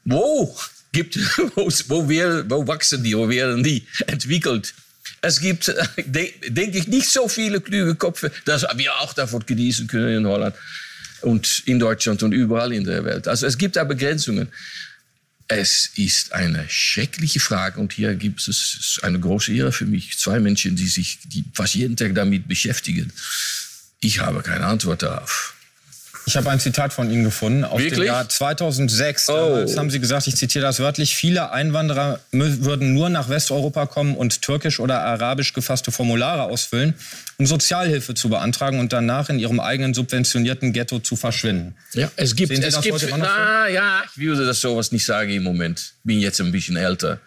Wo? 0.04 0.54
Gibt, 0.92 1.18
wo, 1.56 1.70
wo, 1.88 2.10
wir, 2.10 2.46
wo 2.50 2.68
wachsen 2.68 3.04
die, 3.04 3.16
wo 3.16 3.30
werden 3.30 3.64
die 3.64 3.86
entwickelt? 4.08 4.74
Es 5.22 5.40
gibt, 5.40 5.74
denke 5.98 6.78
ich, 6.78 6.88
nicht 6.88 7.10
so 7.10 7.28
viele 7.28 7.62
kluge 7.62 7.96
Köpfe, 7.96 8.32
dass 8.46 8.66
wir 8.76 8.96
auch 9.00 9.14
davon 9.14 9.46
genießen 9.46 9.88
können 9.88 10.18
in 10.18 10.28
Holland 10.28 10.56
und 11.22 11.64
in 11.66 11.80
Deutschland 11.80 12.24
und 12.24 12.32
überall 12.32 12.74
in 12.74 12.84
der 12.84 13.04
Welt. 13.06 13.28
Also 13.28 13.46
es 13.46 13.58
gibt 13.58 13.76
da 13.76 13.84
Begrenzungen. 13.84 14.50
Es 15.48 15.92
ist 15.96 16.34
eine 16.34 16.66
schreckliche 16.70 17.40
Frage 17.40 17.80
und 17.80 17.94
hier 17.94 18.16
gibt 18.16 18.48
es 18.48 19.00
eine 19.04 19.20
große 19.20 19.54
Ehre 19.54 19.72
für 19.72 19.86
mich. 19.86 20.18
Zwei 20.18 20.40
Menschen, 20.40 20.76
die 20.76 20.88
sich 20.88 21.20
die 21.26 21.44
fast 21.54 21.76
jeden 21.76 21.98
Tag 21.98 22.16
damit 22.16 22.48
beschäftigen. 22.48 23.12
Ich 24.00 24.20
habe 24.20 24.42
keine 24.42 24.66
Antwort 24.66 25.04
darauf. 25.04 25.54
Ich 26.32 26.38
habe 26.38 26.50
ein 26.50 26.62
Zitat 26.62 26.94
von 26.94 27.12
Ihnen 27.12 27.26
gefunden 27.26 27.66
aus 27.66 27.82
Wirklich? 27.82 28.00
dem 28.00 28.06
Jahr 28.06 28.30
2006. 28.30 29.28
Oh. 29.28 29.34
Damals 29.34 29.78
haben 29.78 29.90
Sie 29.90 30.00
gesagt, 30.00 30.28
ich 30.28 30.38
zitiere 30.38 30.64
das 30.64 30.80
wörtlich, 30.80 31.14
viele 31.14 31.52
Einwanderer 31.52 32.22
würden 32.32 32.94
nur 32.94 33.10
nach 33.10 33.28
Westeuropa 33.28 33.86
kommen 33.86 34.16
und 34.16 34.42
türkisch 34.42 34.80
oder 34.80 35.02
arabisch 35.02 35.52
gefasste 35.52 35.92
Formulare 35.92 36.44
ausfüllen, 36.44 36.94
um 37.36 37.46
Sozialhilfe 37.46 38.14
zu 38.14 38.30
beantragen 38.30 38.80
und 38.80 38.94
danach 38.94 39.28
in 39.28 39.40
ihrem 39.40 39.60
eigenen 39.60 39.94
subventionierten 39.94 40.72
Ghetto 40.72 41.00
zu 41.00 41.18
verschwinden. 41.18 41.76
Ja, 41.96 42.10
es 42.16 42.34
gibt, 42.34 42.58
es 42.58 42.80
gibt, 42.80 43.06
na, 43.18 43.68
ja, 43.68 44.02
ich 44.10 44.18
würde 44.18 44.46
das 44.46 44.62
sowas 44.62 44.94
nicht 44.94 45.06
sagen 45.06 45.32
im 45.32 45.44
Moment. 45.44 45.96
Bin 46.06 46.22
jetzt 46.22 46.40
ein 46.40 46.54
bisschen 46.54 46.78
älter. 46.78 47.20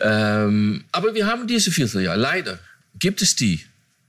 Ähm, 0.00 0.84
aber 0.90 1.14
wir 1.14 1.26
haben 1.26 1.46
diese 1.46 1.70
Viertel, 1.70 2.00
ja, 2.00 2.14
leider 2.14 2.58
gibt 2.98 3.20
es 3.20 3.36
die. 3.36 3.60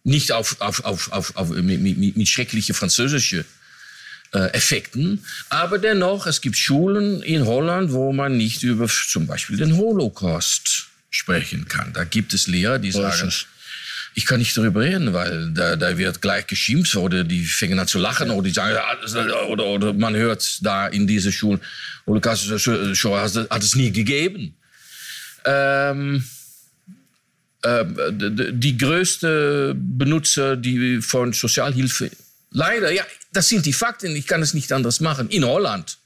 Nicht 0.06 0.32
auf, 0.32 0.62
auf, 0.62 0.86
auf, 0.86 1.12
auf, 1.12 1.36
auf 1.36 1.50
mit, 1.50 1.82
mit, 1.82 2.16
mit 2.16 2.28
schreckliche 2.30 2.74
französische 2.74 3.44
Effekten. 4.40 5.24
Aber 5.50 5.78
dennoch, 5.78 6.28
es 6.28 6.42
gibt 6.42 6.58
Schulen 6.58 7.22
in 7.22 7.46
Holland, 7.46 7.92
wo 7.92 8.14
man 8.14 8.38
nicht 8.38 8.64
über 8.64 8.88
zum 8.88 9.28
Beispiel 9.28 9.58
den 9.58 9.78
Holocaust 9.78 10.88
sprechen 11.10 11.68
kann. 11.68 11.94
Da 11.94 12.04
gibt 12.04 12.34
es 12.34 12.48
Lehrer, 12.48 12.80
die 12.80 12.92
sagen, 12.92 13.32
ich 14.16 14.26
kann 14.26 14.40
nicht 14.40 14.56
darüber 14.56 14.82
reden, 14.82 15.14
weil 15.14 15.52
da, 15.52 15.76
da 15.76 15.98
wird 15.98 16.22
gleich 16.22 16.48
geschimpft 16.48 16.96
oder 16.96 17.24
die 17.24 17.46
fangen 17.46 17.80
an 17.80 17.88
zu 17.88 18.00
lachen 18.00 18.30
oder 18.30 18.48
die 18.48 18.54
sagen, 18.54 18.78
oder, 19.50 19.66
oder 19.66 19.94
man 19.94 20.16
hört 20.16 20.60
da 20.62 20.88
in 20.88 21.08
diese 21.08 21.32
Schulen, 21.32 21.62
Holocaust 22.06 22.50
hat 22.50 23.64
es 23.64 23.76
nie 23.76 23.92
gegeben. 23.92 24.56
Ähm, 25.46 26.24
äh, 27.62 27.86
die 28.12 28.78
größte 28.78 29.76
Benutzer 29.76 30.58
die 30.58 31.02
von 31.02 31.34
Sozialhilfe 31.34 32.10
Leider, 32.54 32.92
ja, 32.92 33.04
das 33.34 33.50
sind 33.50 33.66
die 33.66 33.74
Fakten. 33.74 34.16
Ich 34.16 34.28
kann 34.28 34.42
es 34.42 34.54
nicht 34.54 34.72
anders 34.72 35.00
machen. 35.00 35.30
In 35.30 35.46
Holland 35.46 35.98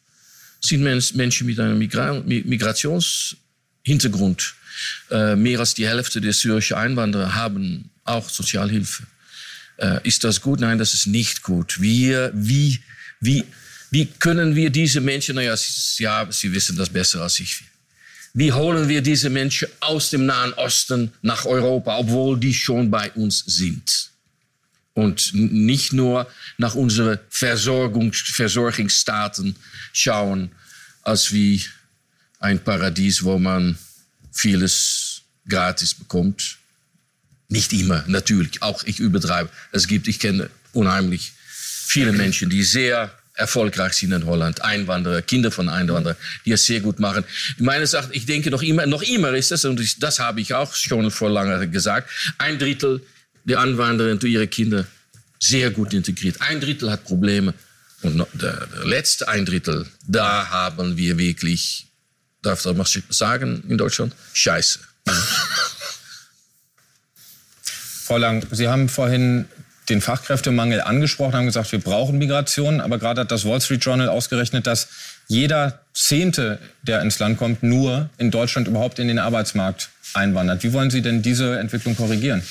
sind 0.61 0.82
Menschen 0.82 1.45
mit 1.45 1.59
einem 1.59 1.78
Migra 1.78 2.23
Migrationshintergrund. 2.25 4.55
Äh, 5.09 5.36
mehr 5.36 5.59
als 5.59 5.73
die 5.73 5.86
Hälfte 5.88 6.21
der 6.21 6.34
syrischen 6.34 6.78
Einwanderer 6.78 7.34
haben 7.36 7.89
auch 8.03 8.30
Sozialhilfe. 8.30 9.03
Äh, 9.78 10.07
ist 10.07 10.23
das 10.23 10.39
gut? 10.41 10.59
Nein, 10.59 10.78
das 10.78 10.93
ist 10.93 11.07
nicht 11.07 11.41
gut. 11.43 11.82
Wir, 11.82 12.32
wie, 12.34 12.80
wie, 13.19 13.43
wie 13.91 14.05
können 14.05 14.55
wir 14.55 14.69
diese 14.69 15.01
Menschen, 15.01 15.36
naja, 15.36 15.55
ja, 15.97 16.28
Sie 16.32 16.53
wissen 16.53 16.78
das 16.78 16.89
besser 16.89 17.21
als 17.21 17.39
ich. 17.39 17.63
Wie 18.34 18.51
holen 18.51 18.88
wir 18.88 19.01
diese 19.01 19.32
Menschen 19.32 19.67
aus 19.80 20.11
dem 20.11 20.28
Nahen 20.28 20.53
Osten 20.53 21.11
nach 21.21 21.45
Europa, 21.45 21.97
obwohl 21.97 22.39
die 22.39 22.53
schon 22.53 22.91
bei 22.91 23.11
uns 23.13 23.43
sind? 23.47 24.11
Und 24.97 25.31
nicht 25.35 25.93
nur 25.93 26.27
nach 26.57 26.73
unseren 26.73 27.19
Versorgungs 27.29 28.17
Versorgungsstaaten 28.17 29.55
schauen, 29.93 30.51
als 31.03 31.31
wie 31.31 31.63
ein 32.39 32.57
Paradies, 32.63 33.23
wo 33.23 33.37
man 33.37 33.77
vieles 34.31 35.21
gratis 35.47 35.93
bekommt. 35.93 36.57
Nicht 37.47 37.73
immer, 37.73 38.03
natürlich. 38.07 38.63
Auch 38.63 38.83
ich 38.85 38.99
übertreibe. 38.99 39.51
Es 39.71 39.87
gibt, 39.87 40.07
ich 40.07 40.19
kenne 40.19 40.49
unheimlich 40.73 41.31
viele 41.47 42.11
Menschen, 42.11 42.49
die 42.49 42.63
sehr 42.63 43.15
erfolgreich 43.35 43.93
sind 43.93 44.13
in 44.13 44.25
Holland. 44.25 44.63
Einwanderer, 44.63 45.21
Kinder 45.21 45.51
von 45.51 45.69
Einwanderern, 45.69 46.17
die 46.43 46.53
es 46.53 46.65
sehr 46.65 46.79
gut 46.79 46.99
machen. 46.99 47.23
Meines 47.59 47.93
Erachtens, 47.93 48.15
ich 48.15 48.25
denke 48.25 48.49
noch 48.49 48.63
immer, 48.63 48.87
noch 48.87 49.03
immer 49.03 49.31
ist 49.35 49.51
es, 49.51 49.63
und 49.63 50.01
das 50.01 50.17
habe 50.17 50.41
ich 50.41 50.55
auch 50.55 50.73
schon 50.73 51.11
vor 51.11 51.29
langer 51.29 51.67
gesagt, 51.67 52.09
ein 52.39 52.57
Drittel 52.57 53.03
der 53.47 53.59
Einwanderer 53.59 54.11
und 54.11 54.23
ihre 54.23 54.47
Kinder 54.47 54.85
sehr 55.39 55.71
gut 55.71 55.93
integriert. 55.93 56.41
Ein 56.41 56.59
Drittel 56.59 56.91
hat 56.91 57.05
Probleme. 57.05 57.53
Und 58.03 58.17
der, 58.33 58.67
der 58.67 58.85
letzte 58.85 59.27
ein 59.27 59.45
Drittel, 59.45 59.87
da 60.05 60.49
haben 60.49 60.97
wir 60.97 61.17
wirklich, 61.17 61.87
darf 62.43 62.59
ich 62.59 62.63
das 62.65 62.75
mal 62.75 62.85
sagen 63.09 63.63
in 63.67 63.77
Deutschland, 63.77 64.13
Scheiße. 64.33 64.79
Frau 68.05 68.17
Lang, 68.17 68.45
Sie 68.51 68.67
haben 68.67 68.87
vorhin 68.87 69.45
den 69.89 70.01
Fachkräftemangel 70.01 70.81
angesprochen, 70.81 71.33
haben 71.33 71.45
gesagt, 71.45 71.71
wir 71.71 71.79
brauchen 71.79 72.17
Migration. 72.17 72.81
Aber 72.81 72.99
gerade 72.99 73.21
hat 73.21 73.31
das 73.31 73.45
Wall 73.45 73.61
Street 73.61 73.83
Journal 73.83 74.09
ausgerechnet, 74.09 74.67
dass 74.67 74.89
jeder 75.27 75.81
Zehnte, 75.93 76.59
der 76.83 77.01
ins 77.01 77.19
Land 77.19 77.37
kommt, 77.37 77.63
nur 77.63 78.09
in 78.17 78.31
Deutschland 78.31 78.67
überhaupt 78.67 78.99
in 78.99 79.07
den 79.07 79.19
Arbeitsmarkt 79.19 79.89
einwandert. 80.13 80.63
Wie 80.63 80.73
wollen 80.73 80.89
Sie 80.89 81.01
denn 81.01 81.21
diese 81.21 81.57
Entwicklung 81.59 81.95
korrigieren? 81.95 82.43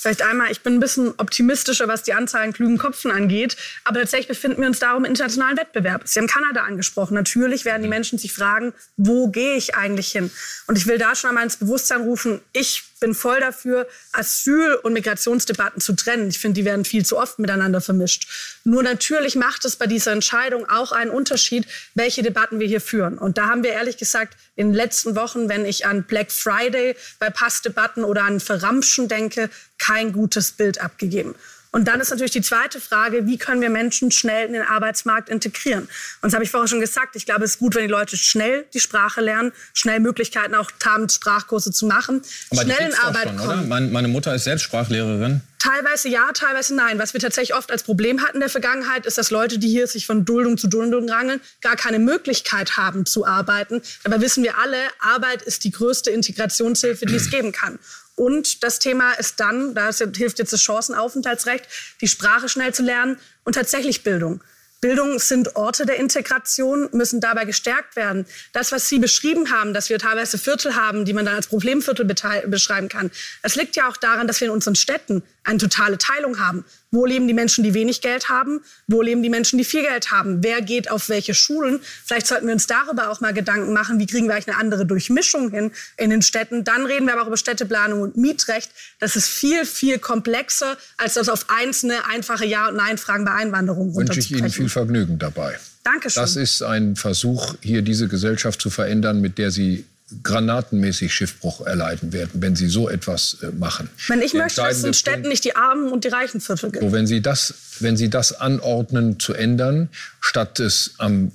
Vielleicht 0.00 0.22
einmal, 0.22 0.52
ich 0.52 0.60
bin 0.60 0.74
ein 0.74 0.80
bisschen 0.80 1.12
optimistischer, 1.18 1.88
was 1.88 2.04
die 2.04 2.14
Anzahl 2.14 2.42
an 2.42 2.52
klugen 2.52 2.78
Köpfen 2.78 3.10
angeht. 3.10 3.56
Aber 3.84 3.98
tatsächlich 3.98 4.28
befinden 4.28 4.60
wir 4.60 4.68
uns 4.68 4.78
darum 4.78 5.04
im 5.04 5.10
internationalen 5.10 5.56
Wettbewerb. 5.56 6.02
Sie 6.04 6.20
haben 6.20 6.28
Kanada 6.28 6.62
angesprochen. 6.62 7.14
Natürlich 7.14 7.64
werden 7.64 7.82
die 7.82 7.88
Menschen 7.88 8.16
sich 8.16 8.32
fragen, 8.32 8.72
wo 8.96 9.28
gehe 9.28 9.56
ich 9.56 9.74
eigentlich 9.74 10.12
hin? 10.12 10.30
Und 10.68 10.78
ich 10.78 10.86
will 10.86 10.98
da 10.98 11.16
schon 11.16 11.30
einmal 11.30 11.44
ins 11.44 11.56
Bewusstsein 11.56 12.02
rufen, 12.02 12.40
ich 12.52 12.84
bin 13.00 13.14
voll 13.14 13.40
dafür, 13.40 13.86
Asyl- 14.12 14.74
und 14.82 14.92
Migrationsdebatten 14.92 15.80
zu 15.80 15.94
trennen. 15.94 16.28
Ich 16.28 16.38
finde, 16.38 16.60
die 16.60 16.64
werden 16.64 16.84
viel 16.84 17.04
zu 17.04 17.18
oft 17.18 17.38
miteinander 17.38 17.80
vermischt. 17.80 18.28
Nur 18.64 18.82
natürlich 18.82 19.36
macht 19.36 19.64
es 19.64 19.76
bei 19.76 19.86
dieser 19.86 20.12
Entscheidung 20.12 20.68
auch 20.68 20.92
einen 20.92 21.10
Unterschied, 21.10 21.66
welche 21.94 22.22
Debatten 22.22 22.60
wir 22.60 22.66
hier 22.66 22.80
führen. 22.80 23.18
Und 23.18 23.38
da 23.38 23.48
haben 23.48 23.62
wir 23.62 23.70
ehrlich 23.70 23.96
gesagt 23.96 24.36
in 24.56 24.68
den 24.68 24.74
letzten 24.74 25.14
Wochen, 25.14 25.48
wenn 25.48 25.64
ich 25.64 25.86
an 25.86 26.04
Black 26.04 26.32
Friday 26.32 26.96
bei 27.18 27.30
Passdebatten 27.30 28.04
oder 28.04 28.24
an 28.24 28.40
Verramschen 28.40 29.08
denke, 29.08 29.50
kein 29.78 30.12
gutes 30.12 30.52
Bild 30.52 30.80
abgegeben. 30.80 31.34
Und 31.70 31.86
dann 31.86 32.00
ist 32.00 32.10
natürlich 32.10 32.32
die 32.32 32.40
zweite 32.40 32.80
Frage, 32.80 33.26
wie 33.26 33.36
können 33.36 33.60
wir 33.60 33.68
Menschen 33.68 34.10
schnell 34.10 34.46
in 34.46 34.54
den 34.54 34.62
Arbeitsmarkt 34.62 35.28
integrieren? 35.28 35.82
Und 35.82 35.90
das 36.22 36.32
habe 36.32 36.42
ich 36.42 36.50
vorher 36.50 36.66
schon 36.66 36.80
gesagt. 36.80 37.14
Ich 37.14 37.26
glaube, 37.26 37.44
es 37.44 37.52
ist 37.52 37.58
gut, 37.58 37.74
wenn 37.74 37.82
die 37.82 37.90
Leute 37.90 38.16
schnell 38.16 38.64
die 38.72 38.80
Sprache 38.80 39.20
lernen, 39.20 39.52
schnell 39.74 40.00
Möglichkeiten 40.00 40.54
auch 40.54 40.70
haben, 40.84 41.08
Sprachkurse 41.08 41.70
zu 41.70 41.86
machen, 41.86 42.22
Aber 42.50 42.62
schnell 42.62 42.88
in 42.88 42.94
Arbeit 42.94 43.28
schon, 43.28 43.36
kommen. 43.36 43.68
Meine, 43.68 43.88
meine 43.88 44.08
Mutter 44.08 44.34
ist 44.34 44.44
selbst 44.44 44.62
Sprachlehrerin. 44.62 45.42
Teilweise 45.58 46.08
ja, 46.08 46.30
teilweise 46.32 46.74
nein. 46.74 46.98
Was 46.98 47.12
wir 47.12 47.20
tatsächlich 47.20 47.54
oft 47.54 47.70
als 47.70 47.82
Problem 47.82 48.22
hatten 48.22 48.36
in 48.36 48.40
der 48.40 48.48
Vergangenheit, 48.48 49.04
ist, 49.04 49.18
dass 49.18 49.30
Leute, 49.30 49.58
die 49.58 49.68
hier 49.68 49.86
sich 49.86 50.06
von 50.06 50.24
Duldung 50.24 50.56
zu 50.56 50.68
Duldung 50.68 51.08
rangeln, 51.10 51.40
gar 51.60 51.76
keine 51.76 51.98
Möglichkeit 51.98 52.78
haben 52.78 53.04
zu 53.04 53.26
arbeiten. 53.26 53.82
Dabei 54.04 54.20
wissen 54.22 54.42
wir 54.42 54.56
alle, 54.58 54.78
Arbeit 55.00 55.42
ist 55.42 55.64
die 55.64 55.70
größte 55.70 56.10
Integrationshilfe, 56.10 57.04
die 57.04 57.16
es 57.16 57.30
geben 57.30 57.52
kann. 57.52 57.78
Und 58.18 58.64
das 58.64 58.80
Thema 58.80 59.12
ist 59.12 59.38
dann, 59.38 59.74
da 59.74 59.90
hilft 59.92 60.40
jetzt 60.40 60.52
das 60.52 60.60
Chancenaufenthaltsrecht, 60.60 61.68
die 62.00 62.08
Sprache 62.08 62.48
schnell 62.48 62.74
zu 62.74 62.82
lernen 62.82 63.16
und 63.44 63.54
tatsächlich 63.54 64.02
Bildung. 64.02 64.42
Bildung 64.80 65.18
sind 65.18 65.56
Orte 65.56 65.86
der 65.86 65.96
Integration, 65.96 66.88
müssen 66.92 67.20
dabei 67.20 67.44
gestärkt 67.44 67.94
werden. 67.96 68.26
Das, 68.52 68.70
was 68.72 68.88
Sie 68.88 68.98
beschrieben 68.98 69.52
haben, 69.52 69.72
dass 69.72 69.88
wir 69.88 69.98
teilweise 69.98 70.36
Viertel 70.38 70.74
haben, 70.74 71.04
die 71.04 71.12
man 71.12 71.26
dann 71.26 71.36
als 71.36 71.46
Problemviertel 71.46 72.04
beschreiben 72.04 72.88
kann, 72.88 73.10
das 73.42 73.54
liegt 73.54 73.76
ja 73.76 73.88
auch 73.88 73.96
daran, 73.96 74.26
dass 74.26 74.40
wir 74.40 74.48
in 74.48 74.54
unseren 74.54 74.74
Städten 74.74 75.22
eine 75.44 75.58
totale 75.58 75.98
Teilung 75.98 76.40
haben. 76.40 76.64
Wo 76.90 77.04
leben 77.04 77.28
die 77.28 77.34
Menschen, 77.34 77.64
die 77.64 77.74
wenig 77.74 78.00
Geld 78.00 78.28
haben? 78.28 78.60
Wo 78.86 79.02
leben 79.02 79.22
die 79.22 79.28
Menschen, 79.28 79.58
die 79.58 79.64
viel 79.64 79.82
Geld 79.82 80.10
haben? 80.10 80.42
Wer 80.42 80.62
geht 80.62 80.90
auf 80.90 81.08
welche 81.08 81.34
Schulen? 81.34 81.80
Vielleicht 82.04 82.26
sollten 82.26 82.46
wir 82.46 82.54
uns 82.54 82.66
darüber 82.66 83.10
auch 83.10 83.20
mal 83.20 83.34
Gedanken 83.34 83.72
machen, 83.72 83.98
wie 83.98 84.06
kriegen 84.06 84.26
wir 84.26 84.34
eigentlich 84.34 84.48
eine 84.48 84.56
andere 84.56 84.86
Durchmischung 84.86 85.50
hin 85.50 85.70
in 85.98 86.10
den 86.10 86.22
Städten. 86.22 86.64
Dann 86.64 86.86
reden 86.86 87.06
wir 87.06 87.12
aber 87.12 87.22
auch 87.22 87.26
über 87.26 87.36
Städteplanung 87.36 88.00
und 88.00 88.16
Mietrecht. 88.16 88.70
Das 89.00 89.16
ist 89.16 89.28
viel, 89.28 89.66
viel 89.66 89.98
komplexer, 89.98 90.78
als 90.96 91.14
das 91.14 91.28
auf 91.28 91.46
einzelne 91.48 92.06
einfache 92.06 92.46
Ja- 92.46 92.68
und 92.68 92.76
Nein-Fragen 92.76 93.24
bei 93.24 93.32
Einwanderung 93.32 93.94
Wünsche 93.94 94.20
ich 94.20 94.30
Ihnen 94.30 94.50
viel 94.50 94.68
Vergnügen 94.68 95.18
dabei. 95.18 95.58
Dankeschön. 95.84 96.22
Das 96.22 96.36
ist 96.36 96.62
ein 96.62 96.96
Versuch, 96.96 97.54
hier 97.60 97.82
diese 97.82 98.08
Gesellschaft 98.08 98.60
zu 98.60 98.70
verändern, 98.70 99.20
mit 99.20 99.38
der 99.38 99.50
Sie 99.50 99.84
granatenmäßig 100.22 101.12
Schiffbruch 101.12 101.66
erleiden 101.66 102.12
werden, 102.12 102.40
wenn 102.40 102.56
Sie 102.56 102.68
so 102.68 102.88
etwas 102.88 103.38
äh, 103.42 103.50
machen. 103.52 103.90
Wenn 104.08 104.22
ich 104.22 104.32
möchte, 104.32 104.62
dass 104.62 104.78
es 104.78 104.84
in 104.84 104.94
Städten 104.94 105.28
nicht 105.28 105.44
die 105.44 105.54
Armen 105.54 105.92
und 105.92 106.04
die 106.04 106.08
reichen 106.08 106.40
Viertel 106.40 106.70
gibt. 106.70 106.84
So, 106.84 106.92
wenn 106.92 107.06
Sie 107.06 107.20
das, 107.20 107.54
wenn 107.80 107.96
Sie 107.96 108.08
das 108.08 108.32
anordnen 108.32 109.20
zu 109.20 109.34
ändern, 109.34 109.90
statt 110.20 110.60
es 110.60 110.94
am 110.98 111.30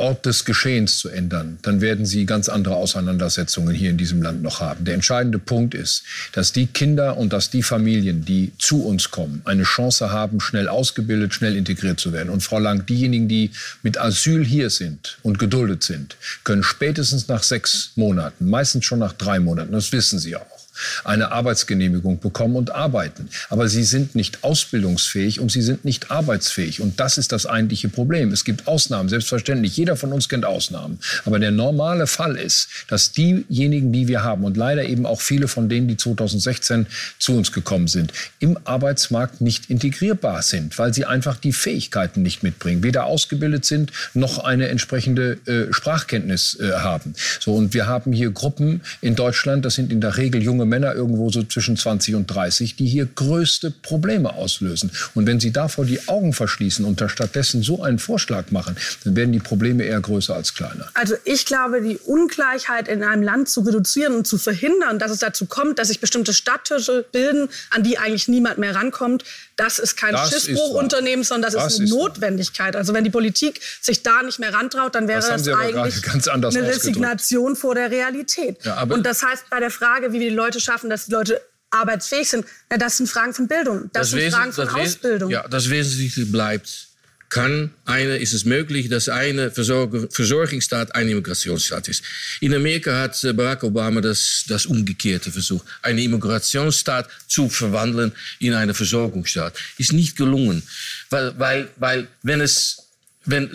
Ort 0.00 0.26
des 0.26 0.44
Geschehens 0.44 0.98
zu 0.98 1.08
ändern, 1.08 1.58
dann 1.62 1.80
werden 1.80 2.06
Sie 2.06 2.26
ganz 2.26 2.48
andere 2.48 2.74
Auseinandersetzungen 2.76 3.74
hier 3.74 3.90
in 3.90 3.96
diesem 3.96 4.22
Land 4.22 4.42
noch 4.42 4.60
haben. 4.60 4.84
Der 4.84 4.94
entscheidende 4.94 5.38
Punkt 5.38 5.74
ist, 5.74 6.02
dass 6.32 6.52
die 6.52 6.66
Kinder 6.66 7.16
und 7.16 7.32
dass 7.32 7.50
die 7.50 7.62
Familien, 7.62 8.24
die 8.24 8.52
zu 8.58 8.84
uns 8.84 9.10
kommen, 9.10 9.42
eine 9.44 9.62
Chance 9.62 10.10
haben, 10.10 10.40
schnell 10.40 10.68
ausgebildet, 10.68 11.34
schnell 11.34 11.56
integriert 11.56 12.00
zu 12.00 12.12
werden. 12.12 12.30
Und 12.30 12.42
Frau 12.42 12.58
Lang, 12.58 12.86
diejenigen, 12.86 13.28
die 13.28 13.50
mit 13.82 13.98
Asyl 13.98 14.44
hier 14.44 14.70
sind 14.70 15.18
und 15.22 15.38
geduldet 15.38 15.82
sind, 15.84 16.16
können 16.44 16.62
spätestens 16.62 17.28
nach 17.28 17.42
sechs 17.42 17.92
Monaten, 17.96 18.48
meistens 18.48 18.84
schon 18.84 18.98
nach 18.98 19.12
drei 19.12 19.38
Monaten, 19.38 19.72
das 19.72 19.92
wissen 19.92 20.18
Sie 20.18 20.36
auch, 20.36 20.60
eine 21.04 21.32
Arbeitsgenehmigung 21.32 22.20
bekommen 22.20 22.56
und 22.56 22.74
arbeiten. 22.74 23.28
Aber 23.48 23.68
sie 23.68 23.84
sind 23.84 24.14
nicht 24.14 24.44
ausbildungsfähig 24.44 25.40
und 25.40 25.50
sie 25.50 25.62
sind 25.62 25.84
nicht 25.84 26.10
arbeitsfähig. 26.10 26.80
Und 26.80 27.00
das 27.00 27.18
ist 27.18 27.32
das 27.32 27.46
eigentliche 27.46 27.88
Problem. 27.88 28.32
Es 28.32 28.44
gibt 28.44 28.66
Ausnahmen, 28.66 29.08
selbstverständlich. 29.08 29.76
Jeder 29.76 29.96
von 29.96 30.12
uns 30.12 30.28
kennt 30.28 30.44
Ausnahmen. 30.44 30.98
Aber 31.24 31.38
der 31.38 31.50
normale 31.50 32.06
Fall 32.06 32.36
ist, 32.36 32.68
dass 32.88 33.12
diejenigen, 33.12 33.92
die 33.92 34.08
wir 34.08 34.22
haben 34.22 34.44
und 34.44 34.56
leider 34.56 34.84
eben 34.84 35.06
auch 35.06 35.20
viele 35.20 35.48
von 35.48 35.68
denen, 35.68 35.88
die 35.88 35.96
2016 35.96 36.86
zu 37.18 37.36
uns 37.36 37.52
gekommen 37.52 37.88
sind, 37.88 38.12
im 38.38 38.58
Arbeitsmarkt 38.64 39.40
nicht 39.40 39.70
integrierbar 39.70 40.42
sind, 40.42 40.78
weil 40.78 40.94
sie 40.94 41.04
einfach 41.04 41.36
die 41.36 41.52
Fähigkeiten 41.52 42.22
nicht 42.22 42.42
mitbringen, 42.42 42.82
weder 42.82 43.04
ausgebildet 43.04 43.64
sind 43.64 43.92
noch 44.14 44.38
eine 44.38 44.68
entsprechende 44.68 45.38
äh, 45.46 45.72
Sprachkenntnis 45.72 46.58
äh, 46.60 46.72
haben. 46.72 47.14
So 47.38 47.54
und 47.54 47.74
wir 47.74 47.86
haben 47.86 48.12
hier 48.12 48.30
Gruppen 48.30 48.82
in 49.00 49.14
Deutschland, 49.14 49.64
das 49.64 49.74
sind 49.74 49.92
in 49.92 50.00
der 50.00 50.16
Regel 50.16 50.42
junge 50.42 50.64
Männer 50.70 50.94
irgendwo 50.94 51.30
so 51.30 51.42
zwischen 51.42 51.76
20 51.76 52.14
und 52.14 52.26
30, 52.26 52.76
die 52.76 52.86
hier 52.86 53.04
größte 53.06 53.70
Probleme 53.70 54.32
auslösen. 54.32 54.90
Und 55.14 55.26
wenn 55.26 55.38
Sie 55.38 55.52
davor 55.52 55.84
die 55.84 56.08
Augen 56.08 56.32
verschließen 56.32 56.84
und 56.86 57.00
da 57.02 57.10
stattdessen 57.10 57.62
so 57.62 57.82
einen 57.82 57.98
Vorschlag 57.98 58.50
machen, 58.50 58.76
dann 59.04 59.16
werden 59.16 59.32
die 59.32 59.38
Probleme 59.38 59.84
eher 59.84 60.00
größer 60.00 60.34
als 60.34 60.54
kleiner. 60.54 60.88
Also 60.94 61.16
ich 61.24 61.44
glaube, 61.44 61.82
die 61.82 61.98
Ungleichheit 61.98 62.88
in 62.88 63.02
einem 63.02 63.22
Land 63.22 63.48
zu 63.48 63.60
reduzieren 63.60 64.14
und 64.14 64.26
zu 64.26 64.38
verhindern, 64.38 64.98
dass 64.98 65.10
es 65.10 65.18
dazu 65.18 65.44
kommt, 65.44 65.78
dass 65.78 65.88
sich 65.88 66.00
bestimmte 66.00 66.32
Stadttische 66.32 67.04
bilden, 67.12 67.48
an 67.70 67.82
die 67.82 67.98
eigentlich 67.98 68.28
niemand 68.28 68.58
mehr 68.58 68.74
rankommt, 68.74 69.24
das 69.60 69.78
ist 69.78 69.96
kein 69.96 70.12
das 70.12 70.30
Schiffbruchunternehmen, 70.30 71.22
sondern 71.22 71.52
das, 71.52 71.62
das 71.62 71.74
ist 71.74 71.80
eine 71.80 71.84
ist 71.84 71.94
Notwendigkeit. 71.94 72.76
Also 72.76 72.94
wenn 72.94 73.04
die 73.04 73.10
Politik 73.10 73.60
sich 73.82 74.02
da 74.02 74.22
nicht 74.22 74.38
mehr 74.38 74.54
rantraut, 74.54 74.94
dann 74.94 75.06
wäre 75.06 75.20
das, 75.20 75.42
das 75.42 75.54
eigentlich 75.54 76.02
eine 76.32 76.62
Resignation 76.66 77.56
vor 77.56 77.74
der 77.74 77.90
Realität. 77.90 78.64
Ja, 78.64 78.82
und 78.84 79.04
das 79.04 79.22
heißt, 79.22 79.50
bei 79.50 79.60
der 79.60 79.70
Frage, 79.70 80.14
wie 80.14 80.20
wir 80.20 80.30
die 80.30 80.34
Leute 80.34 80.60
schaffen, 80.60 80.88
dass 80.88 81.06
die 81.06 81.12
Leute 81.12 81.42
arbeitsfähig 81.70 82.30
sind, 82.30 82.46
ja, 82.70 82.78
das 82.78 82.96
sind 82.96 83.08
Fragen 83.08 83.34
von 83.34 83.48
Bildung, 83.48 83.90
das, 83.92 84.02
das 84.02 84.10
sind 84.10 84.20
Wesen, 84.20 84.32
Fragen 84.32 84.52
von 84.54 84.68
Ausbildung. 84.68 85.30
Ja, 85.30 85.46
das 85.46 85.68
Wesentliche 85.68 86.24
bleibt 86.24 86.88
kann 87.30 87.72
eine, 87.84 88.16
ist 88.16 88.32
es 88.32 88.44
möglich, 88.44 88.88
dass 88.88 89.08
eine 89.08 89.50
Versorgungsstaat 89.52 90.94
ein 90.96 91.08
Immigrationsstaat 91.08 91.88
ist. 91.88 92.02
In 92.40 92.52
Amerika 92.52 92.98
hat 92.98 93.22
äh, 93.24 93.32
Barack 93.32 93.62
Obama 93.62 94.00
das, 94.00 94.44
das 94.48 94.66
Umgekehrte 94.66 95.30
versucht, 95.30 95.66
einen 95.82 96.00
Immigrationsstaat 96.00 97.08
zu 97.28 97.48
verwandeln 97.48 98.12
in 98.40 98.52
einen 98.52 98.74
Versorgungsstaat. 98.74 99.56
Ist 99.78 99.92
nicht 99.92 100.16
gelungen, 100.16 100.62
weil, 101.08 101.38
weil, 101.38 101.68
weil 101.76 102.08
wenn 102.22 102.40
es, 102.40 102.88
wenn 103.24 103.48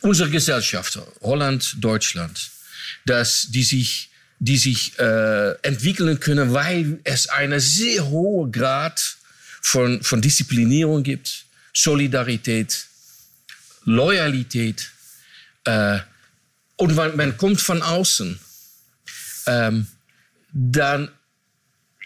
unsere 0.00 0.30
Gesellschaft, 0.30 0.98
Holland, 1.20 1.76
Deutschland, 1.78 2.50
dass 3.04 3.48
die 3.50 3.62
sich 3.62 4.10
die 4.40 4.56
sich 4.56 4.96
äh, 5.00 5.50
entwickeln 5.62 6.20
können, 6.20 6.52
weil 6.52 7.00
es 7.02 7.28
einen 7.28 7.58
sehr 7.58 8.08
hohen 8.08 8.52
Grad 8.52 9.16
von, 9.60 10.00
von 10.02 10.20
Disziplinierung 10.20 11.02
gibt, 11.02 11.47
Solidarität, 11.80 12.86
Loyalität. 13.84 14.90
Äh, 15.64 16.00
und 16.76 16.96
wenn 16.96 17.16
man 17.16 17.36
kommt 17.36 17.60
von 17.60 17.82
außen, 17.82 18.38
ähm, 19.46 19.86
dann 20.52 21.08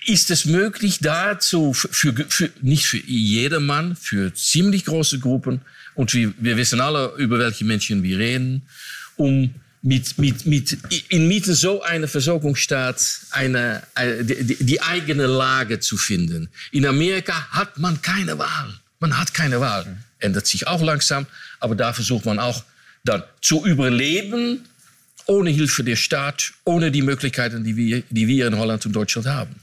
ist 0.05 0.31
es 0.31 0.45
möglich, 0.45 0.99
dazu 1.01 1.73
für, 1.73 2.13
für, 2.29 2.51
nicht 2.61 2.87
für 2.87 2.99
jedermann, 2.99 3.97
für 3.97 4.35
ziemlich 4.35 4.85
große 4.85 5.21
Gruppen, 5.21 5.61
und 5.95 6.15
wir, 6.15 6.33
wir 6.39 6.57
wissen 6.57 6.81
alle, 6.81 7.13
über 7.19 7.39
welche 7.39 7.65
Menschen 7.65 8.03
wir 8.03 8.19
reden, 8.19 8.63
um 9.17 9.55
mit, 9.83 10.17
mit, 10.19 10.47
mit, 10.47 10.79
in 11.09 11.29
Mitte 11.29 11.55
so 11.55 11.83
eine 11.83 12.09
Versorgungsstaat 12.09 13.21
eine, 13.31 13.83
eine, 13.95 14.25
die, 14.25 14.57
die 14.65 14.81
eigene 14.81 15.27
Lage 15.27 15.81
zu 15.81 15.97
finden. 15.97 16.49
In 16.71 16.87
Amerika 16.87 17.49
hat 17.51 17.79
man 17.79 18.01
keine 18.01 18.39
Wahl. 18.39 18.82
Man 19.03 19.19
hat 19.19 19.35
keine 19.35 19.61
Wahl. 19.61 19.97
Ändert 20.21 20.47
sich 20.47 20.69
auch 20.69 20.81
langsam, 20.81 21.27
aber 21.59 21.75
da 21.75 21.93
versucht 21.93 22.25
man 22.25 22.39
auch 22.39 22.63
dann 23.03 23.25
zu 23.41 23.67
überleben, 23.67 24.65
ohne 25.27 25.51
Hilfe 25.51 25.83
der 25.83 25.97
Staat, 25.97 26.53
ohne 26.65 26.93
die 26.93 27.03
Möglichkeiten, 27.03 27.65
die 27.65 27.75
wir, 27.77 28.05
die 28.11 28.29
wir 28.29 28.47
in 28.47 28.57
Holland 28.57 28.87
und 28.87 28.93
Deutschland 28.93 29.27
haben. 29.27 29.57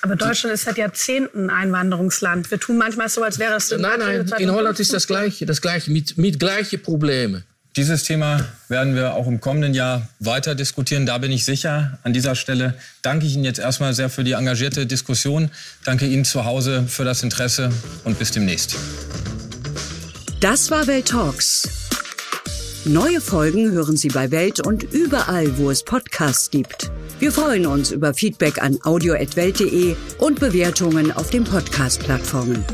Aber 0.00 0.16
Deutschland 0.16 0.54
ist 0.54 0.64
seit 0.64 0.78
Jahrzehnten 0.78 1.50
ein 1.50 1.66
Einwanderungsland. 1.66 2.50
Wir 2.50 2.58
tun 2.58 2.78
manchmal 2.78 3.10
so, 3.10 3.22
als 3.22 3.38
wäre 3.38 3.56
es... 3.56 3.70
Nein, 3.70 3.98
nein, 3.98 4.32
in 4.38 4.50
Holland 4.50 4.80
ist 4.80 4.94
das 4.94 5.06
Gleiche, 5.06 5.44
das 5.44 5.60
Gleiche, 5.60 5.90
mit, 5.90 6.16
mit 6.16 6.38
gleichen 6.38 6.80
Problemen. 6.80 7.44
Dieses 7.76 8.04
Thema 8.04 8.40
werden 8.68 8.94
wir 8.94 9.12
auch 9.14 9.26
im 9.26 9.38
kommenden 9.38 9.74
Jahr 9.74 10.08
weiter 10.18 10.54
diskutieren. 10.54 11.04
Da 11.04 11.18
bin 11.18 11.30
ich 11.30 11.44
sicher. 11.44 11.98
An 12.04 12.14
dieser 12.14 12.34
Stelle 12.34 12.72
danke 13.02 13.26
ich 13.26 13.34
Ihnen 13.34 13.44
jetzt 13.44 13.58
erstmal 13.58 13.92
sehr 13.92 14.08
für 14.08 14.24
die 14.24 14.32
engagierte 14.32 14.86
Diskussion. 14.86 15.50
Danke 15.84 16.06
Ihnen 16.06 16.24
zu 16.24 16.46
Hause 16.46 16.84
für 16.88 17.04
das 17.04 17.22
Interesse 17.22 17.70
und 18.04 18.18
bis 18.18 18.30
demnächst. 18.30 18.76
Das 20.40 20.70
war 20.70 20.86
Welt 20.86 21.08
Talks. 21.08 21.68
Neue 22.86 23.20
Folgen 23.20 23.70
hören 23.72 23.98
Sie 23.98 24.08
bei 24.08 24.30
Welt 24.30 24.64
und 24.64 24.82
überall, 24.82 25.58
wo 25.58 25.70
es 25.70 25.82
Podcasts 25.82 26.50
gibt. 26.50 26.90
Wir 27.18 27.30
freuen 27.30 27.66
uns 27.66 27.90
über 27.90 28.14
Feedback 28.14 28.62
an 28.62 28.78
audio.welt.de 28.84 29.96
und 30.18 30.40
Bewertungen 30.40 31.12
auf 31.12 31.28
den 31.28 31.44
Podcast-Plattformen. 31.44 32.64